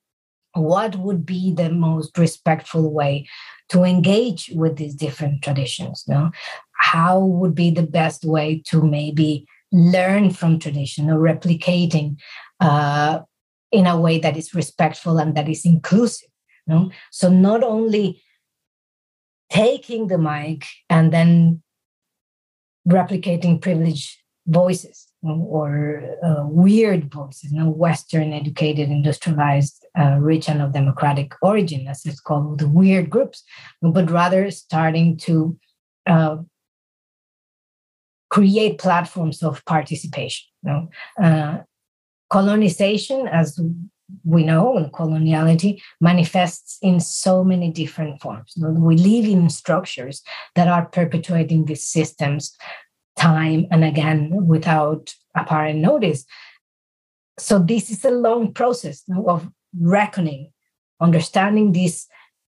What 0.55 0.97
would 0.97 1.27
be 1.27 1.53
the 1.53 1.71
most 1.71 2.17
respectful 2.17 2.93
way 2.93 3.29
to 3.69 3.85
engage 3.85 4.51
with 4.55 4.77
these 4.77 4.95
different 4.95 5.43
traditions? 5.43 6.05
No? 6.09 6.31
How 6.73 7.21
would 7.21 7.55
be 7.55 7.71
the 7.71 7.87
best 7.87 8.25
way 8.25 8.63
to 8.67 8.83
maybe 8.83 9.47
learn 9.71 10.31
from 10.31 10.59
tradition 10.59 11.11
or 11.11 11.19
replicating 11.19 12.17
uh, 12.61 13.21
in 13.71 13.87
a 13.87 14.01
way 14.01 14.19
that 14.19 14.37
is 14.37 14.55
respectful 14.55 15.19
and 15.19 15.37
that 15.37 15.49
is 15.49 15.65
inclusive? 15.65 16.31
No? 16.67 16.91
So 17.11 17.29
not 17.29 17.63
only 17.63 18.23
taking 19.51 20.09
the 20.09 20.19
mic 20.19 20.67
and 20.89 21.13
then 21.13 21.63
replicating 22.89 23.61
privileged 23.61 24.17
voices 24.47 25.08
or 25.23 26.03
uh, 26.23 26.45
weird 26.47 27.13
voices, 27.13 27.53
you 27.53 27.59
know, 27.59 27.71
Western 27.71 28.33
educated, 28.33 28.89
industrialized, 28.89 29.85
uh, 29.99 30.17
rich 30.21 30.49
and 30.49 30.63
of 30.63 30.73
democratic 30.73 31.33
origin, 31.43 31.89
as 31.89 32.07
it's 32.07 32.21
called, 32.21 32.61
the 32.61 32.69
weird 32.69 33.11
groups, 33.11 33.43
but 33.83 34.11
rather 34.11 34.51
starting 34.51 35.17
to 35.17 35.59
uh, 36.07 36.37
create 38.31 38.79
platforms 38.79 39.43
of 39.43 39.65
participation. 39.65 40.47
You 40.63 40.71
know? 40.71 40.89
Uh, 41.21 41.59
colonization, 42.31 43.27
as 43.27 43.61
we 44.25 44.45
know, 44.45 44.77
and 44.77 44.93
coloniality 44.93 45.81
manifests 46.01 46.79
in 46.81 47.01
so 47.01 47.43
many 47.45 47.71
different 47.73 48.21
forms. 48.21 48.53
You 48.57 48.69
know, 48.69 48.71
we 48.71 48.97
live 48.97 49.25
in 49.25 49.51
structures 49.51 50.23
that 50.55 50.69
are 50.69 50.87
perpetuating 50.87 51.65
these 51.65 51.85
systems 51.85 52.57
time 53.19 53.67
and 53.71 53.85
again 53.85 54.47
without 54.47 55.15
apparent 55.37 55.81
notice. 55.81 56.25
So 57.39 57.59
this 57.59 57.91
is 57.91 58.05
a 58.05 58.11
long 58.11 58.53
process 58.53 59.03
of 59.27 59.49
reckoning, 59.79 60.53
understanding 61.01 61.73
these 61.73 62.07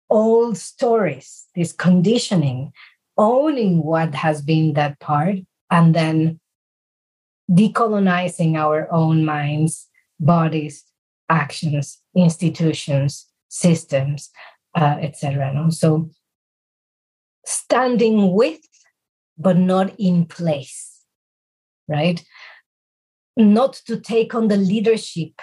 old 0.09 0.57
stories, 0.57 1.45
this 1.55 1.73
conditioning, 1.73 2.71
owning 3.17 3.83
what 3.83 4.15
has 4.15 4.41
been 4.41 4.73
that 4.73 4.99
part, 4.99 5.35
and 5.69 5.93
then 5.93 6.39
decolonizing 7.51 8.55
our 8.55 8.91
own 8.91 9.25
minds, 9.25 9.87
bodies, 10.19 10.83
actions, 11.29 11.99
institutions, 12.15 13.27
systems, 13.49 14.29
uh, 14.75 14.97
etc. 15.01 15.71
So 15.71 16.09
standing 17.45 18.33
with 18.33 18.59
but 19.39 19.57
not 19.57 19.93
in 19.97 20.25
place, 20.25 21.03
right? 21.87 22.23
Not 23.37 23.73
to 23.87 23.99
take 23.99 24.35
on 24.35 24.49
the 24.49 24.57
leadership 24.57 25.41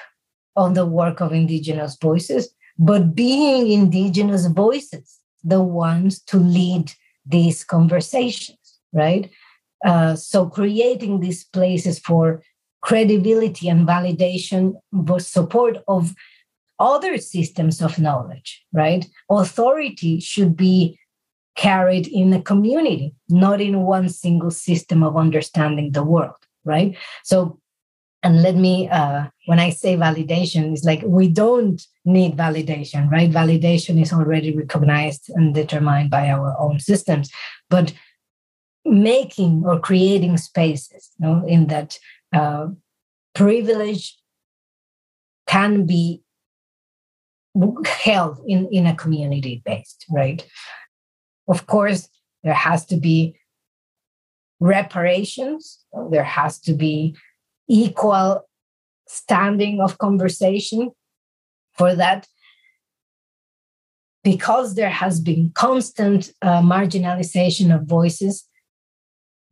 of 0.55 0.75
the 0.75 0.87
work 0.87 1.21
of 1.21 1.33
Indigenous 1.33 1.97
voices, 2.01 2.55
but 2.79 3.15
being 3.15 3.73
Indigenous 3.73 4.47
voices, 4.47 5.19
the 5.43 5.63
ones 5.63 6.23
to 6.25 6.37
lead 6.37 6.93
these 7.25 7.65
conversations, 7.65 8.79
right? 8.93 9.31
Uh, 9.85 10.15
so 10.15 10.47
creating 10.47 11.21
these 11.21 11.45
places 11.45 11.99
for 11.99 12.43
credibility 12.83 13.69
and 13.69 13.87
validation, 13.87 14.75
but 14.93 15.23
support 15.23 15.79
of 15.89 16.15
other 16.79 17.19
systems 17.19 17.81
of 17.81 17.99
knowledge, 17.99 18.65
right? 18.73 19.07
Authority 19.31 20.21
should 20.21 20.57
be 20.57 20.99
carried 21.57 22.07
in 22.07 22.33
a 22.33 22.43
community, 22.43 23.15
not 23.29 23.61
in 23.61 23.83
one 23.83 24.09
single 24.09 24.51
system 24.51 25.03
of 25.03 25.17
understanding 25.17 25.93
the 25.93 26.05
world, 26.05 26.37
right? 26.65 26.97
So, 27.25 27.59
and 28.23 28.43
let 28.43 28.57
me, 28.57 28.89
uh, 28.89 29.27
when 29.47 29.59
I 29.59 29.71
say 29.71 29.97
validation, 29.97 30.73
it's 30.73 30.85
like 30.85 31.03
we 31.05 31.29
don't 31.29 31.81
need 32.05 32.37
validation, 32.37 33.11
right? 33.11 33.31
Validation 33.31 34.01
is 34.01 34.13
already 34.13 34.55
recognized 34.55 35.31
and 35.31 35.55
determined 35.55 36.11
by 36.11 36.29
our 36.29 36.55
own 36.59 36.79
systems. 36.81 37.31
But 37.71 37.93
making 38.85 39.65
or 39.67 39.81
creating 39.81 40.37
spaces 40.39 41.11
you 41.19 41.27
know, 41.27 41.45
in 41.47 41.67
that 41.69 41.99
uh, 42.33 42.69
privilege 43.35 44.17
can 45.47 45.87
be 45.87 46.23
held 47.87 48.41
in, 48.47 48.69
in 48.71 48.87
a 48.87 48.95
community 48.95 49.63
based, 49.65 50.05
right? 50.11 50.47
Of 51.49 51.67
course, 51.67 52.09
there 52.43 52.55
has 52.55 52.85
to 52.87 52.97
be 52.97 53.37
reparations, 54.61 55.85
there 56.11 56.25
has 56.25 56.59
to 56.61 56.73
be 56.73 57.17
equal 57.69 58.49
standing 59.07 59.81
of 59.81 59.99
conversation 59.99 60.91
for 61.73 61.95
that. 61.95 62.27
Because 64.25 64.75
there 64.75 64.91
has 64.91 65.21
been 65.21 65.53
constant 65.55 66.33
uh, 66.43 66.61
marginalization 66.61 67.73
of 67.73 67.87
voices, 67.87 68.49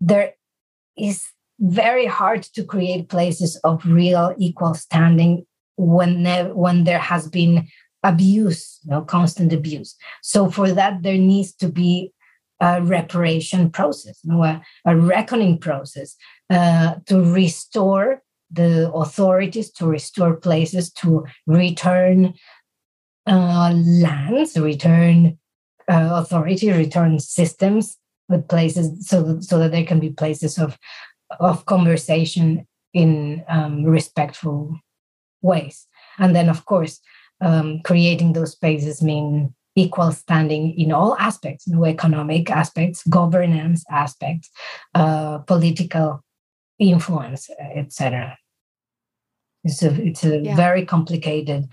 there 0.01 0.35
is 0.99 1.27
very 1.61 2.07
hard 2.07 2.43
to 2.43 2.65
create 2.65 3.09
places 3.09 3.57
of 3.63 3.87
real 3.87 4.35
equal 4.37 4.75
standing 4.75 5.47
when 5.77 6.25
when 6.55 6.85
there 6.85 6.99
has 6.99 7.29
been 7.29 7.67
abuse, 8.05 8.79
you 8.85 8.91
know, 8.91 9.03
constant 9.03 9.53
abuse. 9.53 9.97
So 10.23 10.51
for 10.51 10.71
that, 10.73 11.03
there 11.03 11.19
needs 11.19 11.53
to 11.55 11.69
be 11.69 12.13
a 12.61 12.81
reparation 12.81 13.71
process, 13.71 14.21
you 14.23 14.33
know, 14.33 14.45
a, 14.45 14.63
a 14.85 14.95
reckoning 14.97 15.59
process 15.59 16.15
uh, 16.51 16.95
to 17.07 17.21
restore 17.21 18.23
the 18.51 18.93
authorities, 18.93 19.73
to 19.73 19.87
restore 19.87 20.37
places, 20.37 20.93
to 20.93 21.27
return 21.47 22.35
uh, 23.27 23.73
lands, 23.75 24.57
return 24.57 25.39
uh, 25.91 26.11
authority, 26.13 26.71
return 26.71 27.19
systems 27.19 27.97
with 28.29 28.47
places, 28.49 29.09
so 29.09 29.23
that, 29.23 29.43
so 29.43 29.59
that 29.59 29.73
there 29.73 29.85
can 29.85 29.99
be 29.99 30.11
places 30.11 30.59
of 30.59 30.79
of 31.41 31.67
conversation 31.67 32.67
in 32.93 33.45
um, 33.49 33.85
respectful 33.85 34.79
ways. 35.43 35.87
And 36.19 36.35
then, 36.37 36.49
of 36.49 36.65
course, 36.65 37.01
um, 37.45 37.81
creating 37.85 38.33
those 38.33 38.53
spaces 38.53 39.03
mean 39.03 39.55
equal 39.77 40.13
standing 40.13 40.79
in 40.79 40.93
all 40.93 41.17
aspects, 41.19 41.67
you 41.67 41.75
know, 41.75 41.85
economic 41.85 42.51
aspects, 42.51 43.07
governance 43.09 43.85
aspects, 43.91 44.51
uh, 44.95 45.39
political 45.39 46.25
influence, 46.79 47.51
etc. 47.75 48.39
It's 49.63 49.83
a 49.83 49.93
it's 50.03 50.25
a 50.25 50.39
yeah. 50.39 50.57
very 50.57 50.85
complicated, 50.87 51.69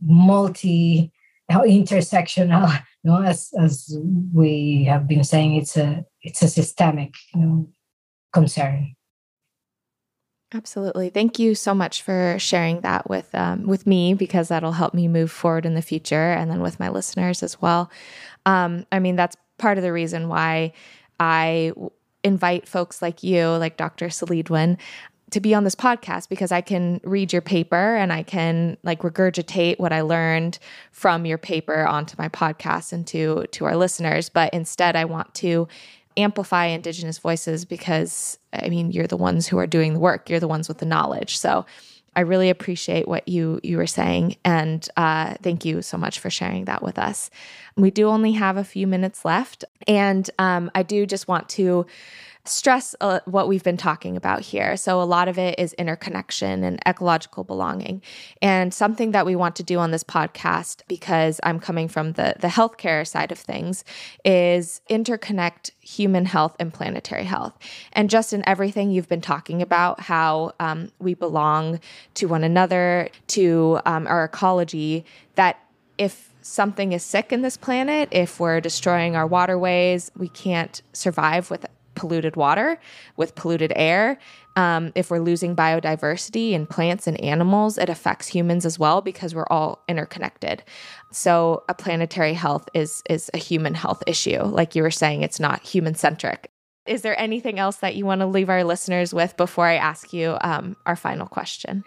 multi 0.00 1.10
uh, 1.50 1.62
intersectional. 1.62 2.82
You 3.04 3.10
know, 3.10 3.22
as 3.22 3.52
as 3.60 3.98
we 4.32 4.84
have 4.84 5.06
been 5.06 5.24
saying, 5.24 5.56
it's 5.56 5.76
a 5.76 6.06
it's 6.22 6.40
a 6.40 6.48
systemic 6.48 7.12
you 7.34 7.40
know, 7.40 7.68
concern. 8.32 8.96
Absolutely. 10.54 11.10
Thank 11.10 11.40
you 11.40 11.56
so 11.56 11.74
much 11.74 12.02
for 12.02 12.36
sharing 12.38 12.80
that 12.82 13.10
with 13.10 13.34
um, 13.34 13.66
with 13.66 13.88
me 13.88 14.14
because 14.14 14.48
that'll 14.48 14.72
help 14.72 14.94
me 14.94 15.08
move 15.08 15.32
forward 15.32 15.66
in 15.66 15.74
the 15.74 15.82
future 15.82 16.32
and 16.32 16.48
then 16.48 16.60
with 16.60 16.78
my 16.78 16.88
listeners 16.90 17.42
as 17.42 17.60
well. 17.60 17.90
Um, 18.46 18.86
I 18.92 19.00
mean, 19.00 19.16
that's 19.16 19.36
part 19.58 19.78
of 19.78 19.82
the 19.82 19.92
reason 19.92 20.28
why 20.28 20.72
I 21.18 21.72
invite 22.22 22.68
folks 22.68 23.02
like 23.02 23.24
you, 23.24 23.48
like 23.48 23.76
Dr. 23.76 24.06
Celidwen, 24.06 24.78
to 25.32 25.40
be 25.40 25.54
on 25.54 25.64
this 25.64 25.74
podcast 25.74 26.28
because 26.28 26.52
I 26.52 26.60
can 26.60 27.00
read 27.02 27.32
your 27.32 27.42
paper 27.42 27.96
and 27.96 28.12
I 28.12 28.22
can 28.22 28.76
like 28.84 29.00
regurgitate 29.00 29.80
what 29.80 29.92
I 29.92 30.02
learned 30.02 30.60
from 30.92 31.26
your 31.26 31.38
paper 31.38 31.84
onto 31.84 32.14
my 32.16 32.28
podcast 32.28 32.92
and 32.92 33.04
to 33.08 33.46
to 33.50 33.64
our 33.64 33.76
listeners. 33.76 34.28
But 34.28 34.54
instead, 34.54 34.94
I 34.94 35.04
want 35.04 35.34
to 35.34 35.66
amplify 36.16 36.66
indigenous 36.66 37.18
voices 37.18 37.64
because 37.64 38.38
I 38.52 38.68
mean 38.68 38.92
you're 38.92 39.06
the 39.06 39.16
ones 39.16 39.46
who 39.46 39.58
are 39.58 39.66
doing 39.66 39.94
the 39.94 40.00
work. 40.00 40.30
You're 40.30 40.40
the 40.40 40.48
ones 40.48 40.68
with 40.68 40.78
the 40.78 40.86
knowledge. 40.86 41.38
So 41.38 41.66
I 42.16 42.20
really 42.20 42.50
appreciate 42.50 43.08
what 43.08 43.26
you 43.28 43.60
you 43.62 43.76
were 43.76 43.86
saying, 43.86 44.36
and 44.44 44.86
uh, 44.96 45.34
thank 45.42 45.64
you 45.64 45.82
so 45.82 45.98
much 45.98 46.20
for 46.20 46.30
sharing 46.30 46.66
that 46.66 46.82
with 46.82 46.98
us. 46.98 47.30
We 47.76 47.90
do 47.90 48.08
only 48.08 48.32
have 48.32 48.56
a 48.56 48.64
few 48.64 48.86
minutes 48.86 49.24
left, 49.24 49.64
and 49.88 50.28
um, 50.38 50.70
I 50.74 50.84
do 50.84 51.06
just 51.06 51.26
want 51.26 51.48
to 51.50 51.86
stress 52.46 52.94
uh, 53.00 53.20
what 53.24 53.48
we've 53.48 53.62
been 53.62 53.76
talking 53.76 54.16
about 54.16 54.42
here. 54.42 54.76
So, 54.76 55.00
a 55.00 55.04
lot 55.04 55.28
of 55.28 55.38
it 55.38 55.58
is 55.58 55.72
interconnection 55.74 56.62
and 56.62 56.78
ecological 56.86 57.44
belonging. 57.44 58.02
And 58.42 58.72
something 58.72 59.12
that 59.12 59.26
we 59.26 59.34
want 59.34 59.56
to 59.56 59.62
do 59.62 59.78
on 59.78 59.90
this 59.90 60.04
podcast, 60.04 60.82
because 60.88 61.40
I'm 61.42 61.58
coming 61.58 61.88
from 61.88 62.12
the, 62.12 62.34
the 62.38 62.48
healthcare 62.48 63.06
side 63.06 63.32
of 63.32 63.38
things, 63.38 63.84
is 64.24 64.80
interconnect 64.90 65.70
human 65.80 66.26
health 66.26 66.54
and 66.60 66.72
planetary 66.72 67.24
health. 67.24 67.58
And 67.92 68.10
just 68.10 68.32
in 68.32 68.46
everything 68.46 68.90
you've 68.90 69.08
been 69.08 69.20
talking 69.20 69.62
about, 69.62 70.00
how 70.00 70.52
um, 70.60 70.90
we 70.98 71.14
belong 71.14 71.80
to 72.14 72.26
one 72.26 72.44
another, 72.44 73.08
to 73.28 73.80
um, 73.86 74.06
our 74.06 74.24
ecology, 74.24 75.04
that 75.36 75.58
if 75.96 76.30
something 76.42 76.92
is 76.92 77.02
sick 77.02 77.32
in 77.32 77.40
this 77.40 77.56
planet, 77.56 78.08
if 78.10 78.38
we're 78.38 78.60
destroying 78.60 79.16
our 79.16 79.26
waterways, 79.26 80.10
we 80.16 80.28
can't 80.28 80.82
survive 80.92 81.50
with 81.50 81.64
polluted 81.94 82.36
water, 82.36 82.78
with 83.16 83.34
polluted 83.34 83.72
air. 83.76 84.18
Um, 84.56 84.92
if 84.94 85.10
we're 85.10 85.18
losing 85.20 85.56
biodiversity 85.56 86.52
in 86.52 86.66
plants 86.66 87.06
and 87.06 87.20
animals, 87.20 87.76
it 87.78 87.88
affects 87.88 88.28
humans 88.28 88.64
as 88.64 88.78
well 88.78 89.00
because 89.00 89.34
we're 89.34 89.48
all 89.50 89.82
interconnected. 89.88 90.62
So, 91.10 91.64
a 91.68 91.74
planetary 91.74 92.34
health 92.34 92.68
is 92.74 93.02
is 93.08 93.30
a 93.34 93.38
human 93.38 93.74
health 93.74 94.02
issue. 94.06 94.42
Like 94.42 94.74
you 94.74 94.82
were 94.82 94.90
saying, 94.90 95.22
it's 95.22 95.40
not 95.40 95.62
human 95.62 95.94
centric. 95.94 96.50
Is 96.86 97.02
there 97.02 97.18
anything 97.18 97.58
else 97.58 97.76
that 97.76 97.96
you 97.96 98.04
want 98.04 98.20
to 98.20 98.26
leave 98.26 98.50
our 98.50 98.62
listeners 98.62 99.14
with 99.14 99.36
before 99.36 99.66
I 99.66 99.76
ask 99.76 100.12
you 100.12 100.36
um, 100.42 100.76
our 100.84 100.96
final 100.96 101.26
question? 101.26 101.82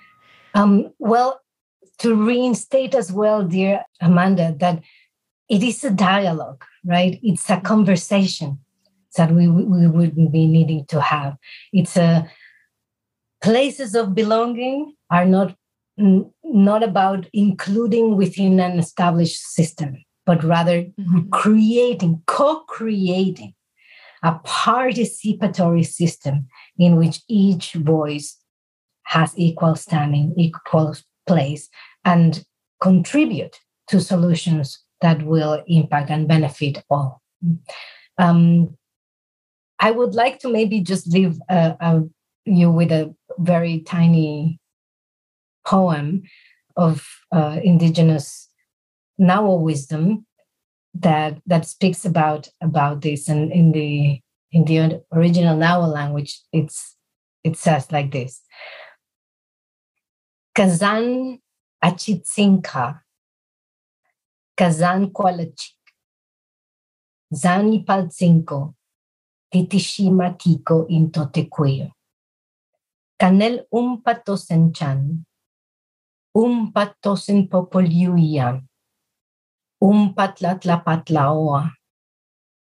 Um, 0.56 0.92
well, 0.98 1.40
to 2.00 2.16
reinstate 2.16 2.96
as 2.96 3.12
well, 3.12 3.44
dear 3.44 3.84
Amanda, 4.02 4.56
that 4.60 4.82
it 5.50 5.64
is 5.64 5.84
a 5.84 5.92
dialogue, 5.92 6.64
right? 6.84 7.20
It's 7.22 7.50
a 7.50 7.60
conversation 7.60 8.60
that 9.16 9.32
we, 9.32 9.48
we 9.48 9.88
would 9.88 10.16
be 10.32 10.48
needing 10.48 10.86
to 10.88 11.02
have. 11.02 11.36
It's 11.72 11.98
a 11.98 12.30
places 13.42 13.96
of 13.96 14.16
belonging 14.16 14.96
are 15.10 15.26
not 15.26 15.56
not 15.98 16.84
about 16.84 17.26
including 17.34 18.18
within 18.18 18.60
an 18.60 18.78
established 18.78 19.42
system, 19.42 19.96
but 20.28 20.44
rather 20.44 20.84
mm-hmm. 20.84 21.30
creating, 21.32 22.22
co-creating 22.28 23.54
a 24.24 24.36
participatory 24.46 25.86
system 25.86 26.48
in 26.78 26.98
which 26.98 27.22
each 27.28 27.74
voice 27.74 28.38
has 29.06 29.34
equal 29.38 29.76
standing, 29.76 30.34
equal 30.38 30.96
place, 31.26 31.70
and 32.06 32.46
contribute 32.82 33.58
to 33.88 34.00
solutions 34.00 34.84
that 35.02 35.24
will 35.24 35.64
impact 35.68 36.10
and 36.10 36.28
benefit 36.28 36.84
all. 36.90 37.22
Um, 38.18 38.77
I 39.80 39.92
would 39.92 40.16
like 40.16 40.40
to 40.40 40.50
maybe 40.50 40.82
just 40.82 41.08
leave 41.08 41.38
uh, 41.50 41.74
uh, 41.80 42.02
you 42.46 42.72
with 42.72 42.92
a 42.92 43.14
very 43.38 43.82
tiny 43.82 44.60
poem 45.66 46.24
of 46.76 47.06
uh, 47.32 47.60
indigenous 47.64 48.50
Nahuatl 49.18 49.64
wisdom 49.64 50.26
that 50.94 51.40
that 51.46 51.66
speaks 51.66 52.06
about 52.06 52.50
about 52.62 53.02
this. 53.02 53.28
And 53.28 53.52
in 53.52 53.72
the 53.72 54.20
in 54.52 54.66
the 54.66 55.04
original 55.12 55.58
Nahuatl 55.58 55.92
language 55.92 56.40
it's 56.52 56.96
it 57.44 57.58
says 57.58 57.92
like 57.92 58.12
this. 58.12 58.42
Kazan 60.56 61.40
achitzinka 61.84 63.00
Kazan 64.58 65.12
kwalachik. 65.12 65.74
Zani 67.34 67.86
palzinko 67.86 68.74
titishima 69.54 70.38
tiko 70.38 70.86
in 70.90 71.12
totequeo. 71.12 71.92
Canel 73.20 73.66
umpatosen 73.74 74.74
chan, 74.76 75.26
umpatosen 76.36 77.50
popoliuia, 77.50 78.62
umpatlatlapatlaoa, 79.82 81.72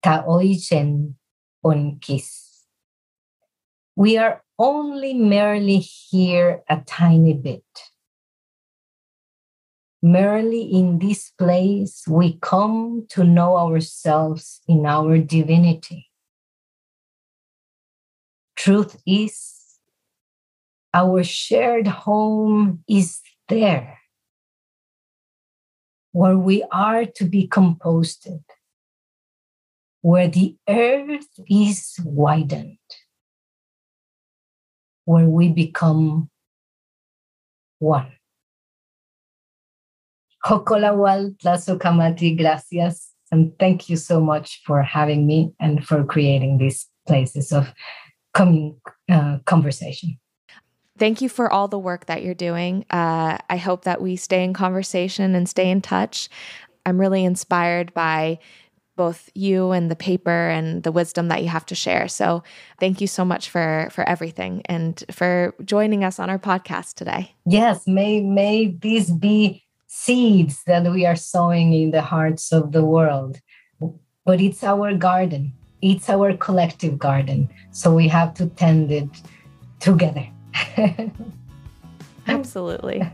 ka 0.02 0.24
oichen 0.26 1.14
onkis. 1.64 2.48
We 3.96 4.16
are 4.16 4.42
only 4.58 5.14
merely 5.14 5.78
here 5.78 6.62
a 6.68 6.76
tiny 6.86 7.34
bit. 7.34 7.64
Merely 10.00 10.62
in 10.62 10.98
this 11.00 11.32
place, 11.36 12.04
we 12.06 12.38
come 12.40 13.06
to 13.10 13.24
know 13.24 13.56
ourselves 13.56 14.60
in 14.68 14.86
our 14.86 15.18
divinity. 15.18 16.07
Truth 18.58 18.96
is, 19.06 19.54
our 20.92 21.22
shared 21.22 21.86
home 21.86 22.82
is 22.88 23.20
there, 23.48 24.00
where 26.10 26.36
we 26.36 26.64
are 26.72 27.04
to 27.04 27.24
be 27.24 27.46
composted, 27.46 28.42
where 30.00 30.26
the 30.26 30.56
earth 30.68 31.28
is 31.48 32.00
widened, 32.04 32.78
where 35.04 35.26
we 35.26 35.50
become 35.50 36.28
one. 37.78 38.10
Hokolawal 40.44 41.36
Tlazokamati, 41.38 42.36
gracias. 42.36 43.12
And 43.30 43.56
thank 43.60 43.88
you 43.88 43.96
so 43.96 44.20
much 44.20 44.62
for 44.66 44.82
having 44.82 45.28
me 45.28 45.52
and 45.60 45.86
for 45.86 46.02
creating 46.02 46.58
these 46.58 46.88
places 47.06 47.52
of 47.52 47.72
commun- 48.34 48.80
uh, 49.10 49.38
conversation. 49.44 50.18
Thank 50.98 51.22
you 51.22 51.28
for 51.28 51.50
all 51.52 51.68
the 51.68 51.78
work 51.78 52.06
that 52.06 52.22
you're 52.22 52.34
doing. 52.34 52.84
Uh, 52.90 53.38
I 53.48 53.56
hope 53.56 53.84
that 53.84 54.02
we 54.02 54.16
stay 54.16 54.42
in 54.42 54.52
conversation 54.52 55.34
and 55.34 55.48
stay 55.48 55.70
in 55.70 55.80
touch. 55.80 56.28
I'm 56.84 56.98
really 56.98 57.24
inspired 57.24 57.94
by 57.94 58.40
both 58.96 59.30
you 59.32 59.70
and 59.70 59.90
the 59.90 59.96
paper 59.96 60.48
and 60.50 60.82
the 60.82 60.90
wisdom 60.90 61.28
that 61.28 61.42
you 61.42 61.48
have 61.48 61.64
to 61.66 61.74
share. 61.74 62.08
So 62.08 62.42
thank 62.80 63.00
you 63.00 63.06
so 63.06 63.24
much 63.24 63.48
for 63.48 63.88
for 63.92 64.06
everything 64.08 64.62
and 64.66 65.02
for 65.12 65.54
joining 65.64 66.02
us 66.02 66.18
on 66.18 66.28
our 66.28 66.38
podcast 66.38 66.94
today. 66.94 67.32
Yes, 67.46 67.86
may 67.86 68.20
may 68.20 68.66
these 68.66 69.10
be 69.10 69.62
seeds 69.86 70.62
that 70.66 70.90
we 70.90 71.06
are 71.06 71.16
sowing 71.16 71.72
in 71.72 71.92
the 71.92 72.02
hearts 72.02 72.52
of 72.52 72.72
the 72.72 72.84
world. 72.84 73.40
But 74.26 74.40
it's 74.40 74.62
our 74.62 74.92
garden. 74.94 75.54
It's 75.80 76.08
our 76.10 76.36
collective 76.36 76.98
garden. 76.98 77.48
So 77.70 77.94
we 77.94 78.08
have 78.08 78.34
to 78.34 78.46
tend 78.46 78.90
it 78.90 79.08
together. 79.80 80.26
Absolutely. 82.26 83.08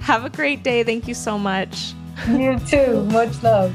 Have 0.00 0.24
a 0.24 0.30
great 0.30 0.62
day. 0.62 0.82
Thank 0.82 1.06
you 1.06 1.14
so 1.14 1.38
much. 1.38 1.92
You 2.28 2.58
too. 2.60 3.04
Much 3.06 3.42
love. 3.42 3.74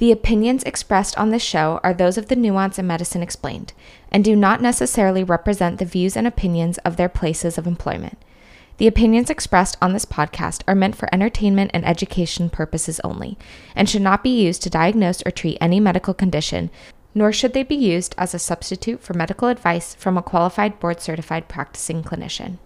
The 0.00 0.12
opinions 0.12 0.62
expressed 0.62 1.18
on 1.18 1.28
this 1.28 1.42
show 1.42 1.78
are 1.84 1.92
those 1.92 2.16
of 2.16 2.28
the 2.28 2.34
Nuance 2.34 2.78
in 2.78 2.86
Medicine 2.86 3.22
Explained 3.22 3.74
and 4.10 4.24
do 4.24 4.34
not 4.34 4.62
necessarily 4.62 5.22
represent 5.22 5.78
the 5.78 5.84
views 5.84 6.16
and 6.16 6.26
opinions 6.26 6.78
of 6.78 6.96
their 6.96 7.10
places 7.10 7.58
of 7.58 7.66
employment. 7.66 8.16
The 8.78 8.86
opinions 8.86 9.28
expressed 9.28 9.76
on 9.82 9.92
this 9.92 10.06
podcast 10.06 10.62
are 10.66 10.74
meant 10.74 10.96
for 10.96 11.14
entertainment 11.14 11.72
and 11.74 11.84
education 11.84 12.48
purposes 12.48 12.98
only 13.04 13.36
and 13.76 13.90
should 13.90 14.00
not 14.00 14.24
be 14.24 14.30
used 14.30 14.62
to 14.62 14.70
diagnose 14.70 15.20
or 15.26 15.30
treat 15.30 15.58
any 15.60 15.80
medical 15.80 16.14
condition, 16.14 16.70
nor 17.14 17.30
should 17.30 17.52
they 17.52 17.62
be 17.62 17.74
used 17.74 18.14
as 18.16 18.32
a 18.32 18.38
substitute 18.38 19.02
for 19.02 19.12
medical 19.12 19.48
advice 19.48 19.94
from 19.96 20.16
a 20.16 20.22
qualified 20.22 20.80
board 20.80 21.02
certified 21.02 21.46
practicing 21.46 22.02
clinician. 22.02 22.56